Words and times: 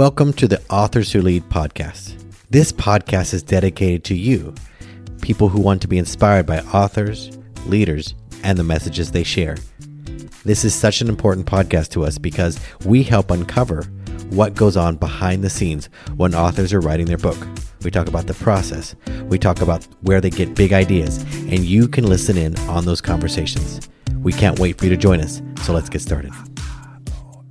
Welcome 0.00 0.32
to 0.32 0.48
the 0.48 0.62
Authors 0.70 1.12
Who 1.12 1.20
Lead 1.20 1.42
podcast. 1.50 2.14
This 2.48 2.72
podcast 2.72 3.34
is 3.34 3.42
dedicated 3.42 4.02
to 4.04 4.14
you, 4.14 4.54
people 5.20 5.50
who 5.50 5.60
want 5.60 5.82
to 5.82 5.88
be 5.88 5.98
inspired 5.98 6.46
by 6.46 6.60
authors, 6.60 7.36
leaders, 7.66 8.14
and 8.42 8.56
the 8.56 8.64
messages 8.64 9.12
they 9.12 9.24
share. 9.24 9.58
This 10.42 10.64
is 10.64 10.74
such 10.74 11.02
an 11.02 11.10
important 11.10 11.44
podcast 11.44 11.90
to 11.90 12.06
us 12.06 12.16
because 12.16 12.58
we 12.86 13.02
help 13.02 13.30
uncover 13.30 13.82
what 14.30 14.54
goes 14.54 14.74
on 14.74 14.96
behind 14.96 15.44
the 15.44 15.50
scenes 15.50 15.90
when 16.16 16.34
authors 16.34 16.72
are 16.72 16.80
writing 16.80 17.04
their 17.04 17.18
book. 17.18 17.46
We 17.82 17.90
talk 17.90 18.08
about 18.08 18.26
the 18.26 18.32
process, 18.32 18.96
we 19.24 19.38
talk 19.38 19.60
about 19.60 19.86
where 20.00 20.22
they 20.22 20.30
get 20.30 20.54
big 20.54 20.72
ideas, 20.72 21.18
and 21.34 21.58
you 21.58 21.86
can 21.86 22.06
listen 22.06 22.38
in 22.38 22.58
on 22.60 22.86
those 22.86 23.02
conversations. 23.02 23.86
We 24.22 24.32
can't 24.32 24.58
wait 24.58 24.78
for 24.78 24.86
you 24.86 24.90
to 24.92 24.96
join 24.96 25.20
us, 25.20 25.42
so 25.62 25.74
let's 25.74 25.90
get 25.90 26.00
started. 26.00 26.32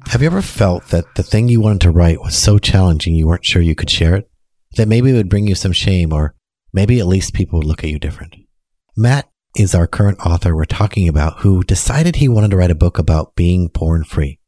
Have 0.10 0.24
you 0.24 0.26
ever 0.26 0.42
felt 0.42 0.88
that 0.88 1.14
the 1.14 1.22
thing 1.22 1.50
you 1.50 1.62
wanted 1.62 1.82
to 1.82 1.92
write 1.92 2.20
was 2.20 2.36
so 2.36 2.58
challenging 2.58 3.14
you 3.14 3.28
weren't 3.28 3.46
sure 3.46 3.62
you 3.62 3.76
could 3.76 3.92
share 3.92 4.16
it? 4.16 4.28
That 4.76 4.88
maybe 4.88 5.12
it 5.12 5.14
would 5.14 5.30
bring 5.30 5.48
you 5.48 5.54
some 5.54 5.72
shame, 5.72 6.12
or 6.12 6.34
maybe 6.74 7.00
at 7.00 7.06
least 7.06 7.36
people 7.36 7.60
would 7.60 7.68
look 7.68 7.84
at 7.84 7.92
you 7.92 8.00
different? 8.00 8.36
Matt 8.98 9.30
is 9.56 9.76
our 9.76 9.86
current 9.86 10.18
author 10.26 10.56
we're 10.56 10.66
talking 10.66 11.08
about 11.08 11.42
who 11.42 11.64
decided 11.64 12.16
he 12.16 12.28
wanted 12.28 12.50
to 12.50 12.58
write 12.58 12.72
a 12.72 12.76
book 12.76 12.98
about 12.98 13.36
being 13.36 13.70
porn 13.70 14.04
free. 14.04 14.40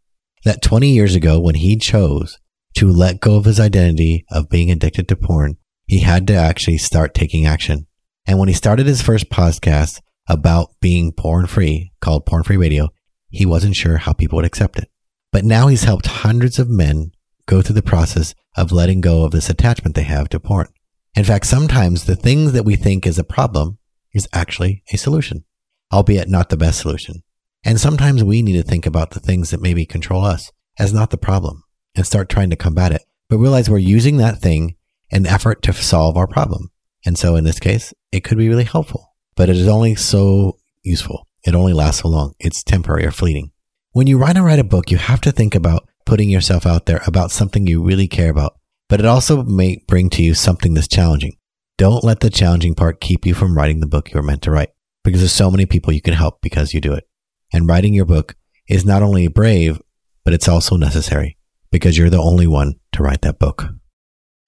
That 0.45 0.63
20 0.63 0.89
years 0.89 1.13
ago, 1.13 1.39
when 1.39 1.53
he 1.53 1.77
chose 1.77 2.39
to 2.77 2.89
let 2.89 3.21
go 3.21 3.35
of 3.35 3.45
his 3.45 3.59
identity 3.59 4.25
of 4.31 4.49
being 4.49 4.71
addicted 4.71 5.07
to 5.09 5.15
porn, 5.15 5.57
he 5.85 5.99
had 5.99 6.25
to 6.25 6.33
actually 6.33 6.79
start 6.79 7.13
taking 7.13 7.45
action. 7.45 7.85
And 8.25 8.39
when 8.39 8.47
he 8.47 8.55
started 8.55 8.87
his 8.87 9.03
first 9.03 9.29
podcast 9.29 10.01
about 10.27 10.71
being 10.81 11.11
porn 11.11 11.45
free 11.45 11.91
called 12.01 12.25
Porn 12.25 12.41
Free 12.41 12.57
Radio, 12.57 12.89
he 13.29 13.45
wasn't 13.45 13.75
sure 13.75 13.97
how 13.97 14.13
people 14.13 14.37
would 14.37 14.45
accept 14.45 14.79
it. 14.79 14.87
But 15.31 15.45
now 15.45 15.67
he's 15.67 15.83
helped 15.83 16.07
hundreds 16.07 16.59
of 16.59 16.69
men 16.69 17.11
go 17.45 17.61
through 17.61 17.75
the 17.75 17.81
process 17.81 18.35
of 18.55 18.71
letting 18.71 19.01
go 19.01 19.23
of 19.23 19.31
this 19.31 19.49
attachment 19.49 19.95
they 19.95 20.03
have 20.03 20.29
to 20.29 20.39
porn. 20.39 20.67
In 21.15 21.23
fact, 21.23 21.45
sometimes 21.45 22.05
the 22.05 22.15
things 22.15 22.53
that 22.53 22.65
we 22.65 22.75
think 22.75 23.05
is 23.05 23.17
a 23.17 23.23
problem 23.23 23.77
is 24.13 24.27
actually 24.33 24.83
a 24.91 24.97
solution, 24.97 25.45
albeit 25.91 26.29
not 26.29 26.49
the 26.49 26.57
best 26.57 26.79
solution. 26.79 27.23
And 27.63 27.79
sometimes 27.79 28.23
we 28.23 28.41
need 28.41 28.57
to 28.57 28.63
think 28.63 28.85
about 28.85 29.11
the 29.11 29.19
things 29.19 29.51
that 29.51 29.61
maybe 29.61 29.85
control 29.85 30.25
us 30.25 30.51
as 30.79 30.93
not 30.93 31.11
the 31.11 31.17
problem 31.17 31.63
and 31.95 32.05
start 32.05 32.29
trying 32.29 32.49
to 32.49 32.55
combat 32.55 32.91
it, 32.91 33.03
but 33.29 33.37
realize 33.37 33.69
we're 33.69 33.77
using 33.77 34.17
that 34.17 34.39
thing 34.39 34.75
in 35.09 35.25
effort 35.25 35.61
to 35.63 35.73
solve 35.73 36.17
our 36.17 36.27
problem. 36.27 36.71
And 37.05 37.17
so 37.17 37.35
in 37.35 37.43
this 37.43 37.59
case, 37.59 37.93
it 38.11 38.23
could 38.23 38.37
be 38.37 38.49
really 38.49 38.63
helpful, 38.63 39.13
but 39.35 39.49
it 39.49 39.57
is 39.57 39.67
only 39.67 39.95
so 39.95 40.57
useful. 40.83 41.27
It 41.43 41.55
only 41.55 41.73
lasts 41.73 42.01
so 42.01 42.07
long. 42.07 42.33
It's 42.39 42.63
temporary 42.63 43.05
or 43.05 43.11
fleeting. 43.11 43.51
When 43.93 44.07
you 44.07 44.17
write 44.17 44.37
and 44.37 44.45
write 44.45 44.57
a 44.57 44.63
book, 44.63 44.89
you 44.89 44.95
have 44.95 45.19
to 45.19 45.33
think 45.33 45.53
about 45.53 45.85
putting 46.05 46.29
yourself 46.29 46.65
out 46.65 46.85
there 46.85 47.01
about 47.05 47.29
something 47.29 47.67
you 47.67 47.83
really 47.83 48.07
care 48.07 48.29
about, 48.29 48.57
but 48.87 49.01
it 49.01 49.05
also 49.05 49.43
may 49.43 49.83
bring 49.85 50.09
to 50.11 50.23
you 50.23 50.33
something 50.33 50.73
that's 50.73 50.87
challenging. 50.87 51.35
Don't 51.77 52.01
let 52.01 52.21
the 52.21 52.29
challenging 52.29 52.73
part 52.73 53.01
keep 53.01 53.25
you 53.25 53.33
from 53.33 53.57
writing 53.57 53.81
the 53.81 53.87
book 53.87 54.09
you 54.09 54.15
were 54.15 54.25
meant 54.25 54.43
to 54.43 54.51
write 54.51 54.69
because 55.03 55.19
there's 55.19 55.33
so 55.33 55.51
many 55.51 55.65
people 55.65 55.91
you 55.91 56.01
can 56.01 56.13
help 56.13 56.39
because 56.41 56.73
you 56.73 56.79
do 56.79 56.93
it. 56.93 57.03
And 57.51 57.67
writing 57.67 57.93
your 57.93 58.05
book 58.05 58.35
is 58.69 58.85
not 58.85 59.03
only 59.03 59.27
brave, 59.27 59.81
but 60.23 60.33
it's 60.33 60.47
also 60.47 60.77
necessary 60.77 61.37
because 61.69 61.97
you're 61.97 62.09
the 62.09 62.17
only 62.17 62.47
one 62.47 62.75
to 62.93 63.03
write 63.03 63.23
that 63.23 63.39
book. 63.39 63.65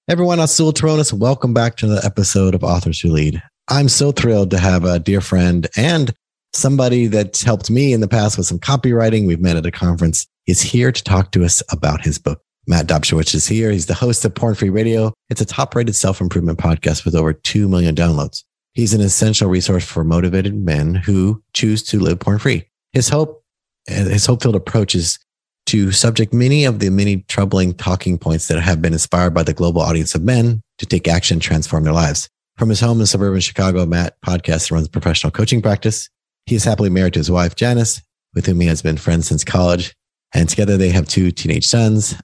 Everyone, 0.08 0.40
I'm 0.40 0.46
Azul 0.46 0.72
Terronez. 0.72 1.12
Welcome 1.12 1.54
back 1.54 1.76
to 1.78 1.88
another 1.88 2.06
episode 2.06 2.56
of 2.56 2.64
Authors 2.64 3.02
Who 3.02 3.10
Lead. 3.10 3.44
I'm 3.68 3.90
so 3.90 4.14
thrilled 4.14 4.52
to 4.52 4.60
have 4.60 4.86
a 4.86 5.00
dear 5.00 5.20
friend 5.20 5.68
and 5.76 6.16
somebody 6.54 7.08
that 7.08 7.40
helped 7.40 7.70
me 7.70 7.94
in 7.94 8.02
the 8.02 8.08
past 8.08 8.38
with 8.38 8.48
some 8.48 8.60
copywriting. 8.60 9.28
We've 9.28 9.42
met 9.42 9.58
at 9.58 9.66
a 9.66 9.72
conference 9.72 10.28
is 10.48 10.62
here 10.62 10.92
to 10.92 11.04
talk 11.04 11.32
to 11.32 11.44
us 11.44 11.64
about 11.72 12.04
his 12.04 12.20
book. 12.20 12.42
Matt 12.68 12.88
Dobschuetz 12.88 13.36
is 13.36 13.48
here. 13.48 13.72
He's 13.72 13.88
the 13.88 13.94
host 13.94 14.24
of 14.24 14.36
Porn 14.36 14.56
Free 14.56 14.70
Radio. 14.70 15.14
It's 15.30 15.42
a 15.42 15.46
top 15.46 15.76
rated 15.76 15.96
self 15.96 16.22
improvement 16.22 16.60
podcast 16.60 17.06
with 17.06 17.16
over 17.16 17.34
2 17.34 17.68
million 17.68 17.96
downloads. 17.96 18.44
He's 18.74 18.94
an 18.94 19.02
essential 19.02 19.50
resource 19.50 19.86
for 19.86 20.04
motivated 20.04 20.56
men 20.56 20.96
who 20.96 21.44
choose 21.54 21.84
to 21.84 22.00
live 22.00 22.20
porn 22.20 22.40
free. 22.40 22.64
His 22.94 23.10
hope, 23.10 23.44
uh, 23.90 24.06
his 24.06 24.26
hope 24.26 24.42
filled 24.42 24.56
approach 24.56 24.96
is 24.96 25.20
to 25.68 25.92
subject 25.92 26.34
many 26.34 26.66
of 26.66 26.80
the 26.80 26.90
many 26.90 27.18
troubling 27.28 27.74
talking 27.74 28.18
points 28.18 28.48
that 28.48 28.60
have 28.60 28.82
been 28.82 28.94
inspired 28.94 29.34
by 29.34 29.44
the 29.44 29.54
global 29.54 29.82
audience 29.82 30.16
of 30.16 30.24
men 30.24 30.62
to 30.78 30.86
take 30.86 31.08
action, 31.08 31.40
transform 31.40 31.84
their 31.84 31.94
lives. 31.94 32.30
From 32.58 32.70
his 32.70 32.80
home 32.80 33.00
in 33.00 33.06
suburban 33.06 33.42
Chicago, 33.42 33.86
Matt 33.86 34.16
podcasts 34.26 34.72
runs 34.72 34.88
a 34.88 34.92
professional 34.92 35.32
coaching 35.32 35.62
practice. 35.62 36.10
He 36.46 36.56
is 36.56 36.64
happily 36.64 36.90
married 36.90 37.14
to 37.14 37.20
his 37.20 37.32
wife, 37.32 37.56
Janice, 37.56 38.02
with 38.34 38.46
whom 38.46 38.60
he 38.60 38.68
has 38.68 38.82
been 38.82 38.98
friends 38.98 39.28
since 39.28 39.44
college. 39.44 39.94
And 40.34 40.50
together 40.50 40.78
they 40.78 40.90
have 40.90 41.08
two 41.08 41.32
teenage 41.32 41.66
sons, 41.66 42.16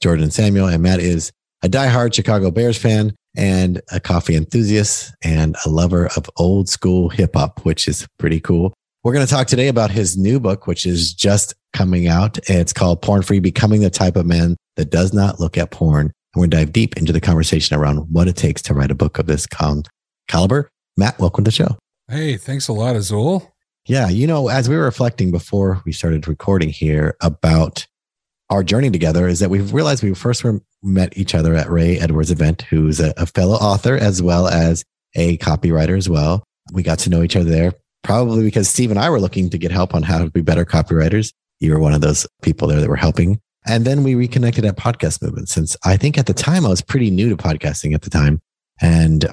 Jordan 0.00 0.24
and 0.24 0.32
Samuel. 0.32 0.68
And 0.68 0.82
Matt 0.82 1.00
is 1.00 1.30
a 1.62 1.68
diehard 1.68 2.14
Chicago 2.14 2.50
Bears 2.50 2.78
fan 2.78 3.14
and 3.36 3.80
a 3.92 4.00
coffee 4.00 4.34
enthusiast 4.34 5.14
and 5.22 5.56
a 5.64 5.70
lover 5.70 6.08
of 6.16 6.28
old 6.36 6.68
school 6.68 7.08
hip 7.08 7.34
hop, 7.34 7.64
which 7.64 7.86
is 7.86 8.06
pretty 8.18 8.40
cool. 8.40 8.72
We're 9.04 9.12
going 9.12 9.26
to 9.26 9.32
talk 9.32 9.46
today 9.46 9.68
about 9.68 9.90
his 9.90 10.16
new 10.16 10.38
book, 10.38 10.66
which 10.66 10.86
is 10.86 11.12
just 11.12 11.54
coming 11.72 12.08
out. 12.08 12.38
It's 12.48 12.72
called 12.72 13.02
Porn 13.02 13.22
Free 13.22 13.40
Becoming 13.40 13.80
the 13.80 13.90
Type 13.90 14.16
of 14.16 14.26
Man 14.26 14.56
That 14.76 14.90
Does 14.90 15.12
Not 15.12 15.40
Look 15.40 15.58
at 15.58 15.70
Porn. 15.70 16.06
And 16.06 16.12
we're 16.36 16.42
going 16.42 16.50
to 16.50 16.56
dive 16.58 16.72
deep 16.72 16.96
into 16.96 17.12
the 17.12 17.20
conversation 17.20 17.76
around 17.76 17.98
what 18.10 18.28
it 18.28 18.36
takes 18.36 18.62
to 18.62 18.74
write 18.74 18.90
a 18.90 18.94
book 18.94 19.18
of 19.18 19.26
this 19.26 19.46
caliber. 20.28 20.68
Matt, 20.96 21.18
welcome 21.18 21.44
to 21.44 21.48
the 21.48 21.52
show. 21.52 21.76
Hey, 22.12 22.36
thanks 22.36 22.68
a 22.68 22.74
lot, 22.74 22.94
Azul. 22.94 23.54
Yeah. 23.86 24.10
You 24.10 24.26
know, 24.26 24.48
as 24.48 24.68
we 24.68 24.76
were 24.76 24.84
reflecting 24.84 25.30
before 25.30 25.80
we 25.86 25.92
started 25.92 26.28
recording 26.28 26.68
here 26.68 27.16
about 27.22 27.86
our 28.50 28.62
journey 28.62 28.90
together, 28.90 29.26
is 29.26 29.38
that 29.38 29.48
we've 29.48 29.72
realized 29.72 30.02
we 30.02 30.12
first 30.12 30.44
met 30.82 31.16
each 31.16 31.34
other 31.34 31.54
at 31.54 31.70
Ray 31.70 31.98
Edwards 31.98 32.30
event, 32.30 32.66
who's 32.68 33.00
a, 33.00 33.14
a 33.16 33.24
fellow 33.24 33.54
author 33.54 33.96
as 33.96 34.20
well 34.20 34.46
as 34.46 34.84
a 35.14 35.38
copywriter 35.38 35.96
as 35.96 36.06
well. 36.06 36.44
We 36.74 36.82
got 36.82 36.98
to 36.98 37.08
know 37.08 37.22
each 37.22 37.34
other 37.34 37.48
there, 37.48 37.72
probably 38.02 38.44
because 38.44 38.68
Steve 38.68 38.90
and 38.90 39.00
I 39.00 39.08
were 39.08 39.18
looking 39.18 39.48
to 39.48 39.56
get 39.56 39.70
help 39.70 39.94
on 39.94 40.02
how 40.02 40.18
to 40.18 40.30
be 40.30 40.42
better 40.42 40.66
copywriters. 40.66 41.32
You 41.60 41.72
were 41.72 41.80
one 41.80 41.94
of 41.94 42.02
those 42.02 42.26
people 42.42 42.68
there 42.68 42.82
that 42.82 42.90
were 42.90 42.96
helping. 42.96 43.40
And 43.66 43.86
then 43.86 44.02
we 44.02 44.16
reconnected 44.16 44.66
at 44.66 44.76
Podcast 44.76 45.22
Movement 45.22 45.48
since 45.48 45.78
I 45.82 45.96
think 45.96 46.18
at 46.18 46.26
the 46.26 46.34
time 46.34 46.66
I 46.66 46.68
was 46.68 46.82
pretty 46.82 47.10
new 47.10 47.30
to 47.30 47.38
podcasting 47.38 47.94
at 47.94 48.02
the 48.02 48.10
time. 48.10 48.42
And 48.82 49.32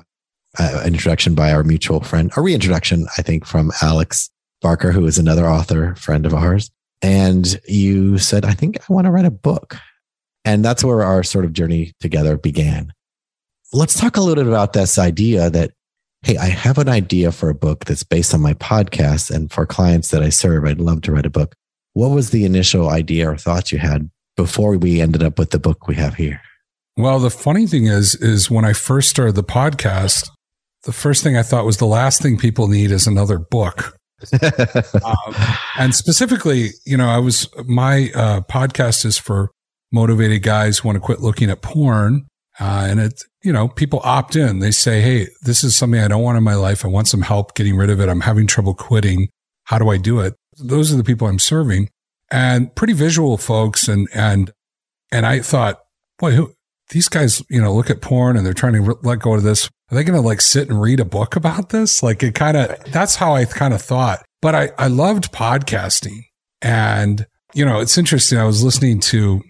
uh, 0.57 0.81
an 0.83 0.93
introduction 0.93 1.35
by 1.35 1.51
our 1.51 1.63
mutual 1.63 2.01
friend, 2.01 2.31
a 2.35 2.41
reintroduction, 2.41 3.07
I 3.17 3.21
think, 3.21 3.45
from 3.45 3.71
Alex 3.81 4.29
Barker, 4.61 4.91
who 4.91 5.05
is 5.05 5.17
another 5.17 5.47
author, 5.47 5.95
friend 5.95 6.25
of 6.25 6.33
ours. 6.33 6.71
And 7.01 7.59
you 7.67 8.17
said, 8.17 8.45
I 8.45 8.53
think 8.53 8.77
I 8.77 8.93
want 8.93 9.05
to 9.05 9.11
write 9.11 9.25
a 9.25 9.31
book. 9.31 9.77
And 10.43 10.65
that's 10.65 10.83
where 10.83 11.03
our 11.03 11.23
sort 11.23 11.45
of 11.45 11.53
journey 11.53 11.93
together 11.99 12.37
began. 12.37 12.93
Let's 13.71 13.99
talk 13.99 14.17
a 14.17 14.21
little 14.21 14.43
bit 14.43 14.49
about 14.51 14.73
this 14.73 14.97
idea 14.97 15.49
that, 15.49 15.71
hey, 16.23 16.37
I 16.37 16.47
have 16.47 16.77
an 16.77 16.89
idea 16.89 17.31
for 17.31 17.49
a 17.49 17.55
book 17.55 17.85
that's 17.85 18.03
based 18.03 18.33
on 18.33 18.41
my 18.41 18.53
podcast. 18.55 19.31
And 19.31 19.51
for 19.51 19.65
clients 19.65 20.09
that 20.11 20.23
I 20.23 20.29
serve, 20.29 20.65
I'd 20.65 20.81
love 20.81 21.01
to 21.03 21.11
write 21.11 21.25
a 21.25 21.29
book. 21.29 21.55
What 21.93 22.09
was 22.09 22.31
the 22.31 22.45
initial 22.45 22.89
idea 22.89 23.29
or 23.29 23.37
thoughts 23.37 23.71
you 23.71 23.77
had 23.77 24.09
before 24.35 24.75
we 24.77 25.01
ended 25.01 25.23
up 25.23 25.37
with 25.37 25.51
the 25.51 25.59
book 25.59 25.87
we 25.87 25.95
have 25.95 26.15
here? 26.15 26.41
Well, 26.97 27.19
the 27.19 27.29
funny 27.29 27.65
thing 27.67 27.85
is, 27.85 28.15
is 28.15 28.51
when 28.51 28.65
I 28.65 28.73
first 28.73 29.09
started 29.09 29.35
the 29.35 29.43
podcast, 29.43 30.29
the 30.83 30.91
first 30.91 31.23
thing 31.23 31.37
I 31.37 31.43
thought 31.43 31.65
was 31.65 31.77
the 31.77 31.85
last 31.85 32.21
thing 32.21 32.37
people 32.37 32.67
need 32.67 32.91
is 32.91 33.07
another 33.07 33.37
book 33.37 33.99
um, 35.05 35.35
and 35.77 35.95
specifically, 35.95 36.69
you 36.85 36.97
know, 36.97 37.07
I 37.07 37.19
was 37.19 37.47
my 37.65 38.11
uh, 38.13 38.41
podcast 38.41 39.05
is 39.05 39.17
for 39.17 39.51
motivated 39.91 40.43
guys 40.43 40.79
who 40.79 40.87
want 40.87 40.97
to 40.97 40.99
quit 40.99 41.21
looking 41.21 41.49
at 41.49 41.61
porn. 41.61 42.27
Uh, 42.59 42.87
and 42.89 42.99
it, 42.99 43.23
you 43.41 43.53
know, 43.53 43.69
people 43.69 44.01
opt 44.03 44.35
in. 44.35 44.59
They 44.59 44.71
say, 44.71 45.01
Hey, 45.01 45.27
this 45.43 45.63
is 45.63 45.75
something 45.75 45.99
I 45.99 46.09
don't 46.09 46.21
want 46.21 46.37
in 46.37 46.43
my 46.43 46.55
life. 46.55 46.83
I 46.83 46.89
want 46.89 47.07
some 47.07 47.21
help 47.21 47.55
getting 47.55 47.77
rid 47.77 47.89
of 47.89 48.01
it. 48.01 48.09
I'm 48.09 48.21
having 48.21 48.47
trouble 48.47 48.73
quitting. 48.73 49.29
How 49.65 49.77
do 49.77 49.89
I 49.89 49.97
do 49.97 50.19
it? 50.19 50.35
Those 50.57 50.93
are 50.93 50.97
the 50.97 51.03
people 51.03 51.27
I'm 51.27 51.39
serving 51.39 51.89
and 52.29 52.73
pretty 52.75 52.93
visual 52.93 53.37
folks. 53.37 53.87
And, 53.87 54.09
and, 54.13 54.51
and 55.11 55.25
I 55.25 55.39
thought, 55.39 55.79
boy, 56.17 56.31
who, 56.31 56.53
these 56.89 57.07
guys, 57.07 57.43
you 57.49 57.61
know, 57.61 57.73
look 57.73 57.89
at 57.89 58.01
porn 58.01 58.35
and 58.35 58.45
they're 58.45 58.53
trying 58.53 58.73
to 58.73 58.81
re- 58.81 58.95
let 59.03 59.19
go 59.19 59.35
of 59.35 59.43
this. 59.43 59.69
Are 59.91 59.95
they 59.95 60.03
going 60.03 60.19
to 60.19 60.25
like 60.25 60.41
sit 60.41 60.69
and 60.69 60.81
read 60.81 60.99
a 60.99 61.05
book 61.05 61.35
about 61.35 61.69
this? 61.69 62.03
Like 62.03 62.21
it 62.23 62.35
kind 62.35 62.57
of, 62.57 62.75
that's 62.91 63.15
how 63.15 63.33
I 63.33 63.45
kind 63.45 63.73
of 63.73 63.81
thought. 63.81 64.23
But 64.41 64.55
I, 64.55 64.71
I 64.77 64.87
loved 64.87 65.31
podcasting. 65.31 66.21
And, 66.61 67.25
you 67.53 67.65
know, 67.65 67.79
it's 67.79 67.97
interesting. 67.97 68.37
I 68.37 68.45
was 68.45 68.63
listening 68.63 68.99
to 69.01 69.41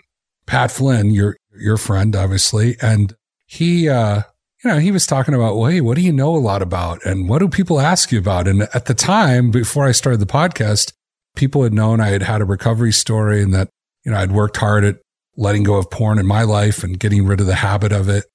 Pat 0.46 0.72
Flynn, 0.72 1.12
your, 1.12 1.38
your 1.60 1.78
friend, 1.78 2.16
obviously, 2.16 2.78
and 2.82 3.14
he, 3.46 3.90
uh, 3.90 4.22
you 4.64 4.70
know, 4.70 4.80
he 4.80 4.92
was 4.92 5.08
talking 5.08 5.34
about, 5.34 5.56
well, 5.56 5.70
hey, 5.70 5.82
what 5.82 5.96
do 5.96 6.02
you 6.02 6.12
know 6.12 6.36
a 6.36 6.38
lot 6.38 6.62
about? 6.62 7.04
And 7.06 7.30
what 7.30 7.40
do 7.40 7.48
people 7.48 7.80
ask 7.80 8.12
you 8.12 8.20
about? 8.20 8.48
And 8.48 8.64
at 8.74 8.86
the 8.86 8.94
time, 8.94 9.52
before 9.52 9.86
I 9.86 9.92
started 9.92 10.20
the 10.20 10.26
podcast, 10.26 10.92
people 11.36 11.64
had 11.64 11.74
known 11.74 12.02
I 12.02 12.10
had 12.10 12.24
had 12.24 12.42
a 12.42 12.46
recovery 12.46 12.92
story 12.92 13.42
and 13.42 13.54
that, 13.54 13.70
you 14.04 14.12
know, 14.12 14.18
I'd 14.18 14.32
worked 14.32 14.58
hard 14.58 14.84
at 14.84 14.98
letting 15.38 15.64
go 15.64 15.76
of 15.76 15.90
porn 15.90 16.20
in 16.20 16.26
my 16.26 16.44
life 16.44 16.84
and 16.84 17.00
getting 17.00 17.26
rid 17.26 17.40
of 17.40 17.48
the 17.48 17.56
habit 17.56 17.92
of 17.92 18.10
it. 18.10 18.26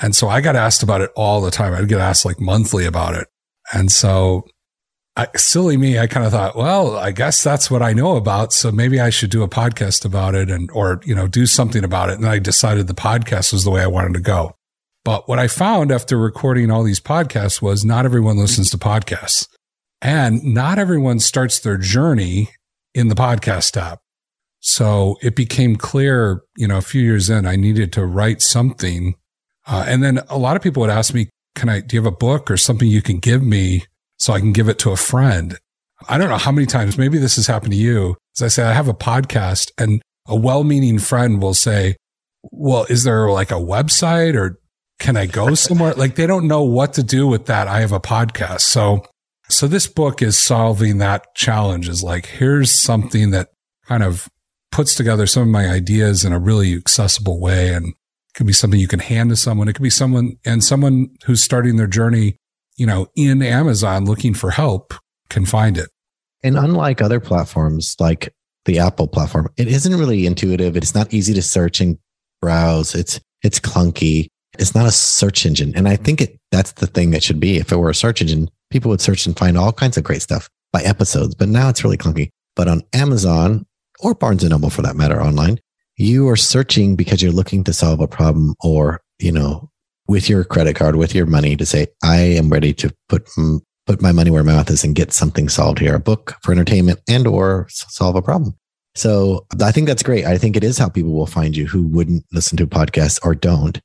And 0.00 0.14
so 0.16 0.28
I 0.28 0.40
got 0.40 0.56
asked 0.56 0.82
about 0.82 1.00
it 1.00 1.10
all 1.16 1.40
the 1.40 1.50
time. 1.50 1.74
I'd 1.74 1.88
get 1.88 2.00
asked 2.00 2.24
like 2.24 2.40
monthly 2.40 2.84
about 2.84 3.14
it. 3.14 3.28
And 3.72 3.90
so 3.90 4.46
I, 5.16 5.28
silly 5.36 5.76
me, 5.76 5.98
I 5.98 6.06
kind 6.06 6.24
of 6.24 6.32
thought, 6.32 6.56
well, 6.56 6.96
I 6.96 7.10
guess 7.10 7.42
that's 7.42 7.70
what 7.70 7.82
I 7.82 7.92
know 7.92 8.16
about. 8.16 8.52
So 8.52 8.72
maybe 8.72 9.00
I 9.00 9.10
should 9.10 9.30
do 9.30 9.42
a 9.42 9.48
podcast 9.48 10.04
about 10.04 10.34
it 10.34 10.50
and, 10.50 10.70
or, 10.72 11.00
you 11.04 11.14
know, 11.14 11.28
do 11.28 11.46
something 11.46 11.84
about 11.84 12.08
it. 12.08 12.18
And 12.18 12.26
I 12.26 12.38
decided 12.38 12.86
the 12.86 12.94
podcast 12.94 13.52
was 13.52 13.64
the 13.64 13.70
way 13.70 13.82
I 13.82 13.86
wanted 13.86 14.14
to 14.14 14.20
go. 14.20 14.56
But 15.04 15.28
what 15.28 15.38
I 15.38 15.48
found 15.48 15.90
after 15.90 16.16
recording 16.16 16.70
all 16.70 16.82
these 16.82 17.00
podcasts 17.00 17.60
was 17.60 17.84
not 17.84 18.04
everyone 18.04 18.38
listens 18.38 18.70
to 18.70 18.78
podcasts 18.78 19.48
and 20.00 20.42
not 20.42 20.78
everyone 20.78 21.18
starts 21.18 21.58
their 21.58 21.76
journey 21.76 22.50
in 22.94 23.08
the 23.08 23.14
podcast 23.14 23.76
app. 23.76 24.00
So 24.62 25.18
it 25.20 25.34
became 25.34 25.74
clear, 25.74 26.42
you 26.56 26.68
know, 26.68 26.78
a 26.78 26.82
few 26.82 27.02
years 27.02 27.28
in, 27.28 27.46
I 27.46 27.56
needed 27.56 27.92
to 27.94 28.06
write 28.06 28.40
something. 28.40 29.16
Uh, 29.66 29.84
and 29.88 30.02
then 30.04 30.20
a 30.30 30.38
lot 30.38 30.56
of 30.56 30.62
people 30.62 30.80
would 30.82 30.90
ask 30.90 31.12
me, 31.12 31.28
can 31.56 31.68
I, 31.68 31.80
do 31.80 31.96
you 31.96 32.02
have 32.02 32.12
a 32.12 32.16
book 32.16 32.48
or 32.48 32.56
something 32.56 32.88
you 32.88 33.02
can 33.02 33.18
give 33.18 33.42
me 33.42 33.84
so 34.18 34.32
I 34.32 34.38
can 34.38 34.52
give 34.52 34.68
it 34.68 34.78
to 34.80 34.92
a 34.92 34.96
friend? 34.96 35.58
I 36.08 36.16
don't 36.16 36.28
know 36.28 36.38
how 36.38 36.52
many 36.52 36.66
times, 36.66 36.96
maybe 36.96 37.18
this 37.18 37.36
has 37.36 37.48
happened 37.48 37.72
to 37.72 37.78
you. 37.78 38.16
As 38.36 38.42
I 38.42 38.48
say, 38.48 38.62
I 38.62 38.72
have 38.72 38.88
a 38.88 38.94
podcast 38.94 39.72
and 39.76 40.00
a 40.28 40.36
well 40.36 40.62
meaning 40.62 41.00
friend 41.00 41.42
will 41.42 41.54
say, 41.54 41.96
well, 42.42 42.86
is 42.88 43.02
there 43.02 43.30
like 43.30 43.50
a 43.50 43.54
website 43.54 44.36
or 44.36 44.60
can 45.00 45.16
I 45.16 45.26
go 45.26 45.54
somewhere? 45.56 45.94
like 45.94 46.14
they 46.14 46.26
don't 46.28 46.46
know 46.46 46.62
what 46.62 46.94
to 46.94 47.02
do 47.02 47.26
with 47.26 47.46
that. 47.46 47.66
I 47.66 47.80
have 47.80 47.92
a 47.92 48.00
podcast. 48.00 48.60
So, 48.60 49.04
so 49.48 49.66
this 49.66 49.88
book 49.88 50.22
is 50.22 50.38
solving 50.38 50.98
that 50.98 51.34
challenge 51.34 51.88
is 51.88 52.04
like, 52.04 52.26
here's 52.26 52.70
something 52.70 53.32
that 53.32 53.48
kind 53.86 54.04
of 54.04 54.28
puts 54.72 54.94
together 54.94 55.26
some 55.26 55.44
of 55.44 55.48
my 55.48 55.68
ideas 55.68 56.24
in 56.24 56.32
a 56.32 56.40
really 56.40 56.74
accessible 56.74 57.38
way. 57.38 57.72
And 57.72 57.88
it 57.88 58.34
could 58.34 58.46
be 58.46 58.52
something 58.52 58.80
you 58.80 58.88
can 58.88 58.98
hand 58.98 59.30
to 59.30 59.36
someone. 59.36 59.68
It 59.68 59.74
could 59.74 59.82
be 59.82 59.90
someone 59.90 60.38
and 60.44 60.64
someone 60.64 61.14
who's 61.24 61.42
starting 61.42 61.76
their 61.76 61.86
journey, 61.86 62.36
you 62.76 62.86
know, 62.86 63.06
in 63.14 63.42
Amazon 63.42 64.06
looking 64.06 64.34
for 64.34 64.50
help 64.50 64.94
can 65.28 65.46
find 65.46 65.78
it. 65.78 65.88
And 66.42 66.56
unlike 66.56 67.00
other 67.00 67.20
platforms 67.20 67.94
like 68.00 68.32
the 68.64 68.78
Apple 68.78 69.06
platform, 69.06 69.48
it 69.56 69.68
isn't 69.68 69.96
really 69.96 70.26
intuitive. 70.26 70.76
It's 70.76 70.94
not 70.94 71.12
easy 71.12 71.34
to 71.34 71.42
search 71.42 71.80
and 71.80 71.98
browse. 72.40 72.94
It's, 72.94 73.20
it's 73.42 73.60
clunky. 73.60 74.26
It's 74.58 74.74
not 74.74 74.86
a 74.86 74.90
search 74.90 75.46
engine. 75.46 75.72
And 75.76 75.88
I 75.88 75.96
think 75.96 76.20
it, 76.20 76.38
that's 76.50 76.72
the 76.72 76.86
thing 76.86 77.10
that 77.10 77.22
should 77.22 77.40
be. 77.40 77.58
If 77.58 77.70
it 77.70 77.76
were 77.76 77.90
a 77.90 77.94
search 77.94 78.20
engine, 78.20 78.50
people 78.70 78.88
would 78.90 79.00
search 79.00 79.26
and 79.26 79.38
find 79.38 79.56
all 79.56 79.72
kinds 79.72 79.96
of 79.96 80.04
great 80.04 80.22
stuff 80.22 80.48
by 80.72 80.82
episodes, 80.82 81.34
but 81.34 81.48
now 81.48 81.68
it's 81.68 81.84
really 81.84 81.96
clunky. 81.96 82.30
But 82.56 82.68
on 82.68 82.82
Amazon 82.92 83.66
or 84.02 84.14
Barnes 84.14 84.42
and 84.42 84.50
Noble 84.50 84.70
for 84.70 84.82
that 84.82 84.96
matter 84.96 85.22
online, 85.22 85.58
you 85.96 86.28
are 86.28 86.36
searching 86.36 86.96
because 86.96 87.22
you're 87.22 87.32
looking 87.32 87.64
to 87.64 87.72
solve 87.72 88.00
a 88.00 88.08
problem 88.08 88.54
or, 88.60 89.00
you 89.18 89.32
know, 89.32 89.70
with 90.08 90.28
your 90.28 90.44
credit 90.44 90.76
card, 90.76 90.96
with 90.96 91.14
your 91.14 91.26
money 91.26 91.56
to 91.56 91.64
say, 91.64 91.86
I 92.02 92.16
am 92.16 92.50
ready 92.50 92.74
to 92.74 92.92
put, 93.08 93.28
put 93.86 94.02
my 94.02 94.12
money 94.12 94.30
where 94.30 94.42
my 94.42 94.54
mouth 94.54 94.70
is 94.70 94.84
and 94.84 94.94
get 94.94 95.12
something 95.12 95.48
solved 95.48 95.78
here, 95.78 95.94
a 95.94 96.00
book 96.00 96.34
for 96.42 96.52
entertainment 96.52 97.00
and 97.08 97.26
or 97.26 97.66
solve 97.70 98.16
a 98.16 98.22
problem. 98.22 98.56
So 98.94 99.46
I 99.62 99.72
think 99.72 99.86
that's 99.86 100.02
great. 100.02 100.26
I 100.26 100.36
think 100.36 100.56
it 100.56 100.64
is 100.64 100.76
how 100.76 100.88
people 100.88 101.12
will 101.12 101.26
find 101.26 101.56
you 101.56 101.66
who 101.66 101.82
wouldn't 101.86 102.24
listen 102.32 102.58
to 102.58 102.66
podcasts 102.66 103.18
or 103.24 103.34
don't. 103.34 103.80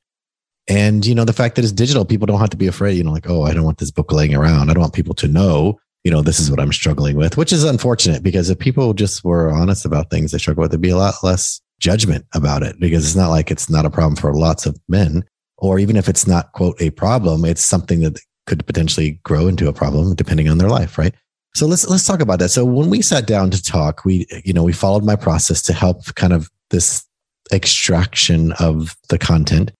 And, 0.68 1.06
you 1.06 1.14
know, 1.14 1.24
the 1.24 1.32
fact 1.32 1.56
that 1.56 1.64
it's 1.64 1.72
digital, 1.72 2.04
people 2.04 2.26
don't 2.26 2.40
have 2.40 2.50
to 2.50 2.56
be 2.58 2.66
afraid, 2.66 2.98
you 2.98 3.04
know, 3.04 3.12
like, 3.12 3.30
oh, 3.30 3.42
I 3.44 3.54
don't 3.54 3.64
want 3.64 3.78
this 3.78 3.90
book 3.90 4.12
laying 4.12 4.34
around. 4.34 4.68
I 4.68 4.74
don't 4.74 4.82
want 4.82 4.92
people 4.92 5.14
to 5.14 5.28
know, 5.28 5.78
you 6.08 6.14
know, 6.14 6.22
this 6.22 6.40
is 6.40 6.50
what 6.50 6.58
I'm 6.58 6.72
struggling 6.72 7.18
with, 7.18 7.36
which 7.36 7.52
is 7.52 7.64
unfortunate 7.64 8.22
because 8.22 8.48
if 8.48 8.58
people 8.58 8.94
just 8.94 9.22
were 9.24 9.50
honest 9.50 9.84
about 9.84 10.08
things 10.08 10.32
they 10.32 10.38
struggle 10.38 10.62
with, 10.62 10.70
there'd 10.70 10.80
be 10.80 10.88
a 10.88 10.96
lot 10.96 11.16
less 11.22 11.60
judgment 11.80 12.24
about 12.32 12.62
it 12.62 12.80
because 12.80 13.04
it's 13.04 13.14
not 13.14 13.28
like 13.28 13.50
it's 13.50 13.68
not 13.68 13.84
a 13.84 13.90
problem 13.90 14.16
for 14.16 14.32
lots 14.32 14.64
of 14.64 14.80
men. 14.88 15.22
Or 15.58 15.78
even 15.78 15.96
if 15.96 16.08
it's 16.08 16.26
not, 16.26 16.52
quote, 16.52 16.80
a 16.80 16.88
problem, 16.88 17.44
it's 17.44 17.62
something 17.62 18.00
that 18.00 18.18
could 18.46 18.66
potentially 18.66 19.20
grow 19.22 19.48
into 19.48 19.68
a 19.68 19.72
problem 19.74 20.14
depending 20.14 20.48
on 20.48 20.56
their 20.56 20.70
life, 20.70 20.96
right? 20.96 21.14
So 21.54 21.66
let's 21.66 21.86
let's 21.86 22.06
talk 22.06 22.22
about 22.22 22.38
that. 22.38 22.48
So 22.48 22.64
when 22.64 22.88
we 22.88 23.02
sat 23.02 23.26
down 23.26 23.50
to 23.50 23.62
talk, 23.62 24.06
we 24.06 24.26
you 24.46 24.54
know 24.54 24.62
we 24.62 24.72
followed 24.72 25.04
my 25.04 25.14
process 25.14 25.60
to 25.62 25.74
help 25.74 26.14
kind 26.14 26.32
of 26.32 26.48
this 26.70 27.04
extraction 27.52 28.52
of 28.52 28.96
the 29.10 29.18
content 29.18 29.72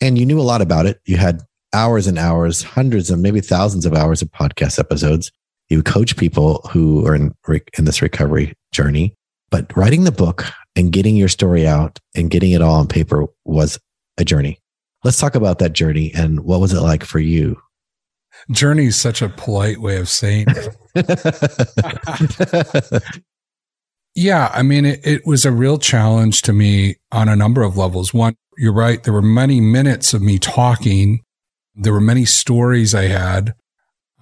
and 0.00 0.18
you 0.18 0.24
knew 0.24 0.40
a 0.40 0.42
lot 0.42 0.62
about 0.62 0.86
it. 0.86 1.00
You 1.04 1.18
had 1.18 1.42
hours 1.72 2.06
and 2.06 2.18
hours, 2.18 2.62
hundreds 2.62 3.10
and 3.10 3.22
maybe 3.22 3.40
thousands 3.40 3.86
of 3.86 3.94
hours 3.94 4.22
of 4.22 4.30
podcast 4.30 4.78
episodes. 4.78 5.30
You 5.72 5.82
coach 5.82 6.18
people 6.18 6.60
who 6.70 7.06
are 7.06 7.14
in, 7.14 7.34
in 7.78 7.86
this 7.86 8.02
recovery 8.02 8.52
journey. 8.72 9.14
But 9.50 9.74
writing 9.74 10.04
the 10.04 10.12
book 10.12 10.44
and 10.76 10.92
getting 10.92 11.16
your 11.16 11.28
story 11.28 11.66
out 11.66 11.98
and 12.14 12.30
getting 12.30 12.52
it 12.52 12.60
all 12.60 12.74
on 12.74 12.88
paper 12.88 13.24
was 13.46 13.78
a 14.18 14.24
journey. 14.24 14.58
Let's 15.02 15.18
talk 15.18 15.34
about 15.34 15.58
that 15.60 15.72
journey 15.72 16.12
and 16.14 16.40
what 16.40 16.60
was 16.60 16.74
it 16.74 16.80
like 16.80 17.04
for 17.04 17.20
you? 17.20 17.58
Journey 18.50 18.86
is 18.86 18.96
such 18.96 19.22
a 19.22 19.30
polite 19.30 19.80
way 19.80 19.96
of 19.96 20.10
saying 20.10 20.46
yeah, 24.14 24.50
I 24.52 24.62
mean, 24.62 24.84
it, 24.84 25.00
it 25.04 25.26
was 25.26 25.46
a 25.46 25.52
real 25.52 25.78
challenge 25.78 26.42
to 26.42 26.52
me 26.52 26.96
on 27.12 27.28
a 27.28 27.36
number 27.36 27.62
of 27.62 27.78
levels. 27.78 28.12
One, 28.12 28.36
you're 28.58 28.74
right. 28.74 29.02
There 29.02 29.14
were 29.14 29.22
many 29.22 29.60
minutes 29.60 30.12
of 30.12 30.20
me 30.20 30.38
talking. 30.38 31.22
There 31.74 31.92
were 31.94 32.00
many 32.00 32.26
stories 32.26 32.94
I 32.94 33.04
had, 33.04 33.54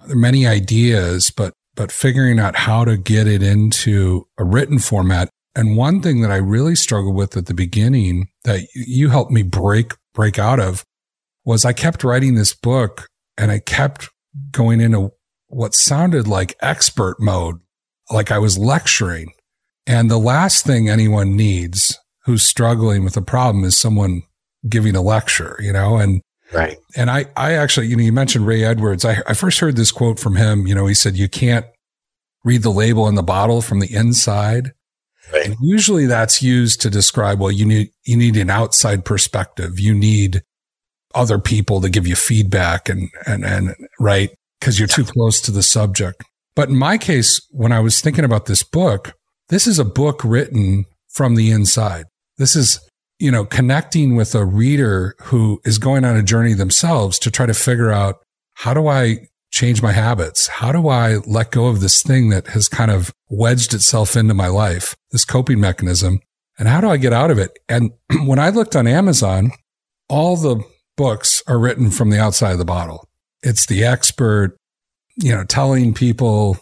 many 0.07 0.45
ideas, 0.45 1.31
but, 1.31 1.53
but 1.75 1.91
figuring 1.91 2.39
out 2.39 2.55
how 2.55 2.85
to 2.85 2.97
get 2.97 3.27
it 3.27 3.43
into 3.43 4.27
a 4.37 4.43
written 4.43 4.79
format. 4.79 5.29
And 5.55 5.75
one 5.75 6.01
thing 6.01 6.21
that 6.21 6.31
I 6.31 6.37
really 6.37 6.75
struggled 6.75 7.15
with 7.15 7.35
at 7.35 7.45
the 7.45 7.53
beginning 7.53 8.29
that 8.43 8.67
you 8.73 9.09
helped 9.09 9.31
me 9.31 9.43
break, 9.43 9.93
break 10.13 10.39
out 10.39 10.59
of 10.59 10.83
was 11.43 11.65
I 11.65 11.73
kept 11.73 12.03
writing 12.03 12.35
this 12.35 12.53
book 12.53 13.07
and 13.37 13.51
I 13.51 13.59
kept 13.59 14.09
going 14.51 14.79
into 14.79 15.11
what 15.47 15.73
sounded 15.73 16.27
like 16.27 16.55
expert 16.61 17.17
mode, 17.19 17.59
like 18.09 18.31
I 18.31 18.37
was 18.37 18.57
lecturing. 18.57 19.33
And 19.85 20.09
the 20.09 20.17
last 20.17 20.65
thing 20.65 20.87
anyone 20.87 21.35
needs 21.35 21.97
who's 22.25 22.43
struggling 22.43 23.03
with 23.03 23.17
a 23.17 23.21
problem 23.21 23.63
is 23.63 23.77
someone 23.77 24.23
giving 24.69 24.95
a 24.95 25.01
lecture, 25.01 25.57
you 25.59 25.73
know, 25.73 25.97
and 25.97 26.21
right. 26.53 26.77
And 26.95 27.09
I, 27.09 27.25
I 27.35 27.53
actually, 27.53 27.87
you 27.87 27.95
know, 27.95 28.03
you 28.03 28.11
mentioned 28.11 28.45
Ray 28.45 28.63
Edwards. 28.63 29.05
I, 29.05 29.17
I 29.27 29.33
first 29.33 29.59
heard 29.59 29.75
this 29.75 29.91
quote 29.91 30.19
from 30.19 30.35
him. 30.35 30.67
You 30.67 30.75
know, 30.75 30.87
he 30.87 30.93
said, 30.93 31.15
you 31.15 31.29
can't 31.29 31.65
read 32.43 32.63
the 32.63 32.71
label 32.71 33.07
in 33.07 33.15
the 33.15 33.23
bottle 33.23 33.61
from 33.61 33.79
the 33.79 33.93
inside. 33.93 34.71
Right. 35.31 35.45
And 35.45 35.55
usually 35.61 36.07
that's 36.07 36.41
used 36.41 36.81
to 36.81 36.89
describe, 36.89 37.39
well, 37.39 37.51
you 37.51 37.65
need, 37.65 37.91
you 38.05 38.17
need 38.17 38.35
an 38.37 38.49
outside 38.49 39.05
perspective. 39.05 39.79
You 39.79 39.93
need 39.93 40.41
other 41.15 41.39
people 41.39 41.81
to 41.81 41.89
give 41.89 42.07
you 42.07 42.15
feedback 42.15 42.89
and, 42.89 43.09
and, 43.25 43.45
and 43.45 43.75
right. 43.99 44.31
Cause 44.59 44.77
you're 44.77 44.87
too 44.87 45.05
close 45.05 45.41
to 45.41 45.51
the 45.51 45.63
subject. 45.63 46.23
But 46.55 46.69
in 46.69 46.77
my 46.77 46.97
case, 46.97 47.41
when 47.51 47.71
I 47.71 47.79
was 47.79 48.01
thinking 48.01 48.25
about 48.25 48.45
this 48.45 48.63
book, 48.63 49.13
this 49.49 49.65
is 49.65 49.79
a 49.79 49.85
book 49.85 50.21
written 50.23 50.85
from 51.09 51.35
the 51.35 51.49
inside. 51.49 52.05
This 52.37 52.55
is, 52.55 52.79
you 53.21 53.29
know, 53.29 53.45
connecting 53.45 54.15
with 54.15 54.33
a 54.33 54.43
reader 54.43 55.15
who 55.21 55.61
is 55.63 55.77
going 55.77 56.03
on 56.03 56.17
a 56.17 56.23
journey 56.23 56.53
themselves 56.53 57.19
to 57.19 57.29
try 57.29 57.45
to 57.45 57.53
figure 57.53 57.91
out 57.91 58.19
how 58.55 58.73
do 58.73 58.87
I 58.87 59.27
change 59.51 59.81
my 59.83 59.91
habits? 59.91 60.47
How 60.47 60.71
do 60.71 60.87
I 60.87 61.17
let 61.27 61.51
go 61.51 61.67
of 61.67 61.81
this 61.81 62.01
thing 62.01 62.29
that 62.29 62.47
has 62.47 62.67
kind 62.67 62.89
of 62.89 63.13
wedged 63.29 63.75
itself 63.75 64.15
into 64.15 64.33
my 64.33 64.47
life, 64.47 64.95
this 65.11 65.23
coping 65.23 65.59
mechanism? 65.59 66.19
And 66.57 66.67
how 66.67 66.81
do 66.81 66.89
I 66.89 66.97
get 66.97 67.13
out 67.13 67.29
of 67.29 67.37
it? 67.37 67.51
And 67.69 67.91
when 68.25 68.39
I 68.39 68.49
looked 68.49 68.75
on 68.75 68.87
Amazon, 68.87 69.51
all 70.09 70.35
the 70.35 70.63
books 70.97 71.43
are 71.47 71.59
written 71.59 71.91
from 71.91 72.09
the 72.09 72.19
outside 72.19 72.53
of 72.53 72.59
the 72.59 72.65
bottle. 72.65 73.07
It's 73.43 73.67
the 73.67 73.83
expert, 73.83 74.57
you 75.15 75.31
know, 75.35 75.43
telling 75.43 75.93
people 75.93 76.57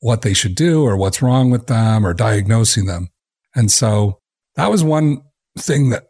what 0.00 0.20
they 0.20 0.34
should 0.34 0.56
do 0.56 0.84
or 0.84 0.94
what's 0.96 1.22
wrong 1.22 1.50
with 1.50 1.68
them 1.68 2.06
or 2.06 2.12
diagnosing 2.12 2.84
them. 2.84 3.08
And 3.54 3.70
so 3.70 4.18
that 4.56 4.70
was 4.70 4.84
one 4.84 5.22
thing 5.58 5.90
that 5.90 6.06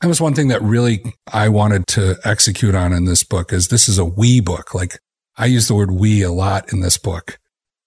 that 0.00 0.08
was 0.08 0.20
one 0.20 0.34
thing 0.34 0.48
that 0.48 0.62
really 0.62 1.02
I 1.32 1.48
wanted 1.48 1.86
to 1.88 2.16
execute 2.24 2.74
on 2.74 2.92
in 2.92 3.04
this 3.04 3.22
book 3.22 3.52
is 3.52 3.68
this 3.68 3.88
is 3.88 3.98
a 3.98 4.04
we 4.04 4.40
book. 4.40 4.74
Like 4.74 4.98
I 5.36 5.46
use 5.46 5.68
the 5.68 5.74
word 5.74 5.90
we 5.90 6.22
a 6.22 6.32
lot 6.32 6.72
in 6.72 6.80
this 6.80 6.96
book 6.96 7.38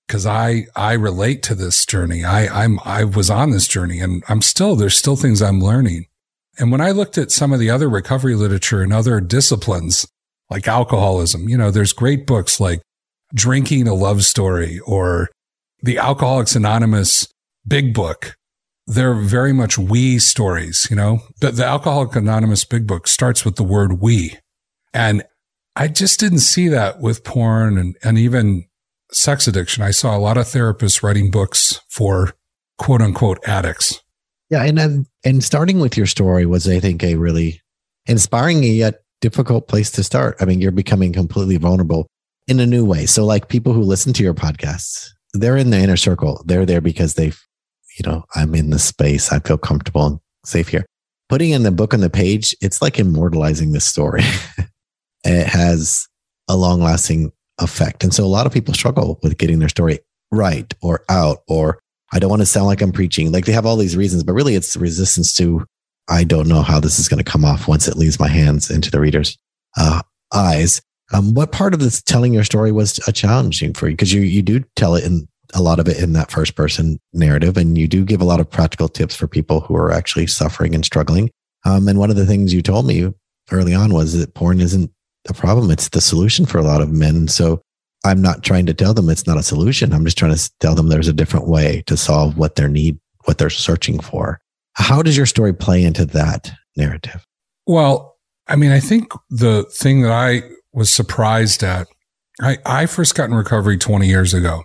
because 0.08 0.26
I, 0.26 0.68
I 0.76 0.94
relate 0.94 1.42
to 1.44 1.56
this 1.56 1.86
journey. 1.86 2.24
I, 2.24 2.64
I'm, 2.64 2.80
I 2.86 3.04
was 3.04 3.30
on 3.30 3.50
this 3.50 3.68
journey 3.68 4.00
and 4.00 4.24
I'm 4.30 4.42
still, 4.42 4.76
there's 4.76 4.98
still 4.98 5.16
things 5.16 5.42
I'm 5.42 5.60
learning. 5.60 6.06
And 6.60 6.72
when 6.72 6.82
I 6.82 6.92
looked 6.92 7.18
at 7.18 7.32
some 7.32 7.52
of 7.52 7.60
the 7.60 7.72
other 7.72 7.90
recovery 7.90 8.36
literature 8.36 8.82
and 8.82 8.94
other 8.94 9.20
disciplines 9.20 10.08
like 10.52 10.68
alcoholism, 10.68 11.50
you 11.50 11.58
know, 11.58 11.72
there's 11.72 11.94
great 11.94 12.28
books 12.28 12.60
like 12.60 12.82
drinking 13.34 13.88
a 13.88 13.96
love 13.96 14.24
story 14.24 14.80
or 14.86 15.30
the 15.82 15.98
alcoholics 15.98 16.56
anonymous 16.56 17.28
big 17.68 17.94
book 17.94 18.36
they're 18.86 19.14
very 19.14 19.54
much 19.54 19.78
we 19.78 20.20
stories, 20.20 20.88
you 20.90 20.96
know, 20.96 21.20
the, 21.40 21.52
the 21.52 21.66
Alcoholic 21.66 22.16
Anonymous 22.16 22.66
Big 22.66 22.86
Book 22.86 23.08
starts 23.08 23.46
with 23.46 23.56
the 23.56 23.64
word 23.64 24.02
we. 24.02 24.38
And 24.94 25.24
I 25.76 25.88
just 25.88 26.20
didn't 26.20 26.40
see 26.40 26.68
that 26.68 27.00
with 27.00 27.24
porn 27.24 27.78
and, 27.78 27.96
and 28.04 28.18
even 28.18 28.66
sex 29.12 29.48
addiction. 29.48 29.84
I 29.84 29.92
saw 29.92 30.16
a 30.16 30.20
lot 30.20 30.38
of 30.38 30.46
therapists 30.46 31.02
writing 31.02 31.32
books 31.32 31.80
for 31.90 32.34
quote 32.78 33.02
unquote 33.02 33.40
addicts. 33.48 34.02
Yeah. 34.50 34.64
And, 34.64 35.08
and, 35.24 35.44
starting 35.44 35.80
with 35.80 35.98
your 35.98 36.06
story 36.06 36.46
was, 36.46 36.68
I 36.68 36.80
think, 36.80 37.04
a 37.04 37.16
really 37.16 37.62
inspiring 38.06 38.64
yet 38.64 39.02
difficult 39.22 39.68
place 39.68 39.90
to 39.92 40.04
start. 40.04 40.36
I 40.40 40.46
mean, 40.46 40.62
you're 40.62 40.72
becoming 40.72 41.14
completely 41.14 41.58
vulnerable. 41.58 42.08
in 42.48 42.60
a 42.60 42.66
new 42.66 42.86
way. 42.86 43.06
So 43.06 43.26
like 43.26 43.48
people 43.48 43.72
who 43.72 43.82
listen 43.82 44.12
to 44.14 44.24
your 44.24 44.34
podcasts, 44.34 45.08
they're 45.34 45.58
in 45.58 45.70
the 45.70 45.78
inner 45.78 45.96
circle. 45.96 46.44
They're 46.46 46.66
there 46.66 46.82
because 46.82 47.16
they, 47.16 47.32
you 47.98 48.10
know, 48.10 48.26
I'm 48.36 48.56
in 48.56 48.70
the 48.70 48.80
space. 48.80 49.32
I 49.32 49.40
feel 49.40 49.58
comfortable 49.58 50.06
and 50.06 50.20
safe 50.46 50.70
here. 50.70 50.86
Putting 51.30 51.52
in 51.52 51.64
the 51.64 51.72
book 51.72 51.94
on 51.94 52.02
the 52.02 52.10
page, 52.10 52.56
it's 52.62 52.82
like 52.82 53.00
immortalizing 53.00 53.72
this 53.72 53.86
story. 53.86 54.22
it 55.24 55.48
has 55.48 56.08
a 56.48 56.58
long 56.58 56.82
lasting 56.82 57.32
effect. 57.60 58.04
And 58.04 58.14
so 58.14 58.26
a 58.26 58.28
lot 58.28 58.46
of 58.46 58.54
people 58.54 58.74
struggle 58.74 59.20
with 59.24 59.38
getting 59.38 59.60
their 59.60 59.70
story 59.70 60.00
right 60.32 60.74
or 60.82 61.04
out, 61.10 61.40
or 61.48 61.80
I 62.12 62.20
don't 62.20 62.30
want 62.30 62.42
to 62.42 62.48
sound 62.48 62.68
like 62.68 62.82
I'm 62.82 62.92
preaching. 62.92 63.32
Like 63.32 63.46
they 63.46 63.52
have 63.52 63.66
all 63.66 63.78
these 63.78 63.98
reasons, 63.98 64.24
but 64.24 64.34
really 64.34 64.56
it's 64.56 64.76
resistance 64.76 65.34
to, 65.36 65.66
I 66.10 66.24
don't 66.24 66.48
know 66.48 66.62
how 66.62 66.80
this 66.80 67.00
is 67.00 67.08
going 67.08 67.24
to 67.24 67.32
come 67.32 67.46
off 67.46 67.68
once 67.68 67.88
it 67.88 67.98
leaves 67.98 68.20
my 68.20 68.28
hands 68.28 68.70
into 68.70 68.92
the 68.92 69.00
reader's 69.00 69.38
uh, 69.78 70.02
eyes. 70.34 70.82
Um, 71.14 71.34
what 71.34 71.52
part 71.52 71.74
of 71.74 71.80
this 71.80 72.02
telling 72.02 72.34
your 72.34 72.44
story 72.44 72.72
was 72.72 73.00
a 73.08 73.12
challenging 73.12 73.74
for 73.74 73.88
you? 73.88 73.94
Because 73.94 74.14
you 74.14 74.22
you 74.22 74.42
do 74.42 74.64
tell 74.76 74.96
it 74.96 75.04
in 75.04 75.28
a 75.54 75.62
lot 75.62 75.80
of 75.80 75.88
it 75.88 76.02
in 76.02 76.14
that 76.14 76.32
first 76.32 76.56
person 76.56 77.00
narrative, 77.14 77.58
and 77.58 77.78
you 77.78 77.88
do 77.88 78.04
give 78.06 78.22
a 78.22 78.26
lot 78.26 78.40
of 78.40 78.50
practical 78.50 78.88
tips 78.88 79.16
for 79.16 79.28
people 79.28 79.62
who 79.62 79.76
are 79.76 79.92
actually 79.92 80.28
suffering 80.28 80.74
and 80.74 80.86
struggling. 80.86 81.30
Um, 81.66 81.88
and 81.88 82.00
one 82.00 82.10
of 82.10 82.16
the 82.16 82.26
things 82.26 82.54
you 82.54 82.62
told 82.62 82.86
me 82.86 83.12
early 83.52 83.74
on 83.74 83.94
was 83.94 84.18
that 84.18 84.34
porn 84.34 84.60
isn't 84.60 84.92
the 85.26 85.34
problem; 85.34 85.72
it's 85.72 85.90
the 85.90 86.02
solution 86.02 86.46
for 86.46 86.58
a 86.58 86.64
lot 86.64 86.82
of 86.82 86.92
men. 86.92 87.28
So 87.28 87.62
I'm 88.04 88.22
not 88.22 88.44
trying 88.44 88.66
to 88.66 88.74
tell 88.74 88.94
them 88.94 89.10
it's 89.10 89.28
not 89.28 89.38
a 89.38 89.44
solution. 89.44 89.94
I'm 89.94 90.06
just 90.06 90.18
trying 90.18 90.36
to 90.36 90.52
tell 90.60 90.76
them 90.76 90.90
there's 90.90 91.08
a 91.08 91.14
different 91.14 91.48
way 91.48 91.84
to 91.88 91.96
solve 91.96 92.38
what 92.38 92.56
their 92.56 92.68
need, 92.68 93.00
what 93.26 93.38
they're 93.38 93.50
searching 93.50 94.00
for. 94.00 94.40
How 94.74 95.02
does 95.02 95.16
your 95.16 95.26
story 95.26 95.54
play 95.54 95.84
into 95.84 96.06
that 96.08 96.52
narrative? 96.76 97.26
Well, 97.68 98.18
I 98.48 98.56
mean, 98.56 98.72
I 98.72 98.80
think 98.80 99.14
the 99.30 99.64
thing 99.72 100.02
that 100.02 100.12
I 100.12 100.42
was 100.74 100.92
surprised 100.92 101.64
at. 101.64 101.88
I, 102.42 102.58
I 102.66 102.86
first 102.88 103.16
got 103.16 103.30
in 103.30 103.36
recovery 103.36 103.78
20 103.78 104.08
years 104.08 104.34
ago. 104.34 104.64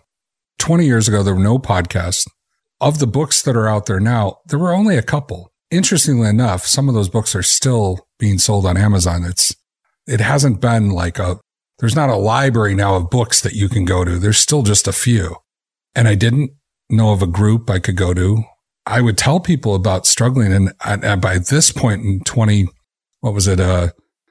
20 0.59 0.87
years 0.87 1.09
ago, 1.09 1.23
there 1.23 1.35
were 1.35 1.41
no 1.41 1.59
podcasts. 1.59 2.29
Of 2.81 2.99
the 2.99 3.07
books 3.07 3.43
that 3.43 3.57
are 3.57 3.69
out 3.69 3.87
there 3.87 4.01
now, 4.01 4.39
there 4.47 4.59
were 4.59 4.73
only 4.73 4.97
a 4.97 5.03
couple. 5.03 5.53
Interestingly 5.71 6.29
enough, 6.29 6.65
some 6.65 6.89
of 6.89 6.95
those 6.95 7.09
books 7.09 7.35
are 7.35 7.43
still 7.43 8.07
being 8.19 8.39
sold 8.39 8.67
on 8.67 8.77
Amazon. 8.77 9.25
It's, 9.25 9.55
it 10.07 10.21
hasn't 10.21 10.61
been 10.61 10.91
like 10.91 11.19
a, 11.19 11.41
there's 11.81 11.97
not 11.97 12.11
a 12.11 12.17
library 12.17 12.75
now 12.75 12.97
of 12.97 13.11
books 13.11 13.41
that 13.41 13.55
you 13.55 13.69
can 13.69 13.85
go 13.85 14.05
to. 14.05 14.19
There's 14.19 14.39
still 14.39 14.63
just 14.63 14.89
a 14.89 14.93
few. 14.93 15.37
And 15.95 16.07
I 16.07 16.15
didn't 16.15 16.53
know 16.89 17.13
of 17.13 17.23
a 17.23 17.27
group 17.27 17.69
I 17.69 17.81
could 17.81 17.97
go 17.97 18.15
to. 18.15 18.45
I 18.87 19.01
would 19.01 19.19
tell 19.19 19.41
people 19.41 19.75
about 19.75 20.07
struggling. 20.07 20.53
And, 20.53 20.73
and 20.85 21.21
by 21.21 21.39
this 21.39 21.73
point 21.73 22.05
in 22.05 22.21
20, 22.21 22.69
what 23.21 23.35
was 23.35 23.49
it? 23.49 23.61
Uh, 23.61 23.89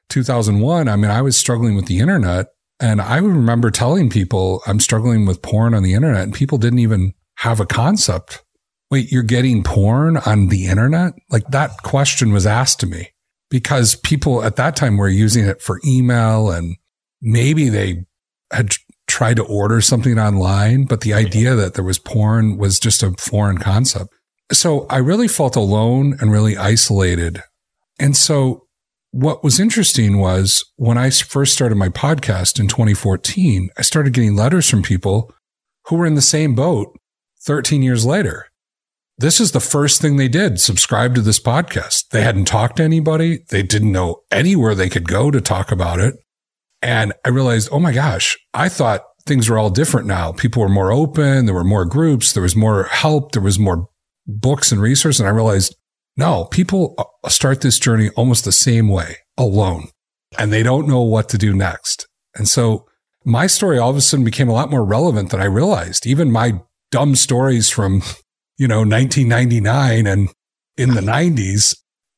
2001, 0.09 0.87
I 0.87 0.95
mean, 0.95 1.11
I 1.11 1.21
was 1.21 1.35
struggling 1.35 1.75
with 1.75 1.87
the 1.87 1.99
internet 1.99 2.47
and 2.79 3.01
I 3.01 3.17
remember 3.17 3.71
telling 3.71 4.09
people 4.09 4.61
I'm 4.67 4.79
struggling 4.79 5.25
with 5.25 5.41
porn 5.41 5.73
on 5.73 5.83
the 5.83 5.93
internet 5.93 6.23
and 6.23 6.33
people 6.33 6.57
didn't 6.57 6.79
even 6.79 7.13
have 7.37 7.59
a 7.59 7.65
concept. 7.65 8.43
Wait, 8.89 9.11
you're 9.11 9.23
getting 9.23 9.63
porn 9.63 10.17
on 10.17 10.47
the 10.47 10.67
internet? 10.67 11.13
Like 11.29 11.47
that 11.47 11.83
question 11.83 12.31
was 12.31 12.45
asked 12.45 12.79
to 12.81 12.87
me 12.87 13.09
because 13.49 13.95
people 13.95 14.43
at 14.43 14.55
that 14.57 14.75
time 14.75 14.97
were 14.97 15.09
using 15.09 15.45
it 15.45 15.61
for 15.61 15.81
email 15.85 16.51
and 16.51 16.77
maybe 17.21 17.69
they 17.69 18.05
had 18.51 18.73
tried 19.07 19.37
to 19.37 19.45
order 19.45 19.81
something 19.81 20.19
online, 20.19 20.85
but 20.85 21.01
the 21.01 21.13
idea 21.13 21.55
that 21.55 21.73
there 21.73 21.83
was 21.83 21.99
porn 21.99 22.57
was 22.57 22.79
just 22.79 23.03
a 23.03 23.11
foreign 23.13 23.57
concept. 23.57 24.13
So 24.51 24.85
I 24.89 24.97
really 24.97 25.27
felt 25.27 25.55
alone 25.55 26.17
and 26.19 26.31
really 26.31 26.57
isolated. 26.57 27.41
And 27.99 28.15
so 28.15 28.66
what 29.11 29.43
was 29.43 29.59
interesting 29.59 30.19
was 30.19 30.65
when 30.75 30.97
I 30.97 31.09
first 31.09 31.53
started 31.53 31.75
my 31.75 31.89
podcast 31.89 32.59
in 32.59 32.67
2014, 32.67 33.69
I 33.77 33.81
started 33.81 34.13
getting 34.13 34.35
letters 34.35 34.69
from 34.69 34.83
people 34.83 35.33
who 35.87 35.95
were 35.95 36.05
in 36.05 36.15
the 36.15 36.21
same 36.21 36.55
boat 36.55 36.95
13 37.41 37.81
years 37.81 38.05
later. 38.05 38.47
This 39.19 39.39
is 39.39 39.51
the 39.51 39.59
first 39.59 39.99
thing 40.01 40.17
they 40.17 40.27
did 40.27 40.59
subscribe 40.59 41.15
to 41.15 41.21
this 41.21 41.39
podcast. 41.39 42.09
They 42.09 42.21
hadn't 42.21 42.45
talked 42.45 42.77
to 42.77 42.83
anybody. 42.83 43.39
They 43.49 43.63
didn't 43.63 43.91
know 43.91 44.21
anywhere 44.31 44.75
they 44.75 44.89
could 44.89 45.07
go 45.07 45.31
to 45.31 45.41
talk 45.41 45.71
about 45.71 45.99
it. 45.99 46.15
And 46.83 47.13
I 47.25 47.29
realized, 47.29 47.69
oh 47.71 47.79
my 47.79 47.93
gosh, 47.93 48.37
I 48.53 48.69
thought 48.69 49.01
things 49.25 49.49
were 49.49 49.57
all 49.57 49.71
different 49.71 50.05
now. 50.05 50.33
People 50.33 50.61
were 50.61 50.69
more 50.69 50.91
open. 50.91 51.45
There 51.45 51.55
were 51.55 51.63
more 51.63 51.85
groups. 51.85 52.33
There 52.33 52.43
was 52.43 52.55
more 52.55 52.83
help. 52.83 53.31
There 53.31 53.41
was 53.41 53.57
more 53.57 53.87
books 54.27 54.71
and 54.71 54.79
resources. 54.79 55.19
And 55.19 55.27
I 55.27 55.31
realized 55.31 55.75
no, 56.17 56.45
people 56.45 56.95
uh, 56.97 57.29
start 57.29 57.61
this 57.61 57.79
journey 57.79 58.09
almost 58.15 58.43
the 58.43 58.51
same 58.51 58.89
way, 58.89 59.17
alone, 59.37 59.89
and 60.37 60.51
they 60.51 60.63
don't 60.63 60.87
know 60.87 61.01
what 61.01 61.29
to 61.29 61.37
do 61.37 61.53
next. 61.53 62.07
And 62.35 62.47
so 62.47 62.87
my 63.23 63.45
story 63.45 63.77
all 63.77 63.91
of 63.91 63.95
a 63.95 64.01
sudden 64.01 64.25
became 64.25 64.49
a 64.49 64.53
lot 64.53 64.71
more 64.71 64.83
relevant 64.83 65.29
than 65.29 65.41
I 65.41 65.45
realized. 65.45 66.07
Even 66.07 66.31
my 66.31 66.61
dumb 66.91 67.15
stories 67.15 67.69
from, 67.69 68.01
you 68.57 68.67
know, 68.67 68.79
1999 68.79 70.07
and 70.07 70.29
in 70.75 70.93
the 70.93 71.01
90s 71.01 71.75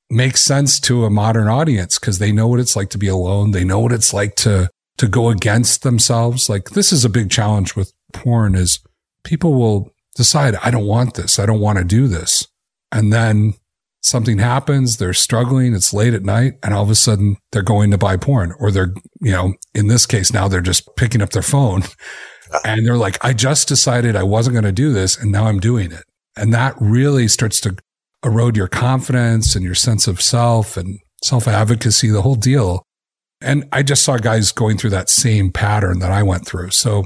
make 0.09 0.37
sense 0.37 0.79
to 0.79 1.05
a 1.05 1.09
modern 1.09 1.47
audience 1.47 1.99
because 1.99 2.19
they 2.19 2.31
know 2.31 2.47
what 2.47 2.59
it's 2.59 2.75
like 2.75 2.89
to 2.89 2.97
be 2.97 3.07
alone. 3.07 3.51
They 3.51 3.63
know 3.63 3.79
what 3.79 3.91
it's 3.91 4.13
like 4.13 4.35
to, 4.37 4.69
to 4.97 5.07
go 5.07 5.29
against 5.29 5.83
themselves. 5.83 6.49
Like 6.49 6.71
this 6.71 6.91
is 6.91 7.05
a 7.05 7.09
big 7.09 7.29
challenge 7.29 7.75
with 7.75 7.93
porn 8.13 8.55
is 8.55 8.79
people 9.23 9.53
will 9.53 9.91
decide, 10.15 10.55
I 10.63 10.71
don't 10.71 10.87
want 10.87 11.13
this. 11.13 11.37
I 11.37 11.45
don't 11.45 11.59
want 11.59 11.77
to 11.77 11.83
do 11.83 12.07
this. 12.07 12.47
And 12.91 13.13
then 13.13 13.53
something 14.01 14.39
happens, 14.39 14.97
they're 14.97 15.13
struggling, 15.13 15.73
it's 15.73 15.93
late 15.93 16.13
at 16.13 16.23
night, 16.23 16.53
and 16.63 16.73
all 16.73 16.83
of 16.83 16.89
a 16.89 16.95
sudden 16.95 17.37
they're 17.51 17.61
going 17.61 17.91
to 17.91 17.97
buy 17.97 18.17
porn, 18.17 18.53
or 18.59 18.71
they're, 18.71 18.93
you 19.21 19.31
know, 19.31 19.53
in 19.73 19.87
this 19.87 20.05
case 20.05 20.33
now 20.33 20.47
they're 20.47 20.61
just 20.61 20.95
picking 20.95 21.21
up 21.21 21.31
their 21.31 21.41
phone 21.41 21.83
and 22.65 22.85
they're 22.85 22.97
like, 22.97 23.23
I 23.23 23.33
just 23.33 23.67
decided 23.67 24.15
I 24.15 24.23
wasn't 24.23 24.53
going 24.53 24.65
to 24.65 24.71
do 24.71 24.93
this, 24.93 25.17
and 25.17 25.31
now 25.31 25.45
I'm 25.45 25.59
doing 25.59 25.91
it. 25.91 26.03
And 26.35 26.53
that 26.53 26.75
really 26.79 27.27
starts 27.27 27.59
to 27.61 27.75
erode 28.23 28.55
your 28.55 28.67
confidence 28.67 29.55
and 29.55 29.63
your 29.63 29.75
sense 29.75 30.07
of 30.07 30.21
self 30.21 30.77
and 30.77 30.99
self 31.23 31.47
advocacy, 31.47 32.09
the 32.09 32.21
whole 32.21 32.35
deal. 32.35 32.83
And 33.41 33.67
I 33.71 33.83
just 33.83 34.03
saw 34.03 34.17
guys 34.17 34.51
going 34.51 34.77
through 34.77 34.89
that 34.91 35.09
same 35.09 35.51
pattern 35.51 35.99
that 35.99 36.11
I 36.11 36.23
went 36.23 36.45
through. 36.45 36.71
So, 36.71 37.05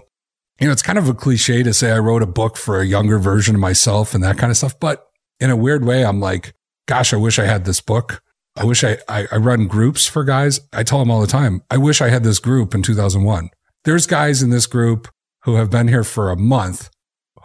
you 0.60 0.68
know, 0.68 0.74
it's 0.74 0.82
kind 0.82 0.98
of 0.98 1.08
a 1.08 1.14
cliche 1.14 1.62
to 1.64 1.74
say 1.74 1.92
I 1.92 2.00
wrote 2.00 2.24
a 2.24 2.28
book 2.28 2.58
for 2.58 2.80
a 2.80 2.86
younger 2.86 3.20
version 3.20 3.56
of 3.56 3.62
myself 3.62 4.16
and 4.16 4.24
that 4.24 4.38
kind 4.38 4.50
of 4.50 4.58
stuff. 4.58 4.80
But 4.80 5.06
in 5.40 5.50
a 5.50 5.56
weird 5.56 5.86
way, 5.86 6.04
I'm 6.06 6.20
like, 6.20 6.54
gosh, 6.88 7.14
I 7.14 7.18
wish 7.18 7.40
I 7.40 7.46
had 7.46 7.66
this 7.66 7.82
book. 7.82 8.22
I 8.56 8.66
wish 8.66 8.84
I, 8.84 8.98
I, 9.08 9.28
I 9.32 9.38
run 9.38 9.68
groups 9.68 10.06
for 10.06 10.24
guys. 10.24 10.60
I 10.72 10.84
tell 10.84 11.00
them 11.00 11.10
all 11.10 11.22
the 11.22 11.28
time, 11.28 11.64
I 11.72 11.78
wish 11.78 12.02
I 12.02 12.10
had 12.10 12.24
this 12.24 12.40
group 12.40 12.76
in 12.76 12.84
2001. 12.84 13.50
There's 13.84 14.06
guys 14.06 14.42
in 14.42 14.50
this 14.50 14.68
group 14.68 15.08
who 15.44 15.56
have 15.56 15.70
been 15.70 15.88
here 15.88 16.04
for 16.04 16.30
a 16.30 16.38
month 16.38 16.90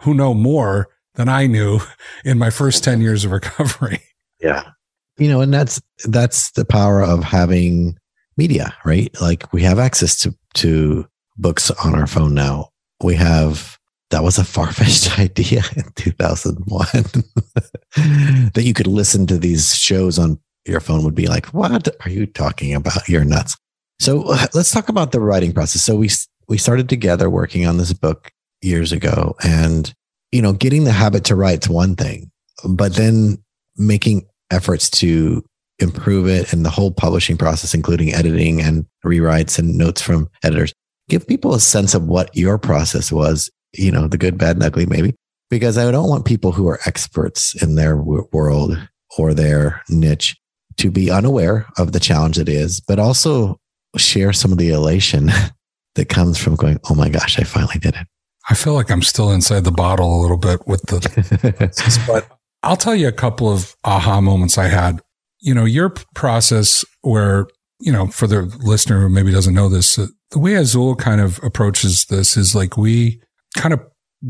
who 0.01 0.13
know 0.13 0.33
more 0.33 0.87
than 1.15 1.27
I 1.27 1.47
knew 1.47 1.79
in 2.25 2.37
my 2.37 2.49
first 2.49 2.83
10 2.83 3.01
years 3.01 3.25
of 3.25 3.31
recovery. 3.31 4.01
Yeah. 4.41 4.69
You 5.17 5.27
know, 5.27 5.41
and 5.41 5.53
that's, 5.53 5.81
that's 6.05 6.51
the 6.51 6.63
power 6.63 7.03
of 7.03 7.25
having 7.25 7.97
media, 8.37 8.73
right? 8.85 9.13
Like 9.19 9.51
we 9.51 9.63
have 9.63 9.77
access 9.77 10.17
to, 10.21 10.33
to 10.53 11.07
books 11.37 11.71
on 11.71 11.93
our 11.93 12.07
phone 12.07 12.35
now. 12.35 12.69
We 13.03 13.15
have 13.15 13.78
that 14.09 14.23
was 14.23 14.37
a 14.37 14.43
far 14.43 14.71
fetched 14.71 15.19
idea 15.19 15.63
in 15.75 15.83
2001 15.95 16.85
that 18.53 18.63
you 18.63 18.73
could 18.73 18.87
listen 18.87 19.27
to 19.27 19.37
these 19.37 19.75
shows 19.75 20.17
on 20.17 20.39
your 20.65 20.79
phone 20.79 21.03
would 21.03 21.15
be 21.15 21.27
like, 21.27 21.47
what 21.47 21.87
are 22.05 22.09
you 22.09 22.25
talking 22.25 22.73
about? 22.73 23.07
You're 23.07 23.25
nuts. 23.25 23.57
So 23.99 24.19
let's 24.53 24.71
talk 24.71 24.89
about 24.89 25.11
the 25.11 25.19
writing 25.19 25.53
process. 25.53 25.81
So 25.81 25.95
we, 25.95 26.09
we 26.47 26.57
started 26.57 26.89
together 26.89 27.29
working 27.29 27.65
on 27.65 27.77
this 27.77 27.93
book 27.93 28.31
years 28.61 28.91
ago 28.91 29.35
and, 29.43 29.93
you 30.31 30.41
know, 30.41 30.53
getting 30.53 30.83
the 30.83 30.91
habit 30.91 31.23
to 31.25 31.35
write 31.35 31.63
is 31.63 31.69
one 31.69 31.95
thing, 31.95 32.29
but 32.67 32.95
then 32.95 33.37
making 33.77 34.27
efforts 34.51 34.89
to 34.89 35.43
improve 35.79 36.27
it 36.27 36.51
and 36.51 36.65
the 36.65 36.69
whole 36.69 36.91
publishing 36.91 37.37
process, 37.37 37.73
including 37.73 38.13
editing 38.13 38.61
and 38.61 38.85
rewrites 39.05 39.57
and 39.57 39.77
notes 39.77 40.01
from 40.01 40.29
editors. 40.43 40.73
Give 41.07 41.25
people 41.25 41.55
a 41.55 41.59
sense 41.59 41.93
of 41.93 42.07
what 42.07 42.35
your 42.35 42.57
process 42.57 43.11
was 43.11 43.49
you 43.73 43.91
know, 43.91 44.07
the 44.07 44.17
good, 44.17 44.37
bad, 44.37 44.55
and 44.55 44.63
ugly, 44.63 44.85
maybe, 44.85 45.15
because 45.49 45.77
I 45.77 45.89
don't 45.91 46.09
want 46.09 46.25
people 46.25 46.51
who 46.51 46.67
are 46.67 46.79
experts 46.85 47.61
in 47.61 47.75
their 47.75 47.95
w- 47.95 48.27
world 48.31 48.77
or 49.17 49.33
their 49.33 49.81
niche 49.89 50.37
to 50.77 50.89
be 50.89 51.11
unaware 51.11 51.67
of 51.77 51.91
the 51.91 51.99
challenge 51.99 52.39
it 52.39 52.49
is, 52.49 52.79
but 52.79 52.99
also 52.99 53.59
share 53.97 54.33
some 54.33 54.51
of 54.51 54.57
the 54.57 54.69
elation 54.69 55.29
that 55.95 56.09
comes 56.09 56.37
from 56.37 56.55
going, 56.55 56.79
oh 56.89 56.95
my 56.95 57.09
gosh, 57.09 57.39
I 57.39 57.43
finally 57.43 57.79
did 57.79 57.95
it. 57.95 58.07
I 58.49 58.55
feel 58.55 58.73
like 58.73 58.89
I'm 58.89 59.03
still 59.03 59.31
inside 59.31 59.63
the 59.63 59.71
bottle 59.71 60.19
a 60.19 60.21
little 60.21 60.37
bit 60.37 60.65
with 60.67 60.81
the, 60.83 62.03
but 62.07 62.27
I'll 62.63 62.77
tell 62.77 62.95
you 62.95 63.07
a 63.07 63.13
couple 63.13 63.51
of 63.51 63.75
aha 63.83 64.21
moments 64.21 64.57
I 64.57 64.67
had. 64.67 65.01
You 65.41 65.53
know, 65.53 65.65
your 65.65 65.93
process 66.15 66.83
where, 67.01 67.47
you 67.79 67.91
know, 67.91 68.07
for 68.07 68.27
the 68.27 68.41
listener 68.59 69.01
who 69.01 69.09
maybe 69.09 69.31
doesn't 69.31 69.53
know 69.53 69.69
this, 69.69 69.97
uh, 69.97 70.07
the 70.31 70.39
way 70.39 70.55
Azul 70.55 70.95
kind 70.95 71.21
of 71.21 71.39
approaches 71.43 72.05
this 72.05 72.35
is 72.35 72.55
like 72.55 72.77
we 72.77 73.21
kind 73.55 73.73
of 73.73 73.81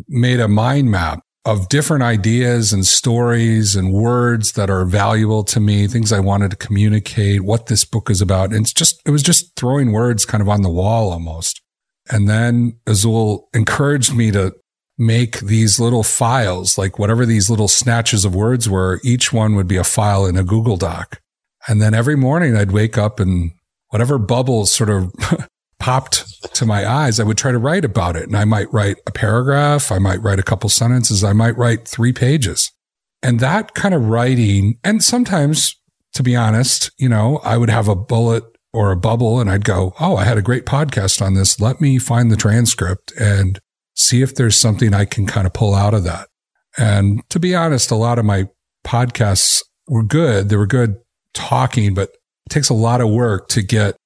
made 0.07 0.39
a 0.39 0.47
mind 0.47 0.91
map 0.91 1.21
of 1.45 1.69
different 1.69 2.03
ideas 2.03 2.73
and 2.73 2.85
stories 2.85 3.75
and 3.75 3.93
words 3.93 4.51
that 4.53 4.69
are 4.69 4.85
valuable 4.85 5.43
to 5.43 5.59
me, 5.59 5.87
things 5.87 6.11
I 6.11 6.19
wanted 6.19 6.51
to 6.51 6.57
communicate, 6.57 7.41
what 7.41 7.67
this 7.67 7.85
book 7.85 8.09
is 8.09 8.21
about. 8.21 8.51
And 8.51 8.61
it's 8.61 8.73
just, 8.73 9.01
it 9.05 9.11
was 9.11 9.23
just 9.23 9.55
throwing 9.55 9.91
words 9.91 10.25
kind 10.25 10.41
of 10.41 10.49
on 10.49 10.61
the 10.61 10.69
wall 10.69 11.11
almost. 11.11 11.61
And 12.11 12.27
then 12.27 12.77
Azul 12.85 13.49
encouraged 13.53 14.13
me 14.13 14.31
to 14.31 14.53
make 14.97 15.39
these 15.39 15.79
little 15.79 16.03
files, 16.03 16.77
like 16.77 16.99
whatever 16.99 17.25
these 17.25 17.49
little 17.49 17.69
snatches 17.69 18.25
of 18.25 18.35
words 18.35 18.67
were, 18.67 18.99
each 19.03 19.31
one 19.31 19.55
would 19.55 19.67
be 19.67 19.77
a 19.77 19.83
file 19.83 20.25
in 20.25 20.37
a 20.37 20.43
Google 20.43 20.75
Doc. 20.75 21.21
And 21.67 21.81
then 21.81 21.93
every 21.93 22.17
morning 22.17 22.55
I'd 22.55 22.71
wake 22.71 22.97
up 22.97 23.19
and 23.19 23.51
whatever 23.89 24.17
bubbles 24.17 24.71
sort 24.71 24.89
of 24.89 25.13
popped 25.79 26.53
to 26.55 26.65
my 26.65 26.87
eyes, 26.87 27.19
I 27.19 27.23
would 27.23 27.37
try 27.37 27.51
to 27.51 27.57
write 27.57 27.85
about 27.85 28.15
it. 28.15 28.23
And 28.23 28.35
I 28.35 28.45
might 28.45 28.71
write 28.73 28.97
a 29.07 29.11
paragraph. 29.11 29.91
I 29.91 29.99
might 29.99 30.21
write 30.21 30.39
a 30.39 30.43
couple 30.43 30.69
sentences. 30.69 31.23
I 31.23 31.33
might 31.33 31.57
write 31.57 31.87
three 31.87 32.13
pages. 32.13 32.71
And 33.21 33.39
that 33.39 33.73
kind 33.73 33.93
of 33.93 34.05
writing, 34.05 34.77
and 34.83 35.03
sometimes, 35.03 35.75
to 36.13 36.23
be 36.23 36.35
honest, 36.35 36.91
you 36.97 37.09
know, 37.09 37.39
I 37.43 37.57
would 37.57 37.69
have 37.69 37.87
a 37.87 37.95
bullet 37.95 38.43
or 38.71 38.91
a 38.91 38.97
bubble 38.97 39.39
and 39.39 39.49
I'd 39.49 39.65
go, 39.65 39.93
Oh, 39.99 40.15
I 40.15 40.23
had 40.23 40.37
a 40.37 40.43
great 40.43 40.65
podcast 40.65 41.21
on 41.21 41.33
this. 41.33 41.59
Let 41.59 41.81
me 41.81 41.97
find 41.97 42.31
the 42.31 42.37
transcript 42.37 43.11
and 43.19 43.59
see 43.95 44.21
if 44.21 44.35
there's 44.35 44.55
something 44.55 44.93
I 44.93 45.05
can 45.05 45.25
kind 45.25 45.45
of 45.47 45.53
pull 45.53 45.75
out 45.75 45.93
of 45.93 46.03
that. 46.03 46.27
And 46.77 47.21
to 47.29 47.39
be 47.39 47.55
honest, 47.55 47.91
a 47.91 47.95
lot 47.95 48.19
of 48.19 48.25
my 48.25 48.45
podcasts 48.85 49.63
were 49.87 50.03
good. 50.03 50.49
They 50.49 50.55
were 50.55 50.67
good 50.67 50.95
talking, 51.33 51.93
but 51.93 52.09
it 52.09 52.49
takes 52.49 52.69
a 52.69 52.73
lot 52.73 53.01
of 53.01 53.09
work 53.09 53.49
to 53.49 53.61
get, 53.61 53.97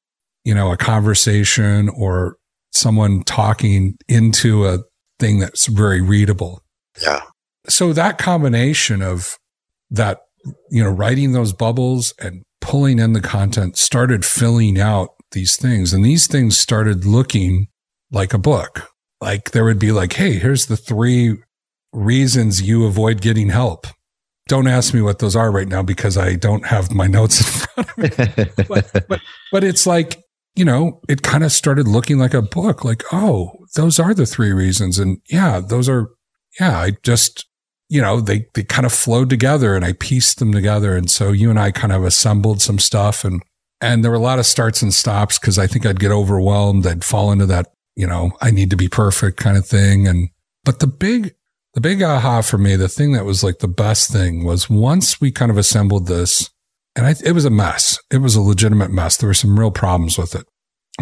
you 0.43 0.53
know, 0.53 0.71
a 0.71 0.77
conversation 0.77 1.89
or 1.89 2.37
someone 2.71 3.23
talking 3.23 3.97
into 4.07 4.65
a 4.65 4.79
thing 5.19 5.39
that's 5.39 5.67
very 5.67 6.01
readable. 6.01 6.61
Yeah. 7.01 7.21
So 7.69 7.93
that 7.93 8.17
combination 8.17 9.01
of 9.01 9.37
that, 9.91 10.21
you 10.69 10.83
know, 10.83 10.89
writing 10.89 11.31
those 11.31 11.53
bubbles 11.53 12.13
and 12.19 12.43
pulling 12.59 12.99
in 12.99 13.13
the 13.13 13.21
content 13.21 13.77
started 13.77 14.25
filling 14.25 14.79
out 14.79 15.09
these 15.31 15.55
things. 15.55 15.93
And 15.93 16.03
these 16.03 16.27
things 16.27 16.57
started 16.57 17.05
looking 17.05 17.67
like 18.11 18.33
a 18.33 18.37
book. 18.37 18.89
Like 19.21 19.51
there 19.51 19.63
would 19.63 19.79
be 19.79 19.91
like, 19.91 20.13
Hey, 20.13 20.33
here's 20.33 20.65
the 20.65 20.77
three 20.77 21.37
reasons 21.93 22.61
you 22.61 22.85
avoid 22.85 23.21
getting 23.21 23.49
help. 23.49 23.87
Don't 24.49 24.67
ask 24.67 24.93
me 24.93 25.01
what 25.01 25.19
those 25.19 25.35
are 25.35 25.51
right 25.51 25.67
now 25.67 25.83
because 25.83 26.17
I 26.17 26.35
don't 26.35 26.65
have 26.65 26.91
my 26.91 27.07
notes 27.17 27.39
in 27.39 27.85
front 27.85 27.89
of 27.89 27.97
me. 27.97 28.63
but, 28.67 29.07
but, 29.07 29.21
but 29.51 29.63
it's 29.63 29.87
like, 29.87 30.22
you 30.55 30.65
know, 30.65 31.01
it 31.09 31.23
kind 31.23 31.43
of 31.43 31.51
started 31.51 31.87
looking 31.87 32.19
like 32.19 32.33
a 32.33 32.41
book, 32.41 32.83
like, 32.83 33.03
oh, 33.11 33.53
those 33.75 33.99
are 33.99 34.13
the 34.13 34.25
three 34.25 34.53
reasons. 34.53 34.99
And 34.99 35.19
yeah, 35.29 35.59
those 35.59 35.89
are, 35.89 36.09
yeah, 36.59 36.79
I 36.79 36.91
just, 37.03 37.47
you 37.89 38.01
know, 38.01 38.21
they, 38.21 38.47
they 38.53 38.63
kind 38.63 38.85
of 38.85 38.93
flowed 38.93 39.29
together 39.29 39.75
and 39.75 39.83
I 39.83 39.93
pieced 39.93 40.39
them 40.39 40.51
together. 40.51 40.95
And 40.95 41.09
so 41.09 41.31
you 41.31 41.49
and 41.49 41.59
I 41.59 41.71
kind 41.71 41.91
of 41.91 42.03
assembled 42.03 42.61
some 42.61 42.79
stuff 42.79 43.25
and, 43.25 43.41
and 43.81 44.03
there 44.03 44.11
were 44.11 44.17
a 44.17 44.21
lot 44.21 44.39
of 44.39 44.45
starts 44.45 44.81
and 44.81 44.93
stops 44.93 45.37
because 45.37 45.59
I 45.59 45.67
think 45.67 45.85
I'd 45.85 45.99
get 45.99 46.11
overwhelmed. 46.11 46.87
I'd 46.87 47.03
fall 47.03 47.31
into 47.31 47.45
that, 47.47 47.73
you 47.95 48.07
know, 48.07 48.31
I 48.39 48.51
need 48.51 48.69
to 48.69 48.77
be 48.77 48.87
perfect 48.87 49.37
kind 49.37 49.57
of 49.57 49.65
thing. 49.65 50.07
And, 50.07 50.29
but 50.63 50.79
the 50.79 50.87
big, 50.87 51.35
the 51.73 51.81
big 51.81 52.01
aha 52.01 52.41
for 52.41 52.57
me, 52.57 52.75
the 52.75 52.87
thing 52.87 53.13
that 53.13 53.25
was 53.25 53.43
like 53.43 53.59
the 53.59 53.67
best 53.67 54.11
thing 54.11 54.45
was 54.45 54.69
once 54.69 55.19
we 55.19 55.31
kind 55.31 55.51
of 55.51 55.57
assembled 55.57 56.07
this 56.07 56.49
and 56.95 57.05
I, 57.05 57.15
it 57.23 57.33
was 57.33 57.45
a 57.45 57.49
mess. 57.49 57.99
It 58.11 58.17
was 58.17 58.35
a 58.35 58.41
legitimate 58.41 58.91
mess. 58.91 59.17
There 59.17 59.29
were 59.29 59.33
some 59.33 59.59
real 59.59 59.71
problems 59.71 60.17
with 60.17 60.35
it. 60.35 60.45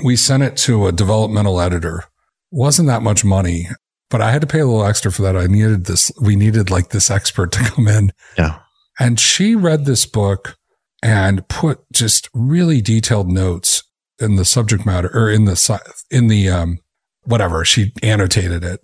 We 0.04 0.16
sent 0.16 0.44
it 0.44 0.56
to 0.58 0.88
a 0.88 0.92
developmental 0.92 1.60
editor. 1.60 2.06
Wasn't 2.52 2.88
that 2.88 3.02
much 3.02 3.26
money 3.26 3.68
but 4.12 4.22
I 4.22 4.30
had 4.30 4.42
to 4.42 4.48
pay 4.48 4.60
a 4.60 4.68
little 4.68 4.86
extra 4.86 5.12
for 5.12 5.24
that. 5.24 5.38
I 5.38 5.48
needed 5.48 5.86
this. 5.86 6.12
We 6.22 6.36
needed 6.36 6.70
like 6.70 6.90
this 6.90 7.10
expert 7.10 7.52
to 7.54 7.60
come 7.64 7.88
in. 7.88 8.12
Yeah. 8.38 8.60
And 9.00 9.20
she 9.20 9.56
read 9.56 9.86
this 9.86 10.06
book 10.06 10.58
and 11.02 11.48
put 11.48 11.80
just 11.92 12.30
really 12.34 12.82
detailed 12.82 13.32
notes 13.32 13.84
in 14.20 14.36
the 14.36 14.46
subject 14.46 14.86
matter 14.86 15.10
or 15.12 15.32
in 15.32 15.46
the, 15.46 15.82
in 16.12 16.28
the, 16.28 16.50
um, 16.50 16.80
whatever. 17.24 17.66
She 17.66 17.94
annotated 18.04 18.64
it. 18.64 18.82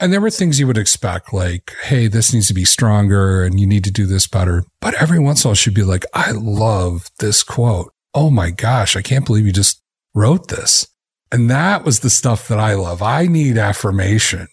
And 0.00 0.12
there 0.12 0.20
were 0.20 0.30
things 0.30 0.58
you 0.58 0.66
would 0.66 0.78
expect, 0.78 1.32
like, 1.32 1.74
Hey, 1.82 2.06
this 2.06 2.32
needs 2.32 2.48
to 2.48 2.54
be 2.54 2.64
stronger 2.64 3.44
and 3.44 3.60
you 3.60 3.66
need 3.66 3.84
to 3.84 3.90
do 3.90 4.06
this 4.06 4.26
better. 4.26 4.64
But 4.80 4.94
every 4.94 5.18
once 5.18 5.44
in 5.44 5.48
a 5.48 5.50
while, 5.50 5.54
she'd 5.54 5.74
be 5.74 5.82
like, 5.82 6.06
I 6.14 6.30
love 6.32 7.08
this 7.18 7.42
quote. 7.42 7.92
Oh 8.14 8.30
my 8.30 8.50
gosh. 8.50 8.96
I 8.96 9.02
can't 9.02 9.26
believe 9.26 9.46
you 9.46 9.52
just 9.52 9.82
wrote 10.14 10.48
this. 10.48 10.86
And 11.30 11.50
that 11.50 11.84
was 11.84 12.00
the 12.00 12.10
stuff 12.10 12.48
that 12.48 12.58
I 12.58 12.74
love. 12.74 13.02
I 13.02 13.26
need 13.26 13.58
affirmation. 13.58 14.48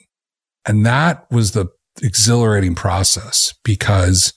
And 0.65 0.85
that 0.85 1.25
was 1.31 1.53
the 1.53 1.67
exhilarating 2.03 2.75
process 2.75 3.53
because 3.63 4.33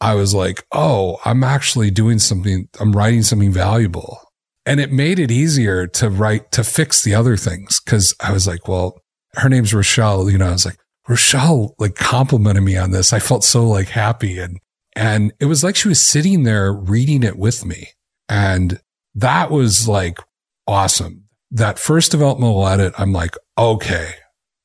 I 0.00 0.14
was 0.14 0.34
like, 0.34 0.64
oh, 0.72 1.18
I'm 1.24 1.44
actually 1.44 1.90
doing 1.90 2.18
something, 2.18 2.68
I'm 2.80 2.92
writing 2.92 3.22
something 3.22 3.52
valuable. 3.52 4.18
And 4.66 4.80
it 4.80 4.90
made 4.90 5.18
it 5.18 5.30
easier 5.30 5.86
to 5.88 6.08
write, 6.08 6.50
to 6.52 6.64
fix 6.64 7.02
the 7.02 7.14
other 7.14 7.36
things. 7.36 7.78
Cause 7.80 8.14
I 8.20 8.32
was 8.32 8.46
like, 8.46 8.66
well, 8.66 8.98
her 9.36 9.48
name's 9.48 9.74
Rochelle. 9.74 10.30
You 10.30 10.38
know, 10.38 10.48
I 10.48 10.52
was 10.52 10.64
like, 10.64 10.78
Rochelle 11.08 11.74
like 11.78 11.94
complimented 11.94 12.62
me 12.62 12.76
on 12.76 12.90
this. 12.90 13.12
I 13.12 13.18
felt 13.18 13.44
so 13.44 13.66
like 13.68 13.88
happy. 13.88 14.38
And, 14.38 14.58
and 14.96 15.32
it 15.40 15.46
was 15.46 15.62
like 15.62 15.76
she 15.76 15.88
was 15.88 16.00
sitting 16.00 16.44
there 16.44 16.72
reading 16.72 17.22
it 17.22 17.38
with 17.38 17.64
me. 17.64 17.88
And 18.28 18.80
that 19.14 19.50
was 19.50 19.86
like 19.88 20.18
awesome. 20.66 21.24
That 21.50 21.78
first 21.78 22.10
developmental 22.10 22.66
edit, 22.66 22.94
I'm 22.98 23.12
like, 23.12 23.36
okay, 23.58 24.14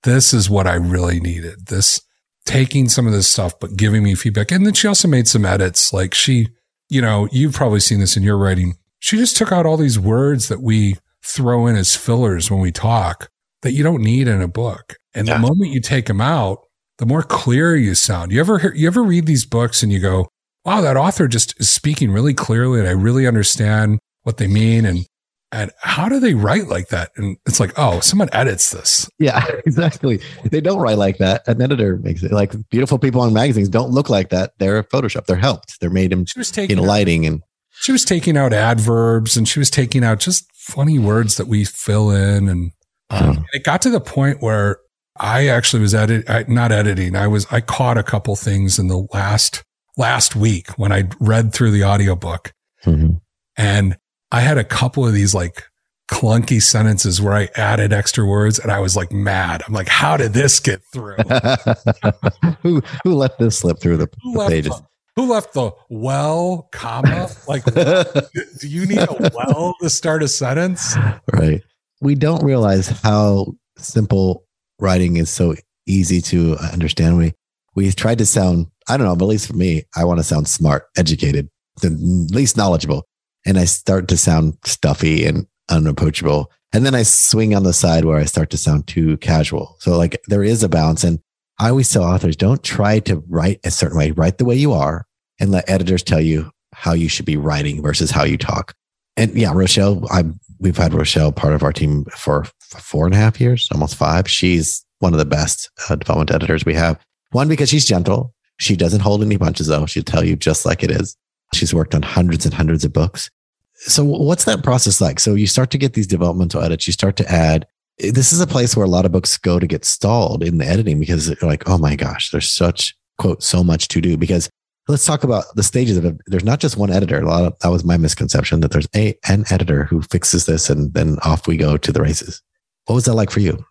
this 0.04 0.34
is 0.34 0.50
what 0.50 0.66
I 0.66 0.76
really 0.76 1.20
needed. 1.20 1.68
This 1.68 2.02
taking 2.46 2.90
some 2.90 3.06
of 3.06 3.14
this 3.14 3.30
stuff, 3.30 3.60
but 3.60 3.76
giving 3.76 4.02
me 4.02 4.16
feedback. 4.16 4.52
And 4.52 4.66
then 4.66 4.74
she 4.74 4.88
also 4.88 5.08
made 5.08 5.28
some 5.28 5.46
edits. 5.46 5.94
Like 5.94 6.14
she, 6.14 6.48
you 6.90 7.02
know, 7.02 7.28
you've 7.32 7.54
probably 7.54 7.80
seen 7.80 8.00
this 8.00 8.18
in 8.18 8.24
your 8.24 8.38
writing. 8.38 8.76
She 9.00 9.18
just 9.18 9.38
took 9.38 9.52
out 9.52 9.66
all 9.66 9.78
these 9.78 10.00
words 10.00 10.48
that 10.48 10.62
we 10.62 10.96
throw 11.24 11.68
in 11.68 11.76
as 11.76 11.96
fillers 11.96 12.50
when 12.50 12.60
we 12.60 12.72
talk 12.72 13.30
that 13.62 13.74
you 13.74 13.84
don't 13.84 14.02
need 14.02 14.28
in 14.28 14.42
a 14.42 14.48
book. 14.48 14.96
And 15.14 15.28
yeah. 15.28 15.36
the 15.36 15.40
moment 15.40 15.72
you 15.72 15.82
take 15.82 16.06
them 16.06 16.22
out, 16.22 16.60
the 16.98 17.06
more 17.06 17.24
clear 17.24 17.76
you 17.76 17.96
sound. 17.96 18.32
You 18.32 18.40
ever 18.40 18.60
hear, 18.60 18.74
you 18.74 18.88
ever 18.88 19.04
read 19.04 19.26
these 19.26 19.46
books 19.46 19.82
and 19.84 19.92
you 19.92 20.00
go, 20.00 20.28
wow, 20.66 20.82
that 20.82 20.98
author 20.98 21.28
just 21.28 21.60
is 21.60 21.70
speaking 21.70 22.12
really 22.12 22.34
clearly 22.34 22.80
and 22.80 22.88
I 22.88 22.92
really 22.92 23.26
understand 23.26 24.00
what 24.24 24.38
they 24.38 24.48
mean. 24.48 24.86
And 24.86 25.06
and 25.52 25.72
how 25.82 26.08
do 26.08 26.20
they 26.20 26.36
write 26.36 26.68
like 26.68 26.90
that? 26.90 27.10
And 27.16 27.38
it's 27.48 27.60
like, 27.60 27.74
oh, 27.76 28.02
someone 28.02 28.30
edits 28.34 28.70
this. 28.70 29.10
Yeah, 29.18 29.44
exactly. 29.66 30.20
They 30.46 30.62
don't 30.62 30.80
write 30.80 31.00
like 31.00 31.18
that. 31.18 31.42
An 31.48 31.60
editor 31.60 31.98
makes 31.98 32.22
it 32.22 32.32
like 32.32 32.54
beautiful 32.70 33.00
people 33.00 33.22
on 33.22 33.34
magazines 33.34 33.68
don't 33.68 33.90
look 33.90 34.10
like 34.10 34.30
that. 34.30 34.52
They're 34.60 34.84
Photoshop. 34.84 35.26
They're 35.26 35.38
helped. 35.38 35.80
They're 35.80 35.90
made 35.90 36.14
in, 36.14 36.26
she 36.26 36.38
was 36.38 36.52
taking 36.52 36.78
in 36.78 36.84
lighting 36.84 37.26
and 37.26 37.42
she 37.72 37.92
was 37.92 38.06
taking 38.06 38.38
out 38.38 38.54
adverbs 38.54 39.38
and 39.38 39.48
she 39.48 39.58
was 39.58 39.72
taking 39.72 40.04
out 40.04 40.20
just 40.20 40.46
funny 40.54 41.00
words 41.00 41.38
that 41.38 41.48
we 41.48 41.66
fill 41.66 42.12
in. 42.12 42.48
And 42.48 42.72
um, 43.10 43.46
it 43.54 43.64
got 43.64 43.82
to 43.84 43.90
the 43.90 44.02
point 44.02 44.42
where 44.42 44.80
I 45.20 45.48
actually 45.48 45.82
was 45.82 45.94
edit, 45.94 46.48
not 46.48 46.72
editing. 46.72 47.16
I 47.16 47.28
was, 47.28 47.46
I 47.52 47.62
caught 47.62 47.98
a 47.98 48.04
couple 48.04 48.36
things 48.36 48.80
in 48.80 48.88
the 48.88 49.08
last, 49.14 49.64
last 49.98 50.36
week 50.36 50.70
when 50.78 50.92
I 50.92 51.10
read 51.20 51.54
through 51.54 51.72
the 51.72 51.84
audiobook 51.84 52.54
mm-hmm. 52.86 53.16
and 53.58 53.98
I 54.32 54.42
had 54.42 54.58
a 54.58 54.64
couple 54.64 55.06
of 55.06 55.14
these 55.14 55.34
like 55.34 55.64
clunky 56.10 56.62
sentences 56.62 57.22
where 57.22 57.34
I 57.34 57.50
added 57.56 57.94
extra 57.94 58.26
words 58.26 58.60
and 58.60 58.72
I 58.72 58.80
was 58.80 58.96
like 58.96 59.12
mad. 59.12 59.64
I'm 59.68 59.74
like, 59.74 59.88
how 59.88 60.18
did 60.18 60.34
this 60.34 60.60
get 60.60 60.82
through? 60.92 61.16
who 62.62 62.82
who 63.04 63.14
let 63.16 63.38
this 63.38 63.60
slip 63.60 63.80
through 63.80 63.98
the, 63.98 64.08
the 64.08 64.46
pages? 64.48 64.72
The, 64.72 64.86
who 65.16 65.32
left 65.32 65.54
the 65.54 65.72
well, 65.90 66.70
comma? 66.72 67.30
Like, 67.48 67.66
do 67.74 68.68
you 68.68 68.86
need 68.86 69.00
a 69.00 69.32
well 69.36 69.76
to 69.82 69.90
start 69.90 70.24
a 70.24 70.28
sentence? 70.28 70.96
Right. 71.34 71.62
We 72.02 72.16
don't 72.16 72.44
realize 72.44 72.88
how 72.88 73.54
simple 73.78 74.46
writing 74.80 75.18
is 75.18 75.30
so 75.30 75.56
easy 75.86 76.22
to 76.22 76.56
understand. 76.72 77.18
We 77.18 77.34
we 77.76 77.92
tried 77.92 78.18
to 78.18 78.26
sound, 78.26 78.68
I 78.88 78.98
don't 78.98 79.06
know, 79.06 79.16
but 79.16 79.26
at 79.26 79.30
least 79.30 79.48
for 79.48 79.56
me, 79.56 79.84
I 79.96 80.04
want 80.04 80.20
to 80.20 80.24
sound 80.24 80.48
smart, 80.48 80.88
educated, 80.98 81.50
the 81.82 81.90
least 81.90 82.58
knowledgeable 82.58 83.06
and 83.46 83.58
I 83.58 83.66
start 83.66 84.08
to 84.10 84.18
sound 84.18 84.58
stuffy 84.66 85.26
and 85.26 85.48
unapproachable. 85.70 86.52
And 86.74 86.86
then 86.86 86.96
I 86.96 87.04
swing 87.04 87.56
on 87.56 87.64
the 87.64 87.74
side 87.74 88.06
where 88.06 88.20
I 88.20 88.26
start 88.26 88.50
to 88.52 88.58
sound 88.58 88.88
too 88.88 89.18
casual. 89.18 89.76
So 89.80 89.98
like 89.98 90.22
there 90.28 90.44
is 90.44 90.64
a 90.64 90.70
balance. 90.70 91.04
And 91.04 91.20
I 91.60 91.70
always 91.70 91.92
tell 91.92 92.04
authors, 92.04 92.36
don't 92.36 92.64
try 92.64 93.00
to 93.00 93.24
write 93.28 93.60
a 93.64 93.72
certain 93.72 93.98
way, 93.98 94.12
write 94.12 94.38
the 94.38 94.46
way 94.46 94.56
you 94.56 94.74
are 94.74 95.06
and 95.40 95.52
let 95.52 95.70
editors 95.70 96.04
tell 96.04 96.22
you 96.22 96.52
how 96.74 96.94
you 96.94 97.10
should 97.10 97.26
be 97.26 97.38
writing 97.38 97.82
versus 97.82 98.12
how 98.12 98.24
you 98.24 98.38
talk. 98.38 98.76
And 99.20 99.36
yeah, 99.36 99.52
Rochelle, 99.54 100.02
i 100.12 100.24
we've 100.60 100.78
had 100.78 100.94
Rochelle 100.94 101.34
part 101.34 101.54
of 101.54 101.62
our 101.62 101.74
team 101.74 102.06
for 102.06 102.46
four 102.78 103.06
and 103.06 103.14
a 103.14 103.18
half 103.18 103.40
years, 103.40 103.68
almost 103.72 103.96
five. 103.96 104.30
She's 104.30 104.86
one 105.00 105.14
of 105.14 105.20
the 105.20 105.26
best 105.26 105.70
uh, 105.90 105.96
development 105.96 106.32
editors 106.32 106.64
we 106.64 106.74
have. 106.74 106.98
One, 107.32 107.50
because 107.50 107.70
she's 107.70 107.86
gentle. 107.86 108.34
She 108.60 108.78
doesn't 108.78 109.02
hold 109.02 109.22
any 109.22 109.38
punches 109.38 109.68
though. 109.68 109.86
She'll 109.86 110.04
tell 110.04 110.24
you 110.24 110.38
just 110.38 110.66
like 110.66 110.84
it 110.84 110.92
is. 110.92 111.18
She's 111.54 111.74
worked 111.74 111.96
on 111.96 112.02
hundreds 112.02 112.46
and 112.46 112.54
hundreds 112.54 112.86
of 112.86 112.94
books. 112.94 113.30
So 113.74 114.06
what's 114.06 114.46
that 114.46 114.64
process 114.64 115.02
like? 115.02 115.20
So 115.20 115.36
you 115.36 115.48
start 115.48 115.70
to 115.72 115.78
get 115.78 115.94
these 115.94 116.08
developmental 116.08 116.62
edits, 116.62 116.88
you 116.88 116.94
start 116.94 117.18
to 117.18 117.30
add. 117.30 117.68
This 117.98 118.32
is 118.32 118.40
a 118.40 118.48
place 118.48 118.78
where 118.78 118.86
a 118.86 118.90
lot 118.90 119.06
of 119.06 119.12
books 119.12 119.38
go 119.38 119.60
to 119.60 119.68
get 119.68 119.84
stalled 119.84 120.44
in 120.44 120.60
the 120.60 120.66
editing 120.66 120.98
because 120.98 121.28
they're 121.28 121.50
like, 121.50 121.68
oh 121.68 121.78
my 121.78 121.98
gosh, 121.98 122.32
there's 122.32 122.52
such 122.52 122.96
quote 123.18 123.44
so 123.44 123.66
much 123.66 123.90
to 123.90 124.00
do. 124.00 124.16
Because 124.16 124.50
let's 124.90 125.06
talk 125.06 125.24
about 125.24 125.46
the 125.56 125.64
stages 125.64 125.98
of 125.98 126.04
it. 126.04 126.18
There's 126.26 126.44
not 126.44 126.60
just 126.60 126.76
one 126.76 126.92
editor. 126.92 127.22
A 127.22 127.26
lot 127.26 127.46
of 127.46 127.58
that 127.60 127.70
was 127.70 127.86
my 127.86 127.96
misconception 127.96 128.60
that 128.62 128.72
there's 128.72 128.88
a 128.96 129.16
an 129.30 129.46
editor 129.50 129.86
who 129.86 130.02
fixes 130.02 130.48
this 130.48 130.70
and 130.70 130.94
then 130.94 131.18
off 131.24 131.48
we 131.48 131.56
go 131.56 131.78
to 131.78 131.92
the 131.92 132.02
races. 132.02 132.42
What 132.86 132.96
was 132.96 133.06
that 133.06 133.14
like 133.14 133.30
for 133.30 133.40
you? 133.40 133.64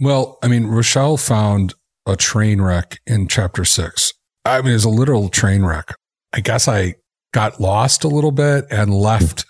Well, 0.00 0.38
I 0.42 0.48
mean, 0.48 0.66
Rochelle 0.66 1.16
found 1.16 1.74
a 2.04 2.16
train 2.16 2.60
wreck 2.60 3.00
in 3.06 3.28
chapter 3.28 3.64
six. 3.64 4.12
I 4.44 4.60
mean, 4.60 4.72
it 4.72 4.74
was 4.74 4.84
a 4.84 4.90
literal 4.90 5.28
train 5.28 5.64
wreck. 5.64 5.94
I 6.32 6.40
guess 6.40 6.68
I 6.68 6.96
got 7.32 7.60
lost 7.60 8.04
a 8.04 8.08
little 8.08 8.32
bit 8.32 8.66
and 8.70 8.92
left 8.92 9.46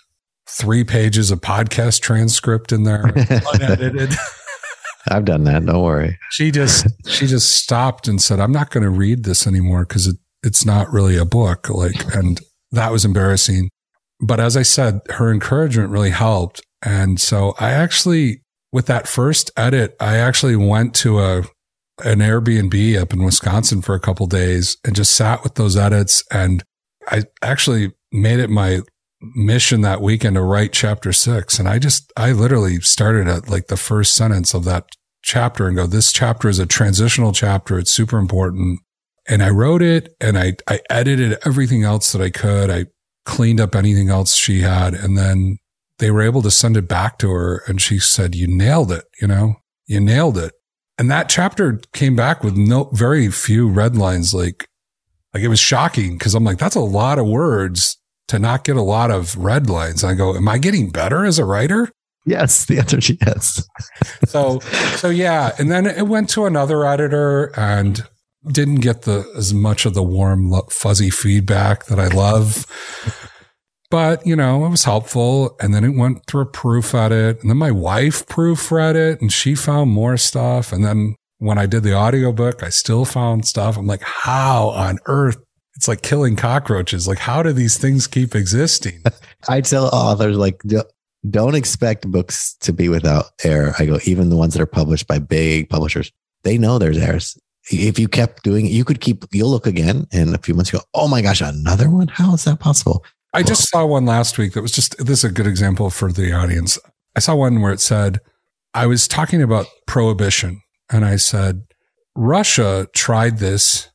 three 0.47 0.83
pages 0.83 1.31
of 1.31 1.41
podcast 1.41 2.01
transcript 2.01 2.71
in 2.71 2.83
there, 2.83 3.05
unedited. 3.53 4.13
I've 5.09 5.25
done 5.25 5.45
that. 5.45 5.65
Don't 5.65 5.83
worry. 5.83 6.19
She 6.31 6.51
just 6.51 6.87
she 7.07 7.27
just 7.27 7.51
stopped 7.51 8.07
and 8.07 8.21
said, 8.21 8.39
"I'm 8.39 8.51
not 8.51 8.69
going 8.69 8.83
to 8.83 8.89
read 8.89 9.23
this 9.23 9.47
anymore 9.47 9.85
because 9.85 10.07
it, 10.07 10.17
it's 10.47 10.65
not 10.65 10.91
really 10.91 11.17
a 11.17 11.25
book." 11.25 11.69
Like, 11.69 12.15
and 12.15 12.41
that 12.71 12.91
was 12.91 13.05
embarrassing. 13.05 13.69
But 14.19 14.39
as 14.39 14.57
I 14.57 14.63
said, 14.63 15.01
her 15.11 15.31
encouragement 15.31 15.91
really 15.91 16.09
helped, 16.09 16.61
and 16.81 17.21
so 17.21 17.53
I 17.59 17.71
actually, 17.71 18.41
with 18.71 18.87
that 18.87 19.07
first 19.07 19.51
edit, 19.55 19.95
I 19.99 20.17
actually 20.17 20.55
went 20.55 20.95
to 20.95 21.19
a 21.19 21.43
an 22.03 22.19
Airbnb 22.19 22.99
up 23.01 23.13
in 23.13 23.23
Wisconsin 23.23 23.81
for 23.81 23.95
a 23.95 23.99
couple 23.99 24.27
days 24.27 24.77
and 24.85 24.95
just 24.95 25.13
sat 25.13 25.43
with 25.43 25.55
those 25.55 25.75
edits, 25.75 26.23
and 26.31 26.63
I 27.07 27.23
actually 27.41 27.93
made 28.11 28.39
it 28.39 28.49
my 28.49 28.81
mission 29.35 29.81
that 29.81 30.01
weekend 30.01 30.35
to 30.35 30.41
write 30.41 30.73
chapter 30.73 31.11
six. 31.11 31.59
And 31.59 31.67
I 31.67 31.79
just, 31.79 32.11
I 32.15 32.31
literally 32.31 32.79
started 32.81 33.27
at 33.27 33.49
like 33.49 33.67
the 33.67 33.77
first 33.77 34.15
sentence 34.15 34.53
of 34.53 34.63
that 34.65 34.85
chapter 35.23 35.67
and 35.67 35.75
go, 35.75 35.87
this 35.87 36.11
chapter 36.13 36.49
is 36.49 36.59
a 36.59 36.65
transitional 36.65 37.33
chapter. 37.33 37.79
It's 37.79 37.93
super 37.93 38.17
important. 38.17 38.79
And 39.27 39.43
I 39.43 39.49
wrote 39.49 39.81
it 39.81 40.15
and 40.21 40.37
I, 40.37 40.53
I 40.67 40.79
edited 40.89 41.37
everything 41.45 41.83
else 41.83 42.11
that 42.11 42.21
I 42.21 42.29
could. 42.29 42.69
I 42.69 42.85
cleaned 43.25 43.59
up 43.59 43.75
anything 43.75 44.09
else 44.09 44.35
she 44.35 44.61
had. 44.61 44.93
And 44.93 45.17
then 45.17 45.57
they 45.99 46.11
were 46.11 46.21
able 46.21 46.41
to 46.43 46.51
send 46.51 46.77
it 46.77 46.87
back 46.87 47.17
to 47.19 47.29
her. 47.31 47.63
And 47.67 47.81
she 47.81 47.99
said, 47.99 48.35
you 48.35 48.47
nailed 48.47 48.91
it. 48.91 49.05
You 49.21 49.27
know, 49.27 49.55
you 49.85 49.99
nailed 49.99 50.37
it. 50.37 50.53
And 50.97 51.11
that 51.11 51.29
chapter 51.29 51.81
came 51.93 52.15
back 52.15 52.43
with 52.43 52.55
no, 52.55 52.89
very 52.93 53.29
few 53.29 53.69
red 53.69 53.95
lines. 53.97 54.33
Like, 54.33 54.67
like 55.33 55.43
it 55.43 55.49
was 55.49 55.59
shocking 55.59 56.17
because 56.17 56.33
I'm 56.33 56.43
like, 56.43 56.57
that's 56.57 56.75
a 56.75 56.81
lot 56.81 57.19
of 57.19 57.27
words 57.27 57.97
to 58.29 58.39
not 58.39 58.63
get 58.63 58.77
a 58.77 58.81
lot 58.81 59.11
of 59.11 59.35
red 59.37 59.69
lines. 59.69 60.03
I 60.03 60.13
go, 60.13 60.35
am 60.35 60.47
I 60.47 60.57
getting 60.57 60.89
better 60.89 61.25
as 61.25 61.37
a 61.37 61.45
writer? 61.45 61.91
Yes, 62.25 62.65
the 62.65 62.79
answer 62.79 62.97
is 62.97 63.09
yes. 63.09 63.67
so, 64.25 64.59
so 64.95 65.09
yeah, 65.09 65.51
and 65.57 65.71
then 65.71 65.85
it 65.85 66.07
went 66.07 66.29
to 66.31 66.45
another 66.45 66.85
editor 66.85 67.57
and 67.57 68.05
didn't 68.51 68.81
get 68.81 69.03
the 69.03 69.29
as 69.35 69.53
much 69.53 69.85
of 69.85 69.93
the 69.93 70.03
warm, 70.03 70.53
fuzzy 70.69 71.09
feedback 71.09 71.85
that 71.85 71.99
I 71.99 72.07
love. 72.07 72.65
But 73.89 74.27
you 74.27 74.35
know, 74.35 74.65
it 74.65 74.69
was 74.69 74.83
helpful. 74.83 75.55
And 75.61 75.73
then 75.73 75.85
it 75.85 75.95
went 75.95 76.25
through 76.27 76.41
a 76.41 76.45
proof 76.45 76.93
edit, 76.93 77.39
and 77.41 77.49
then 77.49 77.55
my 77.55 77.71
wife 77.71 78.25
proofread 78.27 78.95
it, 78.95 79.21
and 79.21 79.31
she 79.31 79.55
found 79.55 79.91
more 79.91 80.17
stuff. 80.17 80.73
And 80.73 80.83
then 80.83 81.15
when 81.37 81.57
I 81.57 81.67
did 81.67 81.83
the 81.83 81.95
audiobook, 81.95 82.63
I 82.63 82.69
still 82.69 83.05
found 83.05 83.45
stuff. 83.45 83.77
I'm 83.77 83.87
like, 83.87 84.01
how 84.01 84.71
on 84.71 84.99
earth 85.05 85.37
it's 85.77 85.87
like 85.87 86.01
killing 86.01 86.35
cockroaches. 86.35 87.07
Like, 87.07 87.19
how 87.19 87.43
do 87.43 87.53
these 87.53 87.77
things 87.77 88.07
keep 88.07 88.35
existing? 88.35 89.03
I 89.47 89.61
tell 89.61 89.85
authors, 89.85 90.35
like, 90.35 90.61
don't 91.29 91.55
expect 91.55 92.09
books 92.09 92.55
to 92.61 92.73
be 92.73 92.89
without 92.89 93.25
error. 93.43 93.73
I 93.77 93.85
go, 93.85 93.99
even 94.03 94.29
the 94.29 94.35
ones 94.35 94.55
that 94.55 94.61
are 94.61 94.65
published 94.65 95.07
by 95.07 95.19
big 95.19 95.69
publishers, 95.69 96.11
they 96.41 96.57
know 96.57 96.79
there's 96.79 96.97
errors. 96.97 97.37
If 97.69 97.99
you 97.99 98.07
kept 98.07 98.43
doing 98.43 98.65
it, 98.65 98.71
you 98.71 98.85
could 98.85 99.01
keep, 99.01 99.25
you'll 99.31 99.49
look 99.49 99.67
again 99.67 100.07
in 100.11 100.33
a 100.33 100.37
few 100.37 100.53
months, 100.53 100.71
you 100.71 100.79
go, 100.79 100.85
oh 100.93 101.07
my 101.07 101.21
gosh, 101.21 101.41
another 101.41 101.89
one? 101.89 102.07
How 102.07 102.33
is 102.33 102.45
that 102.45 102.59
possible? 102.59 103.03
I 103.33 103.43
just 103.43 103.69
saw 103.69 103.85
one 103.85 104.05
last 104.05 104.37
week 104.37 104.53
that 104.53 104.61
was 104.61 104.71
just, 104.71 104.97
this 104.97 105.19
is 105.19 105.23
a 105.25 105.31
good 105.31 105.47
example 105.47 105.89
for 105.89 106.11
the 106.11 106.33
audience. 106.33 106.79
I 107.15 107.19
saw 107.19 107.35
one 107.35 107.61
where 107.61 107.73
it 107.73 107.81
said, 107.81 108.19
I 108.73 108.85
was 108.85 109.07
talking 109.07 109.41
about 109.41 109.67
prohibition 109.85 110.61
and 110.89 111.03
I 111.03 111.17
said, 111.17 111.63
Russia 112.15 112.87
tried 112.95 113.39
this 113.39 113.89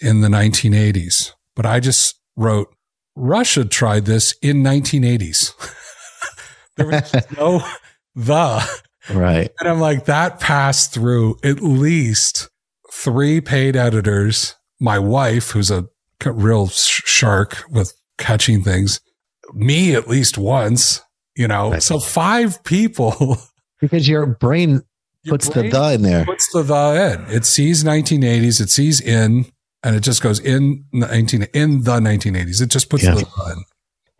in 0.00 0.20
the 0.20 0.28
1980s, 0.28 1.32
but 1.54 1.66
I 1.66 1.80
just 1.80 2.20
wrote 2.36 2.74
Russia 3.16 3.64
tried 3.64 4.04
this 4.04 4.34
in 4.42 4.62
1980s. 4.62 5.52
there 6.76 6.86
was 6.86 7.14
no 7.36 7.66
the. 8.14 8.82
Right. 9.10 9.50
And 9.60 9.68
I'm 9.68 9.80
like, 9.80 10.04
that 10.06 10.40
passed 10.40 10.92
through 10.92 11.38
at 11.42 11.60
least 11.60 12.48
three 12.96 13.40
paid 13.40 13.76
editors, 13.76 14.54
my 14.80 14.98
wife, 14.98 15.50
who's 15.50 15.70
a 15.70 15.86
real 16.24 16.68
shark 16.68 17.62
with 17.70 17.92
catching 18.18 18.62
things, 18.62 19.00
me 19.52 19.94
at 19.94 20.08
least 20.08 20.38
once, 20.38 21.02
you 21.36 21.46
know, 21.46 21.72
right. 21.72 21.82
so 21.82 21.98
five 21.98 22.62
people. 22.64 23.38
Because 23.78 24.08
your 24.08 24.24
brain 24.24 24.80
puts 25.28 25.48
your 25.48 25.54
brain 25.54 25.70
the 25.70 25.78
the 25.78 25.92
in 25.96 26.02
there. 26.02 26.24
Puts 26.24 26.50
the 26.50 26.62
the 26.62 27.28
in. 27.28 27.36
It 27.36 27.44
sees 27.44 27.84
1980s. 27.84 28.58
It 28.58 28.70
sees 28.70 29.02
in 29.02 29.44
and 29.82 29.94
it 29.94 30.00
just 30.00 30.22
goes 30.22 30.40
in 30.40 30.86
19 30.94 31.42
in 31.52 31.82
the 31.82 32.00
1980s. 32.00 32.62
It 32.62 32.70
just 32.70 32.88
puts 32.88 33.04
yeah. 33.04 33.16
the 33.16 33.26
in. 33.50 33.64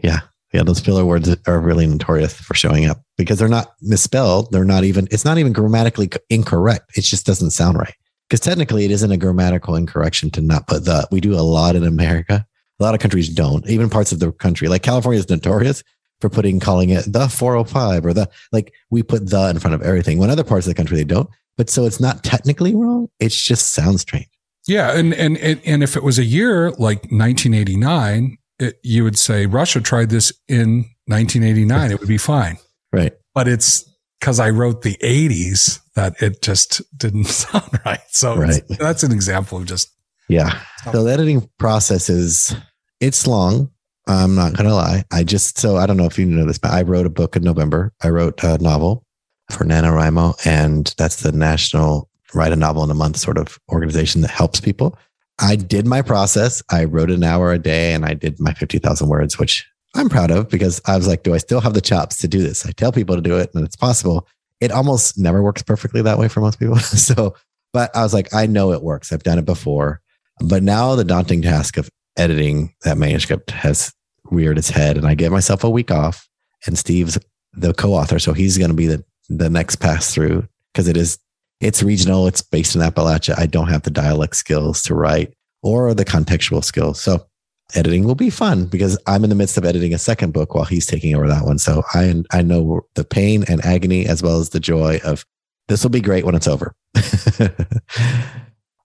Yeah. 0.02 0.20
Yeah, 0.52 0.62
those 0.62 0.78
filler 0.78 1.06
words 1.06 1.34
are 1.46 1.58
really 1.58 1.86
notorious 1.86 2.34
for 2.34 2.52
showing 2.52 2.84
up 2.84 3.00
because 3.16 3.38
they're 3.38 3.48
not 3.48 3.68
misspelled. 3.80 4.52
They're 4.52 4.66
not 4.66 4.84
even, 4.84 5.08
it's 5.10 5.24
not 5.24 5.38
even 5.38 5.54
grammatically 5.54 6.10
incorrect. 6.28 6.98
It 6.98 7.00
just 7.00 7.24
doesn't 7.24 7.52
sound 7.52 7.78
right. 7.78 7.94
Because 8.28 8.40
technically, 8.40 8.84
it 8.84 8.90
isn't 8.90 9.10
a 9.10 9.16
grammatical 9.16 9.76
incorrection 9.76 10.30
to 10.32 10.40
not 10.40 10.66
put 10.66 10.84
the. 10.84 11.06
We 11.10 11.20
do 11.20 11.34
a 11.34 11.42
lot 11.42 11.76
in 11.76 11.84
America. 11.84 12.46
A 12.78 12.82
lot 12.82 12.94
of 12.94 13.00
countries 13.00 13.28
don't. 13.28 13.66
Even 13.68 13.88
parts 13.88 14.12
of 14.12 14.18
the 14.18 14.32
country, 14.32 14.68
like 14.68 14.82
California, 14.82 15.18
is 15.18 15.30
notorious 15.30 15.82
for 16.20 16.28
putting 16.28 16.60
calling 16.60 16.90
it 16.90 17.10
the 17.10 17.28
405 17.28 18.04
or 18.04 18.12
the 18.12 18.28
like. 18.52 18.72
We 18.90 19.02
put 19.02 19.28
the 19.28 19.50
in 19.50 19.58
front 19.58 19.74
of 19.74 19.82
everything. 19.82 20.18
When 20.18 20.30
other 20.30 20.44
parts 20.44 20.66
of 20.66 20.70
the 20.70 20.74
country 20.74 20.96
they 20.96 21.04
don't. 21.04 21.30
But 21.56 21.70
so 21.70 21.86
it's 21.86 22.00
not 22.00 22.22
technically 22.22 22.74
wrong. 22.74 23.08
It 23.18 23.30
just 23.30 23.72
sounds 23.72 24.02
strange. 24.02 24.28
Yeah, 24.66 24.96
and 24.96 25.14
and 25.14 25.38
and 25.38 25.82
if 25.82 25.96
it 25.96 26.02
was 26.02 26.18
a 26.18 26.24
year 26.24 26.70
like 26.72 26.98
1989, 27.10 28.36
it, 28.58 28.80
you 28.82 29.04
would 29.04 29.18
say 29.18 29.46
Russia 29.46 29.80
tried 29.80 30.10
this 30.10 30.32
in 30.48 30.86
1989. 31.06 31.92
It 31.92 32.00
would 32.00 32.08
be 32.08 32.18
fine. 32.18 32.58
Right. 32.92 33.12
But 33.34 33.48
it's 33.48 33.88
because 34.20 34.40
I 34.40 34.50
wrote 34.50 34.82
the 34.82 34.96
80s 35.02 35.80
that 35.94 36.20
it 36.22 36.42
just 36.42 36.82
didn't 36.96 37.24
sound 37.26 37.80
right. 37.84 38.00
So 38.08 38.36
right. 38.36 38.62
that's 38.78 39.02
an 39.02 39.12
example 39.12 39.58
of 39.58 39.66
just 39.66 39.92
yeah. 40.28 40.60
So 40.84 41.04
the 41.04 41.12
editing 41.12 41.48
process 41.58 42.08
is 42.08 42.54
it's 43.00 43.26
long. 43.26 43.70
I'm 44.08 44.34
not 44.34 44.54
gonna 44.54 44.74
lie. 44.74 45.04
I 45.12 45.24
just 45.24 45.58
so 45.58 45.76
I 45.76 45.86
don't 45.86 45.96
know 45.96 46.06
if 46.06 46.18
you 46.18 46.26
know 46.26 46.46
this, 46.46 46.58
but 46.58 46.72
I 46.72 46.82
wrote 46.82 47.06
a 47.06 47.10
book 47.10 47.36
in 47.36 47.42
November. 47.42 47.92
I 48.02 48.08
wrote 48.08 48.42
a 48.42 48.58
novel 48.58 49.04
for 49.50 49.64
NaNoWriMo, 49.64 50.46
and 50.46 50.92
that's 50.96 51.22
the 51.22 51.32
National 51.32 52.08
write 52.34 52.52
a 52.52 52.56
novel 52.56 52.84
in 52.84 52.90
a 52.90 52.94
month 52.94 53.16
sort 53.16 53.38
of 53.38 53.58
organization 53.70 54.20
that 54.20 54.30
helps 54.30 54.60
people. 54.60 54.98
I 55.38 55.56
did 55.56 55.86
my 55.86 56.02
process. 56.02 56.62
I 56.70 56.84
wrote 56.84 57.10
an 57.10 57.24
hour 57.24 57.52
a 57.52 57.58
day 57.58 57.92
and 57.92 58.04
I 58.04 58.14
did 58.14 58.40
my 58.40 58.52
50,000 58.52 59.08
words, 59.08 59.38
which 59.38 59.66
I'm 59.96 60.08
proud 60.08 60.30
of 60.30 60.48
because 60.48 60.80
I 60.86 60.96
was 60.96 61.06
like, 61.06 61.22
do 61.22 61.34
I 61.34 61.38
still 61.38 61.60
have 61.60 61.74
the 61.74 61.80
chops 61.80 62.18
to 62.18 62.28
do 62.28 62.42
this? 62.42 62.66
I 62.66 62.72
tell 62.72 62.92
people 62.92 63.16
to 63.16 63.22
do 63.22 63.38
it 63.38 63.50
and 63.54 63.64
it's 63.64 63.76
possible. 63.76 64.26
It 64.60 64.72
almost 64.72 65.18
never 65.18 65.42
works 65.42 65.62
perfectly 65.62 66.02
that 66.02 66.18
way 66.18 66.28
for 66.28 66.40
most 66.40 66.58
people. 66.58 66.76
so, 66.78 67.34
but 67.72 67.94
I 67.94 68.02
was 68.02 68.14
like, 68.14 68.32
I 68.34 68.46
know 68.46 68.72
it 68.72 68.82
works. 68.82 69.12
I've 69.12 69.22
done 69.22 69.38
it 69.38 69.44
before. 69.44 70.00
But 70.40 70.62
now 70.62 70.94
the 70.94 71.04
daunting 71.04 71.42
task 71.42 71.76
of 71.76 71.90
editing 72.16 72.74
that 72.82 72.98
manuscript 72.98 73.50
has 73.50 73.92
reared 74.24 74.58
its 74.58 74.70
head 74.70 74.96
and 74.96 75.06
I 75.06 75.14
give 75.14 75.32
myself 75.32 75.64
a 75.64 75.70
week 75.70 75.90
off 75.90 76.28
and 76.66 76.78
Steve's 76.78 77.18
the 77.52 77.72
co-author. 77.72 78.18
So 78.18 78.32
he's 78.32 78.58
going 78.58 78.70
to 78.70 78.76
be 78.76 78.86
the, 78.86 79.04
the 79.28 79.50
next 79.50 79.76
pass 79.76 80.12
through 80.12 80.46
because 80.72 80.88
it 80.88 80.96
is 80.96 81.18
it's 81.60 81.82
regional. 81.82 82.26
It's 82.26 82.42
based 82.42 82.74
in 82.74 82.82
Appalachia. 82.82 83.38
I 83.38 83.46
don't 83.46 83.68
have 83.68 83.82
the 83.82 83.90
dialect 83.90 84.36
skills 84.36 84.82
to 84.82 84.94
write 84.94 85.32
or 85.62 85.94
the 85.94 86.04
contextual 86.04 86.62
skills. 86.62 87.00
So 87.00 87.26
editing 87.74 88.04
will 88.04 88.14
be 88.14 88.30
fun 88.30 88.66
because 88.66 88.98
I'm 89.06 89.24
in 89.24 89.30
the 89.30 89.36
midst 89.36 89.58
of 89.58 89.64
editing 89.64 89.92
a 89.92 89.98
second 89.98 90.32
book 90.32 90.54
while 90.54 90.64
he's 90.64 90.86
taking 90.86 91.14
over 91.14 91.28
that 91.28 91.44
one. 91.44 91.58
So 91.58 91.82
I 91.94 92.22
I 92.32 92.42
know 92.42 92.86
the 92.94 93.04
pain 93.04 93.44
and 93.48 93.64
agony 93.64 94.06
as 94.06 94.22
well 94.22 94.38
as 94.38 94.50
the 94.50 94.60
joy 94.60 95.00
of 95.04 95.24
this 95.68 95.82
will 95.82 95.90
be 95.90 96.00
great 96.00 96.24
when 96.24 96.34
it's 96.34 96.48
over. 96.48 96.74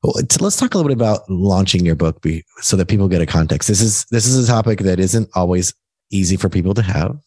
Let's 0.03 0.57
talk 0.57 0.73
a 0.73 0.77
little 0.77 0.89
bit 0.89 0.97
about 0.97 1.29
launching 1.29 1.85
your 1.85 1.93
book 1.93 2.25
so 2.61 2.75
that 2.75 2.87
people 2.87 3.07
get 3.07 3.21
a 3.21 3.27
context. 3.27 3.67
This 3.67 3.81
is 3.81 4.05
this 4.05 4.25
is 4.25 4.43
a 4.43 4.51
topic 4.51 4.79
that 4.79 4.99
isn't 4.99 5.29
always 5.35 5.73
easy 6.09 6.37
for 6.37 6.49
people 6.49 6.73
to 6.73 6.81
have. 6.81 7.19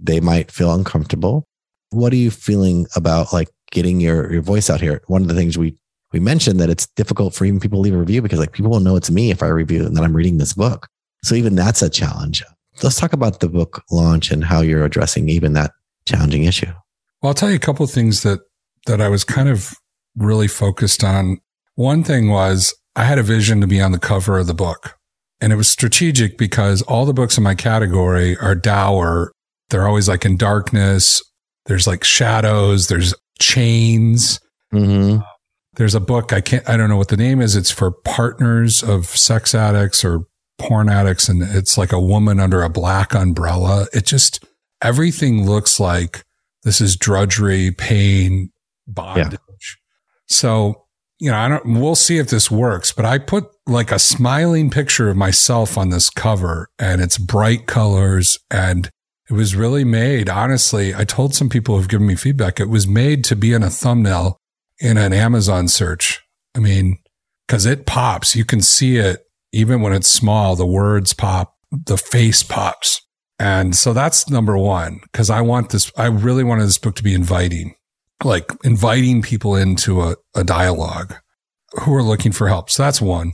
They 0.00 0.18
might 0.18 0.50
feel 0.50 0.72
uncomfortable. 0.72 1.46
What 1.90 2.12
are 2.14 2.16
you 2.16 2.30
feeling 2.30 2.86
about 2.96 3.34
like 3.34 3.50
getting 3.72 4.00
your, 4.00 4.32
your 4.32 4.42
voice 4.42 4.70
out 4.70 4.80
here. 4.80 5.02
One 5.08 5.22
of 5.22 5.28
the 5.28 5.34
things 5.34 5.58
we, 5.58 5.74
we 6.12 6.20
mentioned 6.20 6.60
that 6.60 6.70
it's 6.70 6.86
difficult 6.88 7.34
for 7.34 7.44
even 7.44 7.58
people 7.58 7.78
to 7.78 7.82
leave 7.82 7.94
a 7.94 7.98
review 7.98 8.22
because 8.22 8.38
like 8.38 8.52
people 8.52 8.70
will 8.70 8.80
know 8.80 8.94
it's 8.94 9.10
me 9.10 9.30
if 9.32 9.42
I 9.42 9.48
review 9.48 9.84
and 9.84 9.96
that 9.96 10.04
I'm 10.04 10.14
reading 10.14 10.38
this 10.38 10.52
book. 10.52 10.86
So 11.22 11.34
even 11.34 11.54
that's 11.54 11.82
a 11.82 11.90
challenge. 11.90 12.42
Let's 12.82 12.96
talk 12.96 13.12
about 13.12 13.40
the 13.40 13.48
book 13.48 13.82
launch 13.90 14.30
and 14.30 14.44
how 14.44 14.60
you're 14.60 14.84
addressing 14.84 15.28
even 15.28 15.52
that 15.52 15.72
challenging 16.06 16.44
issue. 16.44 16.72
Well, 17.20 17.28
I'll 17.28 17.34
tell 17.34 17.50
you 17.50 17.56
a 17.56 17.60
couple 17.60 17.84
of 17.84 17.90
things 17.90 18.22
that, 18.22 18.40
that 18.86 19.00
I 19.00 19.08
was 19.08 19.22
kind 19.22 19.48
of 19.48 19.74
really 20.16 20.48
focused 20.48 21.04
on. 21.04 21.38
One 21.74 22.02
thing 22.02 22.28
was 22.28 22.74
I 22.96 23.04
had 23.04 23.18
a 23.18 23.22
vision 23.22 23.60
to 23.60 23.66
be 23.66 23.80
on 23.80 23.92
the 23.92 23.98
cover 23.98 24.38
of 24.38 24.46
the 24.46 24.54
book 24.54 24.98
and 25.42 25.52
it 25.52 25.56
was 25.56 25.68
strategic 25.68 26.38
because 26.38 26.82
all 26.82 27.04
the 27.04 27.12
books 27.12 27.36
in 27.36 27.42
my 27.42 27.56
category 27.56 28.36
are 28.36 28.54
dour. 28.54 29.32
They're 29.70 29.88
always 29.88 30.08
like 30.08 30.24
in 30.24 30.36
darkness. 30.36 31.20
There's 31.66 31.86
like 31.86 32.04
shadows. 32.04 32.86
There's 32.86 33.12
chains. 33.40 34.40
Mm-hmm. 34.72 35.20
There's 35.74 35.96
a 35.96 36.00
book 36.00 36.32
I 36.32 36.40
can't 36.40 36.66
I 36.68 36.76
don't 36.76 36.88
know 36.88 36.96
what 36.96 37.08
the 37.08 37.16
name 37.16 37.40
is. 37.40 37.56
It's 37.56 37.72
for 37.72 37.90
partners 37.90 38.84
of 38.84 39.06
sex 39.06 39.52
addicts 39.52 40.04
or 40.04 40.26
porn 40.58 40.88
addicts, 40.88 41.28
and 41.28 41.42
it's 41.42 41.76
like 41.76 41.92
a 41.92 42.00
woman 42.00 42.40
under 42.40 42.62
a 42.62 42.70
black 42.70 43.14
umbrella. 43.14 43.86
It 43.92 44.06
just 44.06 44.44
everything 44.82 45.46
looks 45.46 45.78
like 45.78 46.24
this 46.62 46.80
is 46.80 46.96
drudgery, 46.96 47.70
pain, 47.72 48.52
bondage. 48.86 49.32
Yeah. 49.32 49.66
So 50.26 50.82
you 51.22 51.30
know, 51.30 51.36
I 51.36 51.48
don't. 51.48 51.80
We'll 51.80 51.94
see 51.94 52.18
if 52.18 52.30
this 52.30 52.50
works, 52.50 52.90
but 52.92 53.04
I 53.04 53.18
put 53.18 53.44
like 53.64 53.92
a 53.92 54.00
smiling 54.00 54.70
picture 54.70 55.08
of 55.08 55.16
myself 55.16 55.78
on 55.78 55.90
this 55.90 56.10
cover, 56.10 56.68
and 56.80 57.00
it's 57.00 57.16
bright 57.16 57.68
colors, 57.68 58.40
and 58.50 58.90
it 59.30 59.34
was 59.34 59.54
really 59.54 59.84
made. 59.84 60.28
Honestly, 60.28 60.92
I 60.92 61.04
told 61.04 61.32
some 61.32 61.48
people 61.48 61.76
who've 61.76 61.88
given 61.88 62.08
me 62.08 62.16
feedback. 62.16 62.58
It 62.58 62.68
was 62.68 62.88
made 62.88 63.22
to 63.26 63.36
be 63.36 63.52
in 63.52 63.62
a 63.62 63.70
thumbnail 63.70 64.36
in 64.80 64.98
an 64.98 65.12
Amazon 65.12 65.68
search. 65.68 66.20
I 66.56 66.58
mean, 66.58 66.98
because 67.46 67.66
it 67.66 67.86
pops. 67.86 68.34
You 68.34 68.44
can 68.44 68.60
see 68.60 68.96
it 68.96 69.24
even 69.52 69.80
when 69.80 69.92
it's 69.92 70.08
small. 70.08 70.56
The 70.56 70.66
words 70.66 71.12
pop, 71.12 71.54
the 71.70 71.98
face 71.98 72.42
pops. 72.42 73.00
And 73.38 73.74
so 73.74 73.92
that's 73.92 74.30
number 74.30 74.56
one, 74.56 75.00
because 75.02 75.28
I 75.28 75.40
want 75.40 75.70
this, 75.70 75.90
I 75.96 76.06
really 76.06 76.44
wanted 76.44 76.64
this 76.64 76.78
book 76.78 76.94
to 76.96 77.02
be 77.02 77.14
inviting, 77.14 77.74
like 78.22 78.50
inviting 78.62 79.20
people 79.20 79.56
into 79.56 80.00
a, 80.02 80.16
a 80.34 80.44
dialogue 80.44 81.14
who 81.82 81.94
are 81.94 82.02
looking 82.02 82.30
for 82.32 82.48
help. 82.48 82.70
So 82.70 82.84
that's 82.84 83.00
one. 83.00 83.32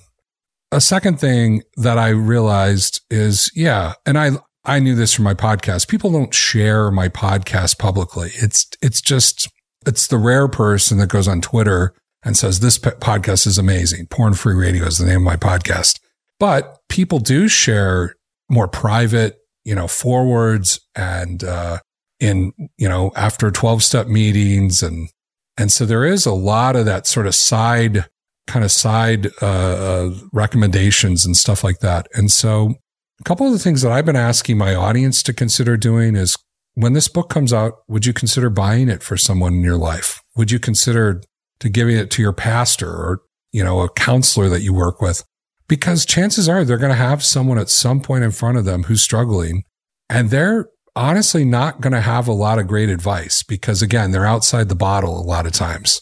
A 0.72 0.80
second 0.80 1.20
thing 1.20 1.62
that 1.76 1.98
I 1.98 2.08
realized 2.08 3.02
is, 3.10 3.50
yeah, 3.54 3.94
and 4.06 4.18
I, 4.18 4.30
I 4.64 4.80
knew 4.80 4.94
this 4.94 5.12
from 5.14 5.24
my 5.24 5.34
podcast. 5.34 5.88
People 5.88 6.12
don't 6.12 6.34
share 6.34 6.90
my 6.90 7.08
podcast 7.08 7.78
publicly. 7.78 8.30
It's, 8.34 8.66
it's 8.80 9.00
just, 9.00 9.48
it's 9.86 10.06
the 10.06 10.18
rare 10.18 10.48
person 10.48 10.98
that 10.98 11.08
goes 11.08 11.28
on 11.28 11.40
Twitter 11.40 11.94
and 12.22 12.36
says, 12.36 12.60
this 12.60 12.78
podcast 12.78 13.46
is 13.46 13.58
amazing. 13.58 14.06
Porn 14.06 14.34
Free 14.34 14.54
Radio 14.54 14.84
is 14.86 14.98
the 14.98 15.06
name 15.06 15.18
of 15.18 15.22
my 15.22 15.36
podcast. 15.36 16.00
But 16.38 16.78
people 16.88 17.18
do 17.18 17.48
share 17.48 18.14
more 18.48 18.68
private, 18.68 19.38
you 19.64 19.74
know, 19.74 19.88
forwards 19.88 20.80
and, 20.94 21.42
uh, 21.44 21.78
in, 22.20 22.52
you 22.76 22.88
know, 22.88 23.12
after 23.14 23.50
12 23.50 23.82
step 23.82 24.06
meetings. 24.06 24.82
And, 24.82 25.08
and 25.56 25.70
so 25.70 25.84
there 25.84 26.04
is 26.04 26.26
a 26.26 26.32
lot 26.32 26.76
of 26.76 26.84
that 26.86 27.06
sort 27.06 27.26
of 27.26 27.34
side, 27.34 28.06
kind 28.46 28.64
of 28.64 28.70
side, 28.70 29.28
uh, 29.42 29.46
uh, 29.46 30.10
recommendations 30.32 31.26
and 31.26 31.36
stuff 31.36 31.62
like 31.62 31.80
that. 31.80 32.08
And 32.14 32.30
so 32.30 32.74
a 33.20 33.24
couple 33.24 33.46
of 33.46 33.52
the 33.52 33.58
things 33.58 33.82
that 33.82 33.92
I've 33.92 34.06
been 34.06 34.16
asking 34.16 34.58
my 34.58 34.74
audience 34.74 35.22
to 35.24 35.32
consider 35.32 35.76
doing 35.76 36.16
is 36.16 36.36
when 36.74 36.92
this 36.92 37.08
book 37.08 37.28
comes 37.28 37.52
out, 37.52 37.78
would 37.88 38.06
you 38.06 38.12
consider 38.12 38.50
buying 38.50 38.88
it 38.88 39.02
for 39.02 39.16
someone 39.16 39.54
in 39.54 39.62
your 39.62 39.76
life? 39.76 40.22
Would 40.36 40.52
you 40.52 40.60
consider 40.60 41.22
to 41.58 41.68
giving 41.68 41.96
it 41.96 42.10
to 42.12 42.22
your 42.22 42.32
pastor 42.32 42.88
or, 42.88 43.22
you 43.50 43.64
know, 43.64 43.80
a 43.80 43.90
counselor 43.90 44.48
that 44.48 44.62
you 44.62 44.72
work 44.72 45.00
with? 45.00 45.24
Because 45.68 46.06
chances 46.06 46.48
are 46.48 46.64
they're 46.64 46.78
going 46.78 46.90
to 46.90 46.96
have 46.96 47.22
someone 47.22 47.58
at 47.58 47.68
some 47.68 48.00
point 48.00 48.24
in 48.24 48.30
front 48.30 48.56
of 48.56 48.64
them 48.64 48.84
who's 48.84 49.02
struggling 49.02 49.64
and 50.08 50.30
they're 50.30 50.68
honestly 50.96 51.44
not 51.44 51.80
going 51.80 51.92
to 51.92 52.00
have 52.00 52.26
a 52.26 52.32
lot 52.32 52.58
of 52.58 52.66
great 52.66 52.88
advice 52.88 53.42
because 53.42 53.82
again, 53.82 54.10
they're 54.10 54.26
outside 54.26 54.68
the 54.68 54.74
bottle 54.74 55.18
a 55.18 55.22
lot 55.22 55.46
of 55.46 55.52
times. 55.52 56.00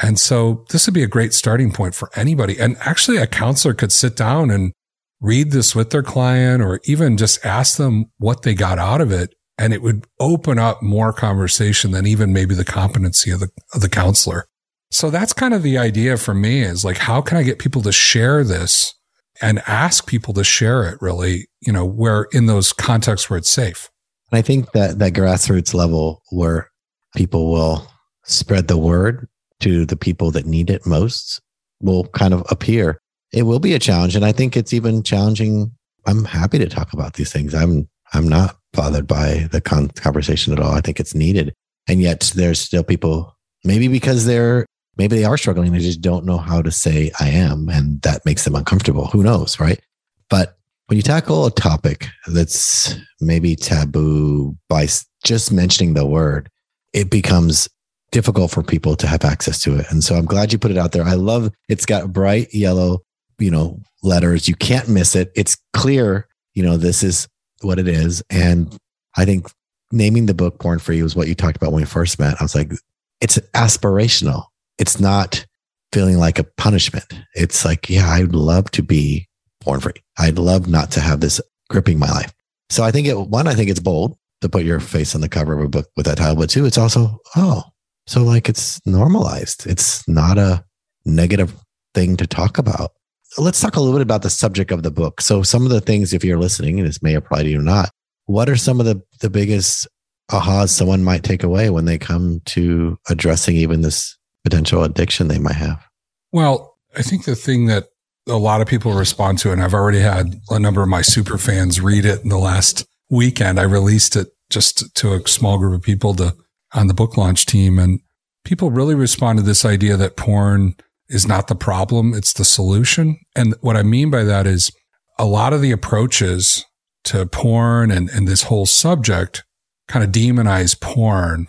And 0.00 0.18
so 0.18 0.64
this 0.70 0.86
would 0.86 0.94
be 0.94 1.02
a 1.02 1.08
great 1.08 1.34
starting 1.34 1.72
point 1.72 1.94
for 1.94 2.10
anybody. 2.14 2.58
And 2.58 2.76
actually 2.80 3.16
a 3.16 3.26
counselor 3.26 3.74
could 3.74 3.92
sit 3.92 4.16
down 4.16 4.50
and 4.50 4.72
read 5.20 5.50
this 5.50 5.74
with 5.74 5.90
their 5.90 6.02
client 6.02 6.62
or 6.62 6.80
even 6.84 7.16
just 7.16 7.44
ask 7.44 7.76
them 7.76 8.06
what 8.18 8.42
they 8.42 8.54
got 8.54 8.78
out 8.78 9.00
of 9.00 9.10
it 9.10 9.34
and 9.58 9.72
it 9.72 9.82
would 9.82 10.06
open 10.20 10.58
up 10.58 10.82
more 10.82 11.12
conversation 11.12 11.90
than 11.90 12.06
even 12.06 12.32
maybe 12.32 12.54
the 12.54 12.64
competency 12.64 13.32
of 13.32 13.40
the, 13.40 13.48
of 13.74 13.80
the 13.80 13.88
counselor. 13.88 14.46
So 14.90 15.10
that's 15.10 15.32
kind 15.32 15.52
of 15.52 15.62
the 15.62 15.76
idea 15.76 16.16
for 16.16 16.32
me 16.32 16.62
is 16.62 16.84
like, 16.84 16.98
how 16.98 17.20
can 17.20 17.36
I 17.36 17.42
get 17.42 17.58
people 17.58 17.82
to 17.82 17.92
share 17.92 18.44
this 18.44 18.94
and 19.40 19.62
ask 19.66 20.06
people 20.06 20.34
to 20.34 20.44
share 20.44 20.88
it 20.88 21.00
really, 21.00 21.48
you 21.60 21.72
know, 21.72 21.84
where 21.84 22.26
in 22.32 22.46
those 22.46 22.72
contexts 22.72 23.30
where 23.30 23.38
it's 23.38 23.50
safe. 23.50 23.90
And 24.30 24.38
I 24.38 24.42
think 24.42 24.72
that 24.72 24.98
that 24.98 25.12
grassroots 25.12 25.74
level 25.74 26.22
where 26.30 26.70
people 27.16 27.50
will 27.50 27.88
spread 28.24 28.68
the 28.68 28.76
word 28.76 29.28
to 29.60 29.86
the 29.86 29.96
people 29.96 30.30
that 30.32 30.46
need 30.46 30.70
it 30.70 30.86
most 30.86 31.40
will 31.80 32.04
kind 32.08 32.34
of 32.34 32.44
appear. 32.50 33.00
It 33.32 33.44
will 33.44 33.58
be 33.58 33.74
a 33.74 33.78
challenge. 33.78 34.16
And 34.16 34.24
I 34.24 34.32
think 34.32 34.56
it's 34.56 34.72
even 34.72 35.02
challenging. 35.02 35.72
I'm 36.06 36.24
happy 36.24 36.58
to 36.58 36.68
talk 36.68 36.92
about 36.92 37.14
these 37.14 37.32
things. 37.32 37.54
I'm, 37.54 37.88
I'm 38.12 38.28
not 38.28 38.56
bothered 38.72 39.06
by 39.06 39.48
the 39.50 39.60
con- 39.60 39.88
conversation 39.88 40.52
at 40.52 40.60
all. 40.60 40.72
I 40.72 40.80
think 40.80 41.00
it's 41.00 41.14
needed. 41.14 41.52
And 41.88 42.00
yet 42.00 42.32
there's 42.34 42.60
still 42.60 42.82
people, 42.82 43.36
maybe 43.64 43.88
because 43.88 44.26
they're, 44.26 44.66
maybe 44.98 45.16
they 45.16 45.24
are 45.24 45.38
struggling. 45.38 45.72
They 45.72 45.78
just 45.78 46.00
don't 46.00 46.24
know 46.24 46.38
how 46.38 46.60
to 46.60 46.70
say 46.70 47.10
I 47.20 47.28
am. 47.28 47.68
And 47.68 48.02
that 48.02 48.24
makes 48.26 48.44
them 48.44 48.54
uncomfortable. 48.54 49.06
Who 49.06 49.22
knows? 49.22 49.58
Right. 49.58 49.80
But 50.28 50.58
when 50.86 50.96
you 50.96 51.02
tackle 51.02 51.46
a 51.46 51.50
topic 51.50 52.06
that's 52.26 52.96
maybe 53.20 53.54
taboo 53.56 54.56
by 54.68 54.88
just 55.24 55.52
mentioning 55.52 55.94
the 55.94 56.06
word, 56.06 56.50
it 56.92 57.10
becomes 57.10 57.68
difficult 58.10 58.50
for 58.50 58.62
people 58.62 58.96
to 58.96 59.06
have 59.06 59.24
access 59.24 59.60
to 59.62 59.76
it. 59.78 59.86
And 59.90 60.02
so 60.02 60.14
I'm 60.16 60.24
glad 60.24 60.52
you 60.52 60.58
put 60.58 60.70
it 60.70 60.78
out 60.78 60.92
there. 60.92 61.04
I 61.04 61.14
love 61.14 61.50
it's 61.68 61.86
got 61.86 62.12
bright 62.12 62.52
yellow, 62.54 63.02
you 63.38 63.50
know, 63.50 63.80
letters. 64.02 64.48
You 64.48 64.54
can't 64.54 64.88
miss 64.88 65.14
it. 65.14 65.30
It's 65.34 65.56
clear, 65.74 66.26
you 66.54 66.62
know, 66.62 66.76
this 66.76 67.02
is 67.02 67.28
what 67.60 67.78
it 67.78 67.88
is. 67.88 68.22
And 68.30 68.76
I 69.16 69.24
think 69.24 69.50
naming 69.92 70.26
the 70.26 70.34
book 70.34 70.58
Porn 70.58 70.78
Free 70.78 71.02
was 71.02 71.14
what 71.14 71.28
you 71.28 71.34
talked 71.34 71.56
about 71.56 71.72
when 71.72 71.82
we 71.82 71.86
first 71.86 72.18
met. 72.18 72.40
I 72.40 72.44
was 72.44 72.54
like, 72.54 72.72
it's 73.20 73.38
aspirational. 73.54 74.44
It's 74.78 75.00
not 75.00 75.46
feeling 75.92 76.18
like 76.18 76.38
a 76.38 76.44
punishment. 76.44 77.06
It's 77.34 77.64
like, 77.64 77.88
yeah, 77.88 78.08
I'd 78.08 78.34
love 78.34 78.70
to 78.72 78.82
be 78.82 79.28
porn 79.60 79.80
free. 79.80 80.02
I'd 80.18 80.38
love 80.38 80.68
not 80.68 80.90
to 80.92 81.00
have 81.00 81.20
this 81.20 81.40
gripping 81.70 81.98
my 81.98 82.10
life. 82.10 82.32
So 82.70 82.84
I 82.84 82.90
think 82.90 83.06
it, 83.06 83.18
one, 83.18 83.48
I 83.48 83.54
think 83.54 83.70
it's 83.70 83.80
bold 83.80 84.16
to 84.40 84.48
put 84.48 84.64
your 84.64 84.80
face 84.80 85.14
on 85.14 85.20
the 85.20 85.28
cover 85.28 85.58
of 85.58 85.64
a 85.64 85.68
book 85.68 85.88
with 85.96 86.06
that 86.06 86.18
title, 86.18 86.36
but 86.36 86.50
two, 86.50 86.66
it's 86.66 86.78
also, 86.78 87.18
oh, 87.36 87.62
so 88.06 88.22
like 88.22 88.48
it's 88.48 88.80
normalized. 88.86 89.66
It's 89.66 90.06
not 90.08 90.38
a 90.38 90.64
negative 91.04 91.54
thing 91.94 92.16
to 92.18 92.26
talk 92.26 92.58
about 92.58 92.92
let's 93.36 93.60
talk 93.60 93.76
a 93.76 93.80
little 93.80 93.94
bit 93.94 94.02
about 94.02 94.22
the 94.22 94.30
subject 94.30 94.70
of 94.70 94.82
the 94.82 94.90
book. 94.90 95.20
So, 95.20 95.42
some 95.42 95.64
of 95.64 95.70
the 95.70 95.80
things, 95.80 96.12
if 96.12 96.24
you're 96.24 96.38
listening, 96.38 96.78
and 96.78 96.88
this 96.88 97.02
may 97.02 97.14
apply 97.14 97.42
to 97.42 97.48
you 97.48 97.60
or 97.60 97.62
not, 97.62 97.90
what 98.26 98.48
are 98.48 98.56
some 98.56 98.80
of 98.80 98.86
the, 98.86 99.02
the 99.20 99.30
biggest 99.30 99.86
ahas 100.30 100.68
someone 100.68 101.04
might 101.04 101.24
take 101.24 101.42
away 101.42 101.70
when 101.70 101.84
they 101.84 101.98
come 101.98 102.40
to 102.46 102.98
addressing 103.08 103.56
even 103.56 103.82
this 103.82 104.16
potential 104.48 104.82
addiction 104.82 105.28
they 105.28 105.38
might 105.38 105.56
have? 105.56 105.84
Well, 106.32 106.76
I 106.96 107.02
think 107.02 107.24
the 107.24 107.36
thing 107.36 107.66
that 107.66 107.84
a 108.26 108.36
lot 108.36 108.60
of 108.60 108.66
people 108.66 108.92
respond 108.92 109.38
to, 109.38 109.52
and 109.52 109.62
I've 109.62 109.74
already 109.74 110.00
had 110.00 110.34
a 110.50 110.58
number 110.58 110.82
of 110.82 110.88
my 110.88 111.02
super 111.02 111.38
fans 111.38 111.80
read 111.80 112.04
it 112.04 112.22
in 112.22 112.28
the 112.28 112.38
last 112.38 112.86
weekend. 113.10 113.58
I 113.58 113.64
released 113.64 114.16
it 114.16 114.28
just 114.50 114.94
to 114.96 115.14
a 115.14 115.26
small 115.28 115.58
group 115.58 115.74
of 115.74 115.82
people 115.82 116.14
to 116.14 116.34
on 116.74 116.86
the 116.86 116.94
book 116.94 117.16
launch 117.16 117.46
team, 117.46 117.78
and 117.78 118.00
people 118.44 118.70
really 118.70 118.94
respond 118.94 119.38
to 119.38 119.44
this 119.44 119.64
idea 119.64 119.96
that 119.96 120.16
porn 120.16 120.74
is 121.08 121.26
not 121.26 121.48
the 121.48 121.54
problem. 121.54 122.12
It's 122.12 122.34
the 122.34 122.44
solution. 122.44 123.18
And 123.34 123.54
what 123.60 123.76
I 123.76 123.82
mean 123.82 124.10
by 124.10 124.24
that 124.24 124.46
is 124.46 124.70
a 125.18 125.24
lot 125.24 125.54
of 125.54 125.62
the 125.62 125.72
approaches 125.72 126.66
to 127.04 127.24
porn 127.24 127.90
and, 127.90 128.10
and 128.10 128.28
this 128.28 128.44
whole 128.44 128.66
subject 128.66 129.44
kind 129.88 130.04
of 130.04 130.12
demonize 130.12 130.78
porn 130.78 131.46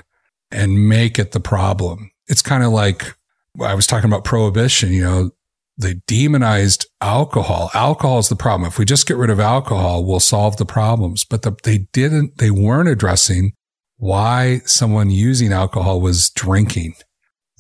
and 0.51 0.87
make 0.87 1.19
it 1.19 1.33
the 1.33 1.41
problem. 1.41 2.11
It's 2.29 2.41
kind 2.41 2.63
of 2.63 2.71
like 2.71 3.15
I 3.61 3.73
was 3.73 3.87
talking 3.87 4.09
about 4.09 4.23
prohibition, 4.23 4.93
you 4.93 5.03
know, 5.03 5.31
they 5.77 5.95
demonized 6.07 6.85
alcohol. 7.01 7.71
Alcohol 7.73 8.19
is 8.19 8.29
the 8.29 8.35
problem. 8.35 8.67
If 8.67 8.77
we 8.77 8.85
just 8.85 9.07
get 9.07 9.17
rid 9.17 9.29
of 9.29 9.39
alcohol, 9.39 10.05
we'll 10.05 10.19
solve 10.19 10.57
the 10.57 10.65
problems. 10.65 11.23
But 11.23 11.43
the, 11.43 11.55
they 11.63 11.87
didn't, 11.93 12.37
they 12.37 12.51
weren't 12.51 12.89
addressing 12.89 13.53
why 13.95 14.59
someone 14.65 15.09
using 15.09 15.53
alcohol 15.53 16.01
was 16.01 16.29
drinking 16.29 16.95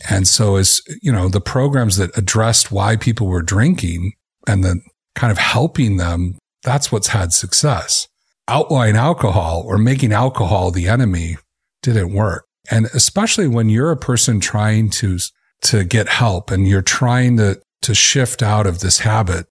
and 0.07 0.27
so 0.27 0.55
as, 0.55 0.81
you 1.01 1.11
know, 1.11 1.27
the 1.27 1.41
programs 1.41 1.97
that 1.97 2.17
addressed 2.17 2.71
why 2.71 2.95
people 2.95 3.27
were 3.27 3.41
drinking 3.41 4.13
and 4.47 4.63
then 4.63 4.83
kind 5.15 5.31
of 5.31 5.37
helping 5.37 5.97
them, 5.97 6.37
that's 6.63 6.91
what's 6.91 7.07
had 7.07 7.33
success. 7.33 8.07
Outlawing 8.47 8.95
alcohol 8.95 9.63
or 9.65 9.77
making 9.77 10.13
alcohol 10.13 10.71
the 10.71 10.87
enemy 10.87 11.37
didn't 11.81 12.13
work. 12.13 12.45
And 12.69 12.85
especially 12.87 13.47
when 13.47 13.69
you're 13.69 13.91
a 13.91 13.97
person 13.97 14.39
trying 14.39 14.89
to, 14.91 15.17
to 15.63 15.83
get 15.83 16.07
help 16.07 16.51
and 16.51 16.67
you're 16.67 16.81
trying 16.81 17.37
to, 17.37 17.61
to 17.81 17.95
shift 17.95 18.43
out 18.43 18.67
of 18.67 18.79
this 18.79 18.99
habit, 18.99 19.47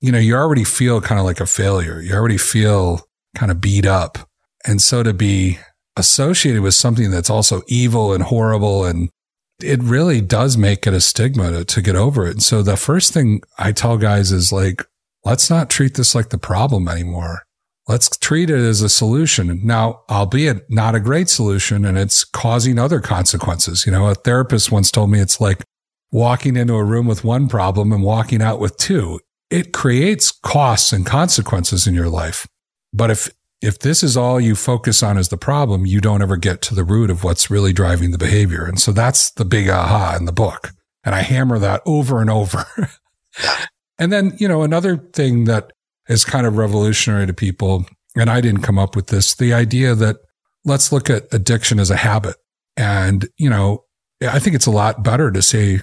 you 0.00 0.12
know, 0.12 0.18
you 0.18 0.34
already 0.34 0.64
feel 0.64 1.00
kind 1.00 1.18
of 1.18 1.26
like 1.26 1.40
a 1.40 1.46
failure. 1.46 2.00
You 2.00 2.14
already 2.14 2.38
feel 2.38 3.02
kind 3.34 3.50
of 3.50 3.60
beat 3.60 3.86
up. 3.86 4.18
And 4.66 4.80
so 4.80 5.02
to 5.02 5.12
be 5.12 5.58
associated 5.96 6.62
with 6.62 6.74
something 6.74 7.10
that's 7.10 7.30
also 7.30 7.62
evil 7.66 8.12
and 8.12 8.22
horrible 8.22 8.84
and 8.84 9.10
it 9.62 9.82
really 9.82 10.20
does 10.20 10.56
make 10.56 10.86
it 10.86 10.94
a 10.94 11.00
stigma 11.00 11.50
to, 11.50 11.64
to 11.64 11.82
get 11.82 11.96
over 11.96 12.26
it. 12.26 12.32
And 12.32 12.42
so 12.42 12.62
the 12.62 12.76
first 12.76 13.12
thing 13.12 13.42
I 13.58 13.72
tell 13.72 13.98
guys 13.98 14.32
is 14.32 14.52
like, 14.52 14.86
let's 15.24 15.50
not 15.50 15.68
treat 15.70 15.94
this 15.94 16.14
like 16.14 16.30
the 16.30 16.38
problem 16.38 16.88
anymore. 16.88 17.42
Let's 17.88 18.16
treat 18.18 18.50
it 18.50 18.58
as 18.58 18.82
a 18.82 18.88
solution. 18.88 19.60
Now, 19.64 20.02
albeit 20.08 20.70
not 20.70 20.94
a 20.94 21.00
great 21.00 21.28
solution 21.28 21.84
and 21.84 21.98
it's 21.98 22.24
causing 22.24 22.78
other 22.78 23.00
consequences. 23.00 23.84
You 23.86 23.92
know, 23.92 24.08
a 24.08 24.14
therapist 24.14 24.70
once 24.70 24.90
told 24.90 25.10
me 25.10 25.20
it's 25.20 25.40
like 25.40 25.62
walking 26.12 26.56
into 26.56 26.74
a 26.74 26.84
room 26.84 27.06
with 27.06 27.24
one 27.24 27.48
problem 27.48 27.92
and 27.92 28.02
walking 28.02 28.42
out 28.42 28.60
with 28.60 28.76
two. 28.76 29.20
It 29.50 29.72
creates 29.72 30.30
costs 30.30 30.92
and 30.92 31.04
consequences 31.04 31.86
in 31.86 31.94
your 31.94 32.08
life. 32.08 32.46
But 32.92 33.10
if, 33.10 33.30
if 33.60 33.78
this 33.80 34.02
is 34.02 34.16
all 34.16 34.40
you 34.40 34.54
focus 34.54 35.02
on 35.02 35.18
as 35.18 35.28
the 35.28 35.36
problem, 35.36 35.84
you 35.86 36.00
don't 36.00 36.22
ever 36.22 36.36
get 36.36 36.62
to 36.62 36.74
the 36.74 36.84
root 36.84 37.10
of 37.10 37.24
what's 37.24 37.50
really 37.50 37.72
driving 37.72 38.10
the 38.10 38.18
behavior. 38.18 38.64
And 38.64 38.80
so 38.80 38.92
that's 38.92 39.32
the 39.32 39.44
big 39.44 39.68
aha 39.68 40.16
in 40.16 40.24
the 40.24 40.32
book. 40.32 40.72
And 41.04 41.14
I 41.14 41.22
hammer 41.22 41.58
that 41.58 41.82
over 41.86 42.20
and 42.20 42.30
over. 42.30 42.66
and 43.98 44.12
then, 44.12 44.34
you 44.38 44.48
know, 44.48 44.62
another 44.62 44.96
thing 44.96 45.44
that 45.44 45.72
is 46.10 46.24
kind 46.24 46.46
of 46.46 46.58
revolutionary 46.58 47.26
to 47.26 47.32
people. 47.32 47.86
And 48.16 48.28
I 48.28 48.40
didn't 48.40 48.62
come 48.62 48.78
up 48.78 48.96
with 48.96 49.06
this. 49.06 49.34
The 49.34 49.54
idea 49.54 49.94
that 49.94 50.16
let's 50.64 50.92
look 50.92 51.08
at 51.08 51.32
addiction 51.32 51.78
as 51.78 51.90
a 51.90 51.96
habit. 51.96 52.36
And, 52.76 53.28
you 53.38 53.48
know, 53.48 53.84
I 54.20 54.40
think 54.40 54.56
it's 54.56 54.66
a 54.66 54.72
lot 54.72 55.04
better 55.04 55.30
to 55.30 55.40
say 55.40 55.80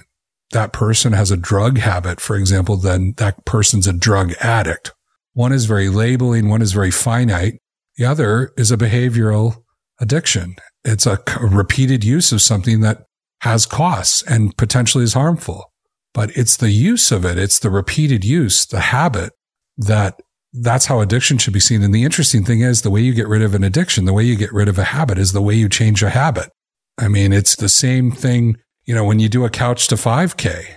that 0.52 0.72
person 0.72 1.14
has 1.14 1.30
a 1.30 1.36
drug 1.36 1.78
habit, 1.78 2.20
for 2.20 2.36
example, 2.36 2.76
than 2.76 3.14
that 3.16 3.44
person's 3.46 3.86
a 3.86 3.92
drug 3.92 4.32
addict. 4.40 4.92
One 5.32 5.52
is 5.52 5.64
very 5.64 5.88
labeling. 5.88 6.48
One 6.48 6.62
is 6.62 6.72
very 6.72 6.90
finite. 6.90 7.54
The 7.96 8.04
other 8.04 8.52
is 8.56 8.70
a 8.70 8.76
behavioral 8.76 9.62
addiction. 10.00 10.56
It's 10.84 11.06
a 11.06 11.18
repeated 11.40 12.04
use 12.04 12.32
of 12.32 12.42
something 12.42 12.80
that 12.80 13.04
has 13.40 13.66
costs 13.66 14.22
and 14.22 14.56
potentially 14.56 15.04
is 15.04 15.14
harmful, 15.14 15.72
but 16.12 16.36
it's 16.36 16.56
the 16.56 16.70
use 16.70 17.10
of 17.10 17.24
it. 17.24 17.38
It's 17.38 17.58
the 17.58 17.70
repeated 17.70 18.24
use, 18.24 18.66
the 18.66 18.80
habit 18.80 19.32
that 19.78 20.20
that's 20.52 20.86
how 20.86 21.00
addiction 21.00 21.38
should 21.38 21.52
be 21.52 21.60
seen. 21.60 21.82
And 21.82 21.94
the 21.94 22.04
interesting 22.04 22.44
thing 22.44 22.60
is 22.60 22.82
the 22.82 22.90
way 22.90 23.00
you 23.00 23.14
get 23.14 23.28
rid 23.28 23.42
of 23.42 23.54
an 23.54 23.64
addiction, 23.64 24.04
the 24.04 24.12
way 24.12 24.24
you 24.24 24.36
get 24.36 24.52
rid 24.52 24.68
of 24.68 24.78
a 24.78 24.84
habit 24.84 25.18
is 25.18 25.32
the 25.32 25.42
way 25.42 25.54
you 25.54 25.68
change 25.68 26.02
a 26.02 26.10
habit. 26.10 26.50
I 26.98 27.08
mean, 27.08 27.32
it's 27.32 27.56
the 27.56 27.68
same 27.68 28.10
thing. 28.10 28.56
You 28.84 28.94
know, 28.94 29.04
when 29.04 29.20
you 29.20 29.28
do 29.28 29.44
a 29.44 29.50
couch 29.50 29.88
to 29.88 29.94
5K, 29.94 30.76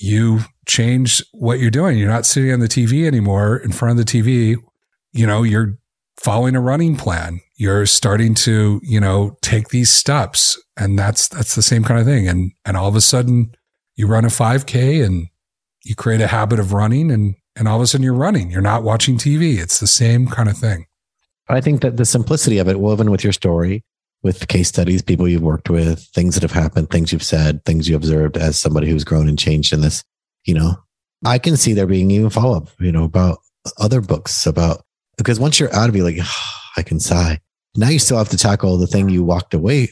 you 0.00 0.40
change 0.66 1.22
what 1.32 1.60
you're 1.60 1.70
doing. 1.70 1.98
You're 1.98 2.08
not 2.08 2.26
sitting 2.26 2.52
on 2.52 2.60
the 2.60 2.68
TV 2.68 3.06
anymore 3.06 3.56
in 3.56 3.72
front 3.72 3.98
of 3.98 4.04
the 4.04 4.10
TV. 4.10 4.56
You 5.12 5.26
know, 5.26 5.42
you're 5.42 5.78
following 6.18 6.56
a 6.56 6.60
running 6.60 6.96
plan. 6.96 7.40
You're 7.56 7.86
starting 7.86 8.34
to, 8.36 8.80
you 8.82 9.00
know, 9.00 9.36
take 9.42 9.68
these 9.68 9.92
steps. 9.92 10.60
And 10.76 10.98
that's, 10.98 11.28
that's 11.28 11.54
the 11.54 11.62
same 11.62 11.84
kind 11.84 12.00
of 12.00 12.06
thing. 12.06 12.26
And, 12.26 12.52
and 12.64 12.76
all 12.76 12.88
of 12.88 12.96
a 12.96 13.00
sudden 13.00 13.52
you 13.96 14.06
run 14.06 14.24
a 14.24 14.28
5K 14.28 15.04
and 15.04 15.28
you 15.84 15.94
create 15.94 16.20
a 16.20 16.26
habit 16.26 16.58
of 16.58 16.72
running 16.72 17.10
and 17.10 17.34
and 17.60 17.68
all 17.68 17.76
of 17.76 17.82
a 17.82 17.86
sudden 17.86 18.02
you're 18.02 18.14
running. 18.14 18.50
You're 18.50 18.62
not 18.62 18.82
watching 18.82 19.18
TV. 19.18 19.58
It's 19.58 19.80
the 19.80 19.86
same 19.86 20.26
kind 20.26 20.48
of 20.48 20.56
thing. 20.56 20.86
I 21.46 21.60
think 21.60 21.82
that 21.82 21.98
the 21.98 22.06
simplicity 22.06 22.56
of 22.56 22.68
it, 22.68 22.80
woven 22.80 23.10
with 23.10 23.22
your 23.22 23.34
story, 23.34 23.84
with 24.22 24.48
case 24.48 24.68
studies, 24.68 25.02
people 25.02 25.28
you've 25.28 25.42
worked 25.42 25.68
with, 25.68 26.00
things 26.14 26.34
that 26.34 26.42
have 26.42 26.52
happened, 26.52 26.88
things 26.88 27.12
you've 27.12 27.22
said, 27.22 27.62
things 27.66 27.86
you 27.86 27.96
observed 27.96 28.38
as 28.38 28.58
somebody 28.58 28.88
who's 28.88 29.04
grown 29.04 29.28
and 29.28 29.38
changed 29.38 29.74
in 29.74 29.82
this, 29.82 30.02
you 30.46 30.54
know, 30.54 30.74
I 31.24 31.38
can 31.38 31.58
see 31.58 31.74
there 31.74 31.86
being 31.86 32.10
even 32.10 32.30
follow 32.30 32.56
up, 32.56 32.68
you 32.80 32.90
know, 32.90 33.04
about 33.04 33.40
other 33.76 34.00
books 34.00 34.46
about, 34.46 34.82
because 35.18 35.38
once 35.38 35.60
you're 35.60 35.74
out 35.74 35.90
of 35.90 35.96
it, 35.96 36.02
like, 36.02 36.16
oh, 36.18 36.50
I 36.78 36.82
can 36.82 36.98
sigh. 36.98 37.40
Now 37.76 37.90
you 37.90 37.98
still 37.98 38.16
have 38.16 38.30
to 38.30 38.38
tackle 38.38 38.78
the 38.78 38.86
thing 38.86 39.10
you 39.10 39.22
walked 39.22 39.54
away 39.54 39.88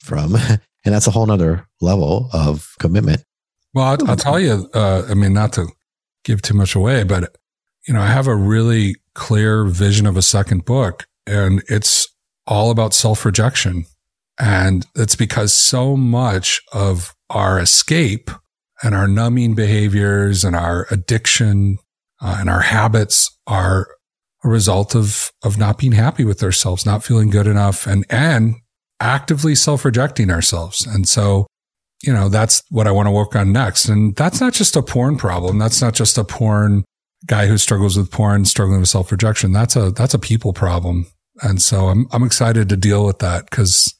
from. 0.00 0.36
And 0.82 0.94
that's 0.94 1.06
a 1.06 1.10
whole 1.10 1.26
nother 1.26 1.68
level 1.82 2.30
of 2.32 2.74
commitment. 2.78 3.22
Well, 3.74 3.84
I'll, 3.84 4.10
I'll 4.10 4.16
tell 4.16 4.40
you, 4.40 4.66
uh, 4.72 5.02
I 5.10 5.12
mean, 5.12 5.34
not 5.34 5.52
to 5.52 5.68
give 6.24 6.42
too 6.42 6.54
much 6.54 6.74
away, 6.74 7.04
but 7.04 7.36
you 7.86 7.94
know, 7.94 8.00
I 8.00 8.06
have 8.06 8.26
a 8.26 8.36
really 8.36 8.96
clear 9.14 9.64
vision 9.64 10.06
of 10.06 10.16
a 10.16 10.22
second 10.22 10.64
book 10.64 11.06
and 11.26 11.62
it's 11.68 12.08
all 12.46 12.70
about 12.70 12.94
self 12.94 13.24
rejection. 13.24 13.86
And 14.38 14.86
it's 14.94 15.16
because 15.16 15.52
so 15.52 15.96
much 15.96 16.60
of 16.72 17.14
our 17.28 17.58
escape 17.60 18.30
and 18.82 18.94
our 18.94 19.06
numbing 19.06 19.54
behaviors 19.54 20.44
and 20.44 20.56
our 20.56 20.86
addiction 20.90 21.78
uh, 22.22 22.38
and 22.40 22.48
our 22.48 22.60
habits 22.60 23.30
are 23.46 23.88
a 24.42 24.48
result 24.48 24.94
of, 24.94 25.30
of 25.42 25.58
not 25.58 25.78
being 25.78 25.92
happy 25.92 26.24
with 26.24 26.42
ourselves, 26.42 26.86
not 26.86 27.04
feeling 27.04 27.28
good 27.28 27.46
enough 27.46 27.86
and, 27.86 28.06
and 28.08 28.54
actively 28.98 29.54
self 29.54 29.84
rejecting 29.84 30.30
ourselves. 30.30 30.86
And 30.86 31.08
so 31.08 31.46
you 32.02 32.12
know, 32.12 32.28
that's 32.28 32.62
what 32.70 32.86
I 32.86 32.92
want 32.92 33.06
to 33.06 33.12
work 33.12 33.36
on 33.36 33.52
next. 33.52 33.88
And 33.88 34.16
that's 34.16 34.40
not 34.40 34.52
just 34.52 34.76
a 34.76 34.82
porn 34.82 35.16
problem. 35.16 35.58
That's 35.58 35.82
not 35.82 35.94
just 35.94 36.16
a 36.16 36.24
porn 36.24 36.84
guy 37.26 37.46
who 37.46 37.58
struggles 37.58 37.96
with 37.96 38.10
porn, 38.10 38.44
struggling 38.44 38.80
with 38.80 38.88
self 38.88 39.12
rejection. 39.12 39.52
That's 39.52 39.76
a, 39.76 39.90
that's 39.90 40.14
a 40.14 40.18
people 40.18 40.52
problem. 40.52 41.06
And 41.42 41.60
so 41.60 41.88
I'm, 41.88 42.06
I'm 42.12 42.22
excited 42.22 42.68
to 42.68 42.76
deal 42.76 43.04
with 43.04 43.18
that 43.18 43.50
because 43.50 43.94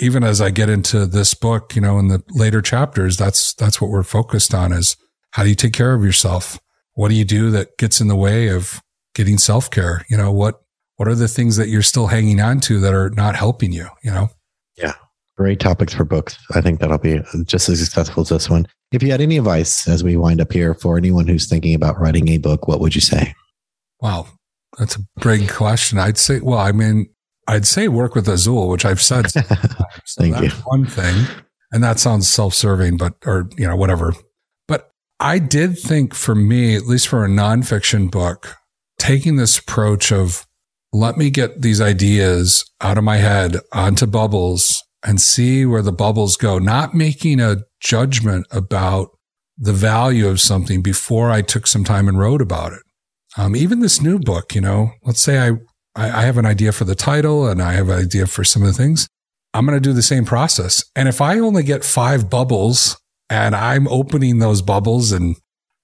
even 0.00 0.24
as 0.24 0.40
I 0.40 0.50
get 0.50 0.70
into 0.70 1.06
this 1.06 1.34
book, 1.34 1.74
you 1.74 1.82
know, 1.82 1.98
in 1.98 2.08
the 2.08 2.22
later 2.30 2.62
chapters, 2.62 3.16
that's, 3.16 3.52
that's 3.54 3.80
what 3.80 3.90
we're 3.90 4.02
focused 4.02 4.54
on 4.54 4.72
is 4.72 4.96
how 5.32 5.42
do 5.42 5.50
you 5.50 5.54
take 5.54 5.74
care 5.74 5.94
of 5.94 6.04
yourself? 6.04 6.58
What 6.94 7.08
do 7.08 7.14
you 7.14 7.24
do 7.24 7.50
that 7.50 7.76
gets 7.78 8.00
in 8.00 8.08
the 8.08 8.16
way 8.16 8.48
of 8.48 8.80
getting 9.14 9.36
self 9.36 9.70
care? 9.70 10.04
You 10.08 10.16
know, 10.16 10.32
what, 10.32 10.62
what 10.96 11.08
are 11.08 11.14
the 11.14 11.28
things 11.28 11.56
that 11.56 11.68
you're 11.68 11.82
still 11.82 12.06
hanging 12.06 12.40
on 12.40 12.60
to 12.60 12.80
that 12.80 12.94
are 12.94 13.10
not 13.10 13.36
helping 13.36 13.72
you, 13.72 13.88
you 14.02 14.10
know? 14.10 14.30
Yeah 14.76 14.94
great 15.36 15.60
topics 15.60 15.94
for 15.94 16.04
books. 16.04 16.38
I 16.54 16.60
think 16.60 16.80
that'll 16.80 16.98
be 16.98 17.20
just 17.44 17.68
as 17.68 17.80
successful 17.80 18.22
as 18.22 18.28
this 18.28 18.50
one. 18.50 18.66
If 18.92 19.02
you 19.02 19.10
had 19.10 19.20
any 19.20 19.38
advice 19.38 19.88
as 19.88 20.04
we 20.04 20.16
wind 20.16 20.40
up 20.40 20.52
here 20.52 20.74
for 20.74 20.98
anyone 20.98 21.26
who's 21.26 21.48
thinking 21.48 21.74
about 21.74 21.98
writing 21.98 22.28
a 22.28 22.38
book, 22.38 22.68
what 22.68 22.80
would 22.80 22.94
you 22.94 23.00
say? 23.00 23.34
Wow, 24.00 24.26
that's 24.78 24.96
a 24.96 25.00
big 25.20 25.48
question. 25.48 25.98
I'd 25.98 26.18
say, 26.18 26.40
well, 26.40 26.58
I 26.58 26.72
mean, 26.72 27.08
I'd 27.48 27.66
say 27.66 27.88
work 27.88 28.14
with 28.14 28.28
Azul, 28.28 28.68
which 28.68 28.84
I've 28.84 29.02
said. 29.02 29.26
So 30.04 30.22
Thank 30.22 30.40
you. 30.40 30.50
One 30.64 30.84
thing, 30.84 31.26
and 31.70 31.82
that 31.84 32.00
sounds 32.00 32.28
self-serving, 32.28 32.96
but 32.96 33.14
or 33.24 33.48
you 33.56 33.68
know 33.68 33.76
whatever. 33.76 34.14
But 34.66 34.90
I 35.20 35.38
did 35.38 35.78
think 35.78 36.12
for 36.12 36.34
me, 36.34 36.74
at 36.74 36.86
least 36.86 37.08
for 37.08 37.24
a 37.24 37.28
nonfiction 37.28 38.10
book, 38.10 38.56
taking 38.98 39.36
this 39.36 39.58
approach 39.58 40.10
of 40.10 40.46
let 40.92 41.16
me 41.16 41.30
get 41.30 41.62
these 41.62 41.80
ideas 41.80 42.64
out 42.80 42.98
of 42.98 43.04
my 43.04 43.18
head 43.18 43.58
onto 43.72 44.06
bubbles 44.06 44.82
and 45.04 45.20
see 45.20 45.66
where 45.66 45.82
the 45.82 45.92
bubbles 45.92 46.36
go, 46.36 46.58
not 46.58 46.94
making 46.94 47.40
a 47.40 47.58
judgment 47.80 48.46
about 48.50 49.10
the 49.58 49.72
value 49.72 50.28
of 50.28 50.40
something 50.40 50.82
before 50.82 51.30
I 51.30 51.42
took 51.42 51.66
some 51.66 51.84
time 51.84 52.08
and 52.08 52.18
wrote 52.18 52.42
about 52.42 52.72
it. 52.72 52.82
Um, 53.36 53.56
even 53.56 53.80
this 53.80 54.00
new 54.00 54.18
book, 54.18 54.54
you 54.54 54.60
know, 54.60 54.92
let's 55.04 55.20
say 55.20 55.38
I, 55.38 55.52
I 55.96 56.22
have 56.22 56.38
an 56.38 56.46
idea 56.46 56.72
for 56.72 56.84
the 56.84 56.94
title 56.94 57.46
and 57.46 57.62
I 57.62 57.72
have 57.72 57.88
an 57.88 57.98
idea 57.98 58.26
for 58.26 58.44
some 58.44 58.62
of 58.62 58.68
the 58.68 58.74
things. 58.74 59.08
I'm 59.54 59.66
going 59.66 59.76
to 59.76 59.80
do 59.80 59.92
the 59.92 60.02
same 60.02 60.24
process. 60.24 60.84
And 60.96 61.08
if 61.08 61.20
I 61.20 61.38
only 61.38 61.62
get 61.62 61.84
five 61.84 62.30
bubbles 62.30 62.98
and 63.28 63.54
I'm 63.54 63.86
opening 63.88 64.38
those 64.38 64.62
bubbles 64.62 65.12
and 65.12 65.36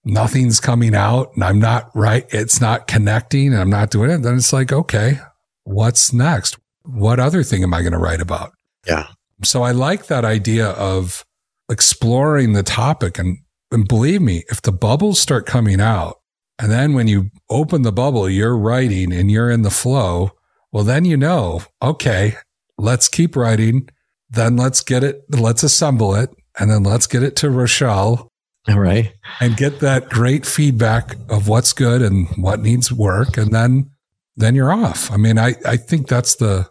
nothing's 0.04 0.60
coming 0.60 0.94
out 0.94 1.30
and 1.34 1.44
I'm 1.44 1.58
not 1.58 1.90
right, 1.94 2.26
it's 2.30 2.60
not 2.60 2.86
connecting 2.86 3.52
and 3.52 3.60
I'm 3.60 3.70
not 3.70 3.90
doing 3.90 4.10
it, 4.10 4.22
then 4.22 4.36
it's 4.36 4.52
like, 4.52 4.72
okay, 4.72 5.20
what's 5.64 6.12
next? 6.12 6.58
What 6.84 7.20
other 7.20 7.42
thing 7.42 7.62
am 7.62 7.74
I 7.74 7.82
going 7.82 7.92
to 7.92 7.98
write 7.98 8.22
about? 8.22 8.52
Yeah. 8.88 9.06
So 9.44 9.62
I 9.62 9.70
like 9.70 10.06
that 10.06 10.24
idea 10.24 10.70
of 10.70 11.24
exploring 11.70 12.54
the 12.54 12.62
topic. 12.62 13.18
And, 13.18 13.38
and 13.70 13.86
believe 13.86 14.22
me, 14.22 14.44
if 14.48 14.62
the 14.62 14.72
bubbles 14.72 15.20
start 15.20 15.46
coming 15.46 15.80
out, 15.80 16.16
and 16.58 16.72
then 16.72 16.94
when 16.94 17.06
you 17.06 17.30
open 17.50 17.82
the 17.82 17.92
bubble, 17.92 18.28
you're 18.28 18.56
writing 18.56 19.12
and 19.12 19.30
you're 19.30 19.50
in 19.50 19.62
the 19.62 19.70
flow, 19.70 20.32
well, 20.72 20.82
then 20.82 21.04
you 21.04 21.16
know, 21.16 21.62
okay, 21.80 22.36
let's 22.76 23.08
keep 23.08 23.36
writing. 23.36 23.88
Then 24.30 24.56
let's 24.56 24.82
get 24.82 25.04
it, 25.04 25.22
let's 25.30 25.62
assemble 25.62 26.14
it, 26.14 26.30
and 26.58 26.70
then 26.70 26.82
let's 26.82 27.06
get 27.06 27.22
it 27.22 27.36
to 27.36 27.50
Rochelle. 27.50 28.28
All 28.68 28.78
right. 28.78 29.14
And 29.40 29.56
get 29.56 29.80
that 29.80 30.10
great 30.10 30.44
feedback 30.44 31.16
of 31.30 31.48
what's 31.48 31.72
good 31.72 32.02
and 32.02 32.28
what 32.36 32.60
needs 32.60 32.92
work. 32.92 33.38
And 33.38 33.52
then, 33.52 33.90
then 34.36 34.54
you're 34.54 34.72
off. 34.72 35.10
I 35.10 35.16
mean, 35.16 35.38
I, 35.38 35.54
I 35.64 35.76
think 35.78 36.08
that's 36.08 36.34
the, 36.34 36.68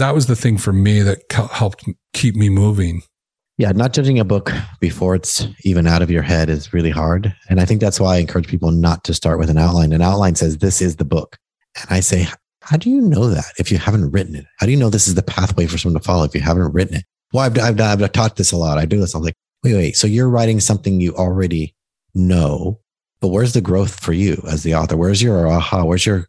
that 0.00 0.14
was 0.14 0.26
the 0.26 0.36
thing 0.36 0.58
for 0.58 0.72
me 0.72 1.02
that 1.02 1.30
helped 1.52 1.84
keep 2.12 2.34
me 2.34 2.48
moving. 2.48 3.02
Yeah, 3.58 3.72
not 3.72 3.92
judging 3.92 4.18
a 4.18 4.24
book 4.24 4.50
before 4.80 5.14
it's 5.14 5.46
even 5.64 5.86
out 5.86 6.00
of 6.00 6.10
your 6.10 6.22
head 6.22 6.48
is 6.48 6.72
really 6.72 6.90
hard. 6.90 7.34
And 7.50 7.60
I 7.60 7.66
think 7.66 7.80
that's 7.80 8.00
why 8.00 8.16
I 8.16 8.18
encourage 8.18 8.48
people 8.48 8.70
not 8.70 9.04
to 9.04 9.14
start 9.14 9.38
with 9.38 9.50
an 9.50 9.58
outline. 9.58 9.92
An 9.92 10.00
outline 10.00 10.34
says, 10.34 10.58
This 10.58 10.80
is 10.80 10.96
the 10.96 11.04
book. 11.04 11.36
And 11.78 11.86
I 11.90 12.00
say, 12.00 12.26
How 12.62 12.78
do 12.78 12.88
you 12.88 13.02
know 13.02 13.28
that 13.28 13.52
if 13.58 13.70
you 13.70 13.76
haven't 13.76 14.10
written 14.10 14.34
it? 14.34 14.46
How 14.58 14.66
do 14.66 14.72
you 14.72 14.78
know 14.78 14.88
this 14.88 15.06
is 15.06 15.14
the 15.14 15.22
pathway 15.22 15.66
for 15.66 15.76
someone 15.76 16.00
to 16.00 16.04
follow 16.04 16.24
if 16.24 16.34
you 16.34 16.40
haven't 16.40 16.72
written 16.72 16.96
it? 16.96 17.04
Well, 17.34 17.44
I've, 17.44 17.58
I've, 17.58 17.80
I've 18.02 18.12
taught 18.12 18.36
this 18.36 18.52
a 18.52 18.56
lot. 18.56 18.78
I 18.78 18.86
do 18.86 18.98
this. 18.98 19.14
I'm 19.14 19.22
like, 19.22 19.36
wait, 19.62 19.74
wait. 19.74 19.96
So 19.96 20.06
you're 20.06 20.30
writing 20.30 20.60
something 20.60 21.00
you 21.00 21.14
already 21.14 21.74
know, 22.14 22.80
but 23.20 23.28
where's 23.28 23.52
the 23.52 23.60
growth 23.60 24.00
for 24.00 24.14
you 24.14 24.42
as 24.48 24.62
the 24.62 24.74
author? 24.74 24.96
Where's 24.96 25.22
your 25.22 25.46
aha? 25.46 25.84
Where's 25.84 26.06
your 26.06 26.28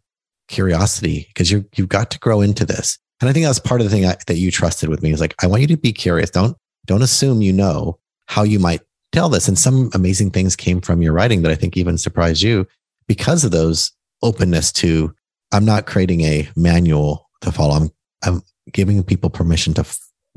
curiosity? 0.50 1.28
Because 1.30 1.50
you 1.50 1.66
you've 1.78 1.88
got 1.88 2.12
to 2.12 2.20
grow 2.20 2.42
into 2.42 2.66
this. 2.66 3.00
And 3.22 3.30
I 3.30 3.34
think 3.34 3.46
that's 3.46 3.60
part 3.60 3.82
of 3.82 3.86
the 3.86 3.96
thing 3.96 4.06
I, 4.06 4.18
that 4.28 4.38
you 4.38 4.52
trusted 4.52 4.90
with 4.90 5.04
me 5.04 5.12
is 5.12 5.22
like, 5.22 5.36
I 5.42 5.48
want 5.48 5.62
you 5.62 5.68
to 5.68 5.78
be 5.78 5.94
curious. 5.94 6.32
Don't, 6.32 6.58
don't 6.86 7.04
assume 7.04 7.42
you 7.42 7.54
know 7.54 8.00
how 8.26 8.44
you 8.44 8.60
might 8.60 8.82
tell 9.12 9.30
this. 9.30 9.48
And 9.48 9.58
some 9.58 9.92
amazing 9.94 10.32
things 10.32 10.56
came 10.56 10.82
from 10.82 11.02
your 11.02 11.14
writing 11.14 11.44
that 11.44 11.52
I 11.52 11.56
think 11.56 11.78
even 11.78 11.98
surprised 11.98 12.42
you 12.42 12.68
because 13.08 13.46
of 13.46 13.52
those 13.52 13.92
openness 14.24 14.72
to 14.72 15.14
I'm 15.52 15.66
not 15.66 15.86
creating 15.86 16.22
a 16.22 16.50
manual 16.56 17.30
to 17.42 17.52
follow. 17.52 17.76
I'm, 17.76 17.90
I'm 18.24 18.42
giving 18.72 19.04
people 19.04 19.30
permission 19.30 19.74
to, 19.76 19.86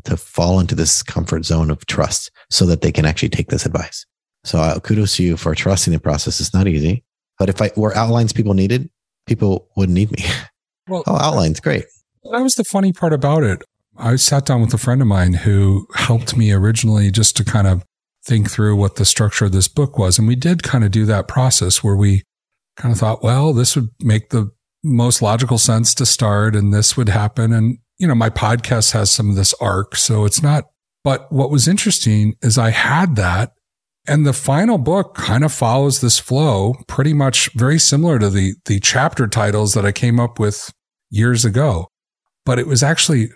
to 0.05 0.17
fall 0.17 0.61
into 0.61 0.75
this 0.75 1.03
comfort 1.03 1.45
zone 1.45 1.71
of 1.71 1.87
trust 1.87 2.31
so 2.51 2.67
that 2.67 2.83
they 2.83 2.93
can 2.93 3.07
actually 3.07 3.29
take 3.29 3.49
this 3.49 3.65
advice. 3.65 4.05
So 4.43 4.59
uh, 4.59 4.81
kudos 4.81 5.17
to 5.17 5.23
you 5.23 5.37
for 5.37 5.55
trusting 5.55 5.93
the 5.93 6.01
process. 6.01 6.41
It's 6.41 6.53
not 6.53 6.67
easy, 6.67 7.05
but 7.39 7.49
if 7.49 7.63
I 7.63 7.71
were 7.77 7.97
outlines 7.97 8.33
people 8.33 8.55
needed, 8.55 8.91
people 9.27 9.69
wouldn't 9.77 9.95
need 9.95 10.11
me. 10.11 10.25
Well, 10.89 11.05
oh, 11.07 11.17
outlines, 11.17 11.61
great. 11.61 11.85
That 12.31 12.43
was 12.43 12.55
the 12.55 12.65
funny 12.65 12.93
part 12.93 13.13
about 13.13 13.43
it. 13.43 13.63
I 13.97 14.17
sat 14.17 14.47
down 14.47 14.61
with 14.61 14.75
a 14.75 14.79
friend 14.79 15.01
of 15.01 15.07
mine 15.07 15.35
who 15.35 15.87
helped 15.95 16.37
me 16.37 16.53
originally 16.53 17.11
just 17.11 17.37
to 17.37 17.45
kind 17.45 17.67
of 17.67 17.85
think 18.25 18.51
through 18.51 18.77
what 18.77 18.97
the 18.97 19.05
structure 19.05 19.45
of 19.45 19.53
this 19.53 19.69
book 19.69 19.99
was. 19.99 20.19
And 20.19 20.27
we 20.27 20.37
did 20.37 20.63
kind 20.63 20.85
of 20.85 20.91
do 20.91 21.05
that 21.07 21.29
process 21.29 21.85
where 21.85 21.97
we 21.97 22.23
kind 22.77 22.93
of 22.93 22.99
thought, 22.99 23.23
well, 23.23 23.53
this 23.53 23.77
would 23.77 23.91
make 24.01 24.31
the 24.31 24.51
most 24.83 25.23
logical 25.23 25.59
sense 25.59 25.95
to 25.95 26.07
start 26.07 26.57
and 26.57 26.73
this 26.73 26.97
would 26.97 27.09
happen. 27.09 27.53
And, 27.53 27.79
you 27.99 28.07
know, 28.07 28.15
my 28.15 28.31
podcast 28.31 28.93
has 28.93 29.11
some 29.11 29.31
of 29.31 29.37
this 29.37 29.55
arc. 29.61 29.97
So 29.97 30.25
it's 30.25 30.43
not, 30.43 30.65
but 31.05 31.31
what 31.31 31.51
was 31.51 31.69
interesting 31.69 32.35
is 32.43 32.59
I 32.59 32.71
had 32.71 33.17
that 33.17 33.53
and 34.07 34.27
the 34.27 34.33
final 34.33 34.77
book 34.77 35.15
kind 35.15 35.45
of 35.45 35.53
follows 35.53 36.01
this 36.01 36.19
flow 36.19 36.75
pretty 36.87 37.15
much 37.15 37.51
very 37.55 37.79
similar 37.79 38.19
to 38.19 38.29
the, 38.29 38.55
the 38.67 38.81
chapter 38.81 39.27
titles 39.27 39.73
that 39.75 39.87
I 39.87 39.93
came 39.93 40.21
up 40.21 40.39
with 40.39 40.71
years 41.11 41.45
ago. 41.45 41.89
But 42.45 42.59
it 42.59 42.67
was 42.67 42.83
actually 42.83 43.31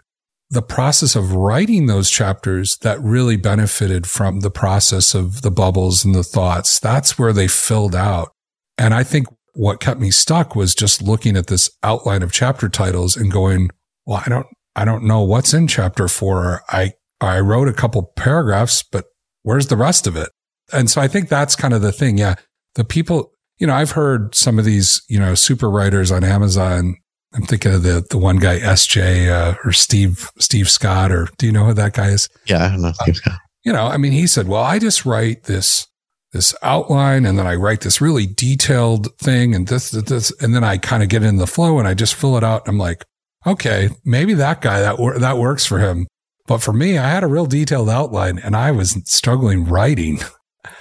the 0.51 0.63
process 0.63 1.15
of 1.15 1.33
writing 1.33 1.87
those 1.87 2.11
chapters 2.11 2.79
that 2.79 3.01
really 3.01 3.37
benefited 3.37 4.07
from 4.07 4.41
the 4.41 4.51
process 4.51 5.15
of 5.15 5.43
the 5.43 5.51
bubbles 5.51 6.05
and 6.05 6.15
the 6.15 6.23
thoughts. 6.23 6.81
That's 6.81 7.19
where 7.19 7.33
they 7.33 7.49
filled 7.49 7.95
out. 7.95 8.33
And 8.79 8.95
I 8.95 9.05
think 9.05 9.27
what 9.55 9.81
kept 9.81 10.01
me 10.01 10.11
stuck 10.11 10.55
was 10.55 10.75
just 10.75 11.03
looking 11.03 11.37
at 11.37 11.49
this 11.49 11.71
outline 11.83 12.23
of 12.23 12.33
chapter 12.33 12.69
titles 12.69 13.17
and 13.17 13.31
going, 13.31 13.71
well, 14.07 14.23
I 14.25 14.29
don't, 14.29 14.47
I 14.75 14.85
don't 14.85 15.05
know 15.05 15.23
what's 15.23 15.53
in 15.53 15.67
chapter 15.67 16.09
four. 16.09 16.63
I, 16.71 16.93
I 17.21 17.41
wrote 17.41 17.69
a 17.69 17.73
couple 17.73 18.13
paragraphs, 18.17 18.83
but 18.83 19.07
where's 19.43 19.67
the 19.67 19.77
rest 19.77 20.07
of 20.07 20.17
it? 20.17 20.31
And 20.73 20.89
so 20.89 21.01
I 21.01 21.09
think 21.09 21.29
that's 21.29 21.57
kind 21.57 21.75
of 21.75 21.83
the 21.83 21.93
thing. 21.93 22.19
Yeah. 22.19 22.37
The 22.75 22.85
people, 22.85 23.33
you 23.59 23.67
know, 23.67 23.75
I've 23.75 23.91
heard 23.91 24.35
some 24.35 24.59
of 24.59 24.65
these, 24.65 25.03
you 25.09 25.19
know, 25.19 25.35
super 25.35 25.69
writers 25.69 26.13
on 26.13 26.23
Amazon. 26.25 26.97
I'm 27.35 27.43
thinking 27.43 27.75
of 27.75 27.83
the, 27.83 28.05
the 28.09 28.19
one 28.19 28.39
guy, 28.39 28.59
SJ, 28.59 29.31
uh, 29.31 29.55
or 29.65 29.73
Steve, 29.73 30.31
Steve 30.39 30.69
Scott, 30.69 31.13
or 31.13 31.29
do 31.39 31.47
you 31.47 31.53
know 31.53 31.65
who 31.65 31.75
that 31.75 31.93
guy 31.93 32.09
is? 32.09 32.29
Yeah. 32.47 32.67
I 32.67 32.69
don't 32.71 32.83
know 32.83 32.93
Steve 32.93 33.17
Scott. 33.17 33.39
You 33.65 33.73
know, 33.73 33.87
I 33.87 33.99
mean, 33.99 34.13
he 34.13 34.27
said, 34.27 34.49
well, 34.49 34.63
I 34.63 34.79
just 34.79 35.05
write 35.05 35.45
this, 35.45 35.87
this 36.33 36.55
outline 36.63 37.27
and 37.27 37.39
then 37.39 37.47
I 37.47 37.55
write 37.55 37.83
this 37.83 38.01
really 38.01 38.27
detailed 38.27 39.15
thing 39.19 39.55
and 39.55 39.67
this, 39.67 39.91
this, 39.91 40.05
this 40.05 40.43
and 40.43 40.55
then 40.55 40.65
I 40.65 40.79
kind 40.79 41.03
of 41.03 41.09
get 41.09 41.23
in 41.23 41.37
the 41.37 41.47
flow 41.47 41.79
and 41.79 41.87
I 41.87 41.95
just 41.95 42.15
fill 42.15 42.37
it 42.39 42.45
out. 42.45 42.67
I'm 42.67 42.79
like, 42.79 43.05
okay, 43.47 43.91
maybe 44.05 44.35
that 44.35 44.61
guy 44.61 44.81
that, 44.81 44.97
that 45.21 45.39
works 45.39 45.67
for 45.67 45.79
him. 45.79 46.07
But 46.47 46.59
for 46.59 46.73
me, 46.73 46.97
I 46.97 47.09
had 47.09 47.25
a 47.25 47.29
real 47.29 47.47
detailed 47.47 47.91
outline 47.91 48.39
and 48.39 48.57
I 48.57 48.71
was 48.71 48.99
struggling 49.05 49.65
writing. 49.65 50.21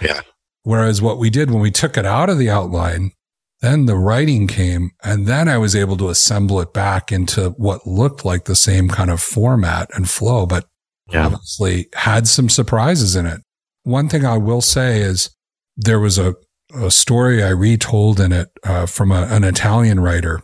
Yeah. 0.02 0.22
Whereas 0.64 1.02
what 1.02 1.18
we 1.18 1.30
did 1.30 1.50
when 1.50 1.62
we 1.62 1.72
took 1.72 1.98
it 1.98 2.06
out 2.06 2.30
of 2.30 2.38
the 2.38 2.50
outline, 2.50 3.12
then 3.62 3.86
the 3.86 3.96
writing 3.96 4.48
came 4.48 4.92
and 5.04 5.26
then 5.26 5.48
I 5.48 5.58
was 5.58 5.76
able 5.76 5.98
to 5.98 6.10
assemble 6.10 6.60
it 6.62 6.74
back 6.74 7.12
into 7.12 7.50
what 7.52 7.88
looked 7.88 8.24
like 8.24 8.46
the 8.46 8.56
same 8.56 8.88
kind 8.88 9.10
of 9.10 9.22
format 9.22 9.90
and 9.94 10.10
flow, 10.10 10.46
but 10.46 10.66
yeah. 11.12 11.26
obviously 11.26 11.88
had 11.96 12.28
some 12.28 12.50
surprises 12.50 13.16
in 13.16 13.26
it. 13.26 13.42
One 13.84 14.10
thing 14.10 14.26
I 14.26 14.38
will 14.38 14.62
say 14.62 15.02
is 15.02 15.30
there 15.76 16.00
was 16.00 16.18
a, 16.18 16.36
a 16.74 16.92
story 16.92 17.44
I 17.44 17.50
retold 17.50 18.20
in 18.20 18.32
it 18.32 18.50
uh, 18.64 18.86
from 18.86 19.12
a, 19.12 19.24
an 19.30 19.44
Italian 19.44 20.00
writer, 20.00 20.42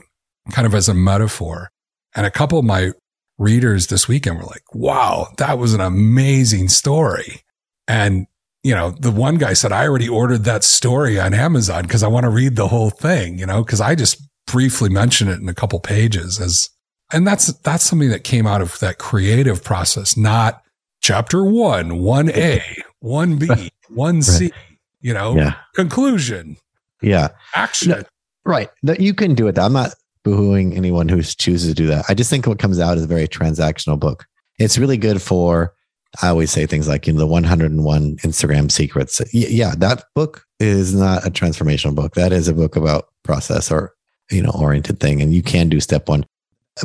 kind 0.51 0.65
of 0.65 0.73
as 0.73 0.89
a 0.89 0.93
metaphor. 0.93 1.69
And 2.15 2.25
a 2.25 2.31
couple 2.31 2.59
of 2.59 2.65
my 2.65 2.91
readers 3.37 3.87
this 3.87 4.07
weekend 4.07 4.37
were 4.37 4.45
like, 4.45 4.73
wow, 4.73 5.27
that 5.37 5.57
was 5.57 5.73
an 5.73 5.81
amazing 5.81 6.69
story. 6.69 7.41
And 7.87 8.27
you 8.63 8.73
know, 8.73 8.91
the 8.91 9.11
one 9.11 9.35
guy 9.35 9.53
said, 9.53 9.73
I 9.73 9.85
already 9.85 10.07
ordered 10.07 10.45
that 10.45 10.63
story 10.63 11.19
on 11.19 11.33
Amazon 11.33 11.83
because 11.83 12.01
I 12.01 12.07
want 12.07 12.23
to 12.23 12.29
read 12.29 12.55
the 12.55 12.69
whole 12.69 12.89
thing, 12.89 13.37
you 13.37 13.45
know, 13.45 13.63
because 13.63 13.81
I 13.81 13.93
just 13.93 14.21
briefly 14.47 14.89
mentioned 14.89 15.29
it 15.29 15.39
in 15.39 15.49
a 15.49 15.53
couple 15.53 15.79
pages 15.79 16.39
as, 16.39 16.69
and 17.11 17.27
that's, 17.27 17.51
that's 17.59 17.83
something 17.83 18.09
that 18.09 18.23
came 18.23 18.47
out 18.47 18.61
of 18.61 18.79
that 18.79 18.99
creative 18.99 19.63
process, 19.63 20.15
not 20.15 20.63
chapter 21.01 21.43
one, 21.43 21.99
one 21.99 22.29
A, 22.31 22.63
one 22.99 23.37
B, 23.37 23.69
one 23.89 24.21
C, 24.21 24.45
right. 24.45 24.53
you 25.01 25.13
know, 25.13 25.35
yeah. 25.35 25.55
conclusion. 25.75 26.55
Yeah. 27.01 27.29
Action. 27.55 27.89
No, 27.89 28.03
right. 28.45 28.69
No, 28.81 28.95
you 28.97 29.13
can 29.13 29.35
do 29.35 29.47
it. 29.47 29.59
I'm 29.59 29.73
not 29.73 29.93
boohooing 30.23 30.77
anyone 30.77 31.09
who 31.09 31.21
chooses 31.21 31.67
to 31.67 31.75
do 31.75 31.87
that. 31.87 32.05
I 32.07 32.13
just 32.13 32.29
think 32.29 32.47
what 32.47 32.59
comes 32.59 32.79
out 32.79 32.97
is 32.97 33.03
a 33.03 33.07
very 33.07 33.27
transactional 33.27 33.99
book. 33.99 34.25
It's 34.57 34.77
really 34.77 34.97
good 34.97 35.21
for, 35.21 35.73
I 36.21 36.27
always 36.27 36.51
say 36.51 36.65
things 36.65 36.87
like, 36.87 37.07
you 37.07 37.13
know, 37.13 37.19
the 37.19 37.27
101 37.27 38.17
Instagram 38.17 38.71
secrets. 38.71 39.21
Yeah, 39.33 39.73
that 39.77 40.05
book 40.13 40.45
is 40.59 40.93
not 40.93 41.25
a 41.25 41.31
transformational 41.31 41.95
book. 41.95 42.13
That 42.13 42.31
is 42.31 42.47
a 42.47 42.53
book 42.53 42.75
about 42.75 43.07
process 43.23 43.71
or, 43.71 43.93
you 44.29 44.41
know, 44.41 44.51
oriented 44.51 44.99
thing. 44.99 45.21
And 45.21 45.33
you 45.33 45.41
can 45.41 45.69
do 45.69 45.79
step 45.79 46.07
one. 46.07 46.25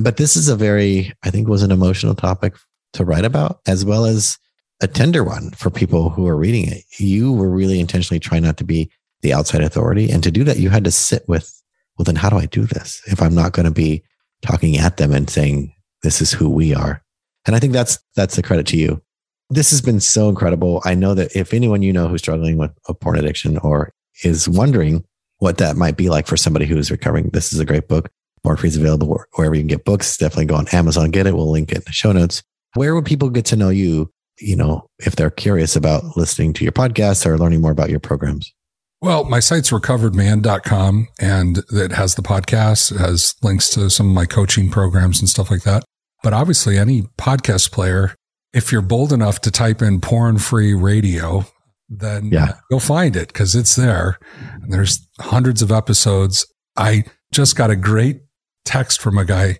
But 0.01 0.16
this 0.16 0.37
is 0.37 0.49
a 0.49 0.57
very, 0.57 1.12
I 1.24 1.31
think, 1.31 1.49
was 1.49 1.62
an 1.62 1.70
emotional 1.70 2.14
topic 2.14 2.55
to 2.95 3.05
write 3.05 3.24
about, 3.24 3.61
as 3.66 3.85
well 3.85 4.07
as 4.07 4.39
a 4.81 4.87
tender 4.87 5.24
one 5.24 5.51
for 5.51 5.70
people 5.70 6.09
who 6.09 6.26
are 6.26 6.37
reading 6.37 6.70
it. 6.70 6.85
You 6.99 7.33
were 7.33 7.51
really 7.51 7.81
intentionally 7.81 8.20
trying 8.20 8.43
not 8.43 8.57
to 8.59 8.64
be 8.64 8.91
the 9.20 9.35
outside 9.35 9.62
authority. 9.62 10.11
And 10.11 10.22
to 10.22 10.31
do 10.31 10.45
that, 10.45 10.59
you 10.59 10.70
had 10.70 10.85
to 10.85 10.91
sit 10.91 11.29
with, 11.29 11.53
well, 11.99 12.05
then 12.05 12.16
how 12.16 12.31
do 12.31 12.39
I 12.39 12.47
do 12.47 12.64
this 12.64 13.03
if 13.07 13.20
I'm 13.20 13.35
not 13.35 13.53
going 13.53 13.66
to 13.66 13.72
be 13.72 14.03
talking 14.41 14.79
at 14.79 14.97
them 14.97 15.12
and 15.12 15.29
saying, 15.29 15.74
this 16.03 16.22
is 16.22 16.33
who 16.33 16.49
we 16.49 16.74
are? 16.74 17.03
And 17.47 17.57
I 17.57 17.59
think 17.59 17.72
that's, 17.72 17.99
that's 18.14 18.37
the 18.37 18.43
credit 18.43 18.66
to 18.68 18.76
you 18.76 19.03
this 19.51 19.70
has 19.70 19.80
been 19.80 20.01
so 20.01 20.28
incredible. 20.28 20.82
I 20.84 20.94
know 20.94 21.14
that 21.14 21.34
if 21.34 21.55
anyone 21.55 21.82
you 21.82 21.92
know 21.92 22.09
who's 22.09 22.20
struggling 22.20 22.59
with 22.59 22.70
a 22.88 22.94
porn 22.94 23.18
addiction 23.18 23.59
or 23.59 23.92
is 24.22 24.49
wondering 24.49 25.05
what 25.38 25.59
that 25.59 25.76
might 25.76 25.96
be 25.96 26.11
like 26.11 26.26
for 26.26 26.36
somebody 26.36 26.66
who 26.66 26.76
is 26.76 26.90
recovering, 26.90 27.30
this 27.32 27.53
is 27.53 27.59
a 27.59 27.64
great 27.64 27.88
book. 27.88 28.11
Porn 28.42 28.57
Free 28.57 28.68
is 28.68 28.76
available 28.76 29.20
wherever 29.34 29.55
you 29.55 29.62
can 29.62 29.68
get 29.68 29.84
books. 29.84 30.16
Definitely 30.16 30.46
go 30.46 30.57
on 30.57 30.68
Amazon, 30.68 31.11
get 31.11 31.26
it. 31.26 31.34
We'll 31.34 31.51
link 31.51 31.72
it 31.72 31.78
in 31.78 31.82
the 31.86 31.92
show 31.92 32.12
notes. 32.12 32.42
Where 32.74 32.94
would 32.94 33.07
people 33.07 33.30
get 33.30 33.46
to 33.46 33.57
know 33.57 33.70
you? 33.70 34.11
You 34.40 34.55
know, 34.55 34.86
if 35.01 35.16
they're 35.16 35.30
curious 35.30 35.74
about 35.74 36.16
listening 36.16 36.53
to 36.55 36.64
your 36.64 36.72
podcast 36.72 37.26
or 37.26 37.36
learning 37.38 37.61
more 37.61 37.72
about 37.72 37.90
your 37.90 37.99
programs. 37.99 38.53
Well, 39.01 39.24
my 39.24 39.40
site's 39.40 39.70
recoveredman.com 39.70 41.09
and 41.20 41.62
it 41.72 41.92
has 41.92 42.14
the 42.14 42.22
podcast, 42.22 42.92
it 42.92 42.99
has 42.99 43.34
links 43.42 43.70
to 43.70 43.90
some 43.90 44.09
of 44.09 44.14
my 44.14 44.26
coaching 44.26 44.70
programs 44.70 45.20
and 45.20 45.28
stuff 45.28 45.51
like 45.51 45.62
that. 45.62 45.84
But 46.22 46.32
obviously, 46.32 46.78
any 46.78 47.03
podcast 47.16 47.70
player 47.70 48.14
if 48.53 48.72
you're 48.72 48.82
bold 48.82 49.12
enough 49.12 49.40
to 49.42 49.51
type 49.51 49.82
in 49.82 50.01
porn 50.01 50.38
free 50.38 50.74
radio, 50.74 51.44
then 51.88 52.30
yeah. 52.30 52.55
you'll 52.70 52.80
find 52.80 53.16
it 53.16 53.28
because 53.28 53.55
it's 53.55 53.76
there. 53.76 54.18
And 54.62 54.72
there's 54.72 55.07
hundreds 55.20 55.62
of 55.62 55.70
episodes. 55.70 56.46
I 56.76 57.05
just 57.32 57.57
got 57.57 57.70
a 57.70 57.76
great 57.76 58.20
text 58.64 59.01
from 59.01 59.18
a 59.18 59.24
guy 59.24 59.59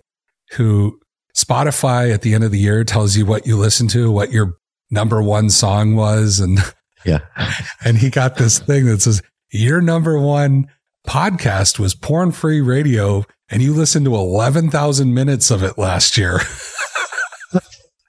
who 0.53 0.99
Spotify 1.37 2.13
at 2.13 2.23
the 2.23 2.35
end 2.35 2.45
of 2.45 2.51
the 2.51 2.59
year 2.59 2.85
tells 2.85 3.17
you 3.17 3.25
what 3.25 3.47
you 3.47 3.57
listen 3.57 3.89
to, 3.89 4.11
what 4.11 4.33
your 4.33 4.55
number 4.91 5.23
one 5.23 5.51
song 5.51 5.95
was. 5.95 6.41
And 6.41 6.59
yeah. 7.05 7.21
and 7.85 7.99
he 7.99 8.11
got 8.11 8.37
this 8.37 8.59
thing 8.59 8.87
that 8.87 9.03
says, 9.03 9.23
your 9.51 9.81
number 9.81 10.19
one 10.19 10.67
podcast 11.07 11.79
was 11.79 11.95
porn 11.95 12.33
free 12.33 12.61
radio 12.61 13.25
and 13.51 13.63
you 13.63 13.73
listened 13.73 14.05
to 14.05 14.15
11,000 14.15 15.15
minutes 15.15 15.51
of 15.51 15.63
it 15.63 15.79
last 15.79 16.19
year. 16.19 16.41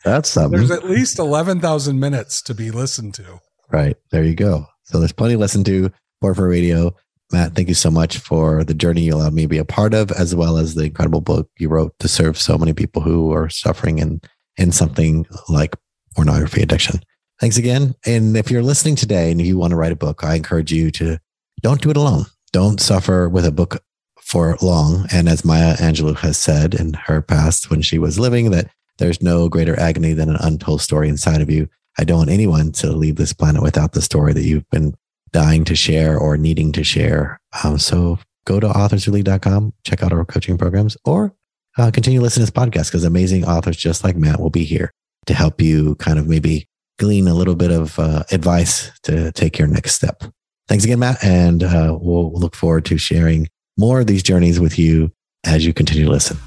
That's 0.04 0.30
something. 0.30 0.58
There's 0.58 0.72
at 0.72 0.86
least 0.86 1.20
11,000 1.20 2.00
minutes 2.00 2.42
to 2.44 2.54
be 2.54 2.72
listened 2.72 3.14
to. 3.16 3.42
Right. 3.72 3.98
There 4.12 4.24
you 4.24 4.36
go. 4.36 4.66
So 4.84 5.00
there's 5.00 5.12
plenty 5.12 5.36
to 5.36 5.40
listen 5.40 5.64
to 5.66 5.92
for 6.22 6.34
for 6.34 6.48
radio. 6.48 6.96
Matt, 7.32 7.54
thank 7.54 7.68
you 7.68 7.76
so 7.76 7.92
much 7.92 8.18
for 8.18 8.64
the 8.64 8.74
journey 8.74 9.02
you 9.02 9.14
allowed 9.14 9.34
me 9.34 9.44
to 9.44 9.48
be 9.48 9.60
a 9.60 9.66
part 9.66 9.94
of, 9.94 10.12
as 10.12 10.34
well 10.36 10.58
as 10.58 10.74
the 10.74 10.86
incredible 10.86 11.22
book 11.22 11.48
you 11.60 11.70
wrote 11.70 11.94
to 12.00 12.08
serve 12.08 12.40
so 12.40 12.58
many 12.58 12.74
people 12.74 13.04
who 13.04 13.32
are 13.32 13.50
suffering 13.50 14.00
in, 14.00 14.20
in 14.58 14.72
something 14.72 15.28
like 15.48 15.76
pornography 16.16 16.64
addiction. 16.64 17.02
Thanks 17.40 17.58
again. 17.58 17.94
And 18.06 18.36
if 18.36 18.50
you're 18.50 18.64
listening 18.64 18.96
today 18.96 19.32
and 19.32 19.40
you 19.40 19.60
want 19.60 19.72
to 19.72 19.78
write 19.78 19.92
a 19.92 19.96
book, 19.96 20.24
I 20.24 20.36
encourage 20.36 20.72
you 20.72 20.90
to 20.92 21.20
don't 21.62 21.82
do 21.82 21.92
it 21.92 21.98
alone. 21.98 22.26
Don't 22.52 22.82
suffer 22.82 23.30
with 23.30 23.46
a 23.46 23.52
book 23.52 23.84
for 24.22 24.58
long. 24.62 25.06
And 25.12 25.30
as 25.30 25.46
Maya 25.46 25.76
Angelou 25.78 26.18
has 26.18 26.38
said 26.38 26.74
in 26.74 26.94
her 26.94 27.22
past 27.22 27.70
when 27.70 27.82
she 27.82 28.00
was 28.00 28.20
living, 28.20 28.50
that 28.52 28.70
there's 29.00 29.22
no 29.22 29.50
greater 29.50 29.80
agony 29.80 30.14
than 30.14 30.30
an 30.30 30.38
untold 30.40 30.82
story 30.82 31.10
inside 31.10 31.42
of 31.42 31.50
you. 31.50 31.68
I 31.98 32.04
don't 32.04 32.20
want 32.20 32.30
anyone 32.30 32.72
to 32.74 32.92
leave 32.92 33.16
this 33.16 33.34
planet 33.34 33.62
without 33.62 33.94
the 33.94 34.02
story 34.02 34.34
that 34.34 34.44
you've 34.44 34.70
been 34.70 34.94
dying 35.32 35.66
to 35.66 35.76
share 35.76 36.18
or 36.18 36.38
needing 36.38 36.72
to 36.74 36.84
share. 36.84 37.40
Um, 37.64 37.78
so 37.80 38.20
go 38.46 38.60
to 38.60 38.68
authorswholead.com, 38.68 39.74
check 39.86 40.04
out 40.04 40.14
our 40.14 40.26
coaching 40.26 40.58
programs, 40.58 40.98
or 41.06 41.34
uh, 41.78 41.92
continue 41.92 42.22
listening 42.22 42.46
to 42.46 42.52
this 42.52 42.64
podcast 42.64 42.90
because 42.90 43.04
amazing 43.04 43.46
authors 43.46 43.78
just 43.78 44.04
like 44.04 44.16
Matt 44.16 44.40
will 44.40 44.50
be 44.50 44.64
here 44.64 44.92
to 45.26 45.34
help 45.34 45.62
you 45.62 45.96
kind 45.96 46.20
of 46.20 46.28
maybe 46.28 46.68
glean 46.98 47.28
a 47.28 47.34
little 47.34 47.56
bit 47.56 47.72
of 47.72 47.98
uh, 48.00 48.24
advice 48.32 48.92
to 49.04 49.32
take 49.32 49.58
your 49.58 49.68
next 49.68 49.96
step. 49.96 50.24
Thanks 50.68 50.84
again, 50.84 51.00
Matt. 51.00 51.24
And 51.24 51.64
uh, 51.64 51.98
we'll 52.00 52.32
look 52.34 52.56
forward 52.56 52.86
to 52.86 52.98
sharing 52.98 53.48
more 53.78 54.02
of 54.02 54.08
these 54.08 54.24
journeys 54.24 54.60
with 54.60 54.78
you 54.78 55.12
as 55.46 55.66
you 55.66 55.74
continue 55.74 56.06
to 56.06 56.12
listen. 56.12 56.38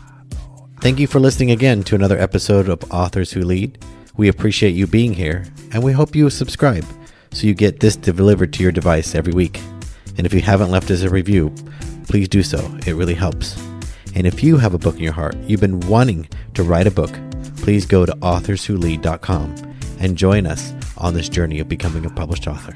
Thank 0.82 0.98
you 0.98 1.06
for 1.06 1.20
listening 1.20 1.52
again 1.52 1.84
to 1.84 1.94
another 1.94 2.18
episode 2.18 2.68
of 2.68 2.82
Authors 2.90 3.30
Who 3.30 3.42
Lead. 3.42 3.78
We 4.16 4.26
appreciate 4.26 4.74
you 4.74 4.88
being 4.88 5.14
here, 5.14 5.44
and 5.70 5.80
we 5.80 5.92
hope 5.92 6.16
you 6.16 6.28
subscribe 6.28 6.84
so 7.30 7.46
you 7.46 7.54
get 7.54 7.78
this 7.78 7.94
delivered 7.94 8.52
to 8.54 8.64
your 8.64 8.72
device 8.72 9.14
every 9.14 9.32
week. 9.32 9.60
And 10.18 10.26
if 10.26 10.34
you 10.34 10.40
haven't 10.40 10.72
left 10.72 10.90
us 10.90 11.02
a 11.02 11.08
review, 11.08 11.54
please 12.08 12.28
do 12.28 12.42
so. 12.42 12.58
It 12.84 12.96
really 12.96 13.14
helps. 13.14 13.56
And 14.16 14.26
if 14.26 14.42
you 14.42 14.56
have 14.56 14.74
a 14.74 14.78
book 14.78 14.96
in 14.96 15.04
your 15.04 15.12
heart, 15.12 15.36
you've 15.46 15.60
been 15.60 15.78
wanting 15.82 16.28
to 16.54 16.64
write 16.64 16.88
a 16.88 16.90
book, 16.90 17.16
please 17.58 17.86
go 17.86 18.04
to 18.04 18.12
authorswholead.com 18.14 19.54
and 20.00 20.18
join 20.18 20.48
us 20.48 20.74
on 20.98 21.14
this 21.14 21.28
journey 21.28 21.60
of 21.60 21.68
becoming 21.68 22.06
a 22.06 22.10
published 22.10 22.48
author. 22.48 22.74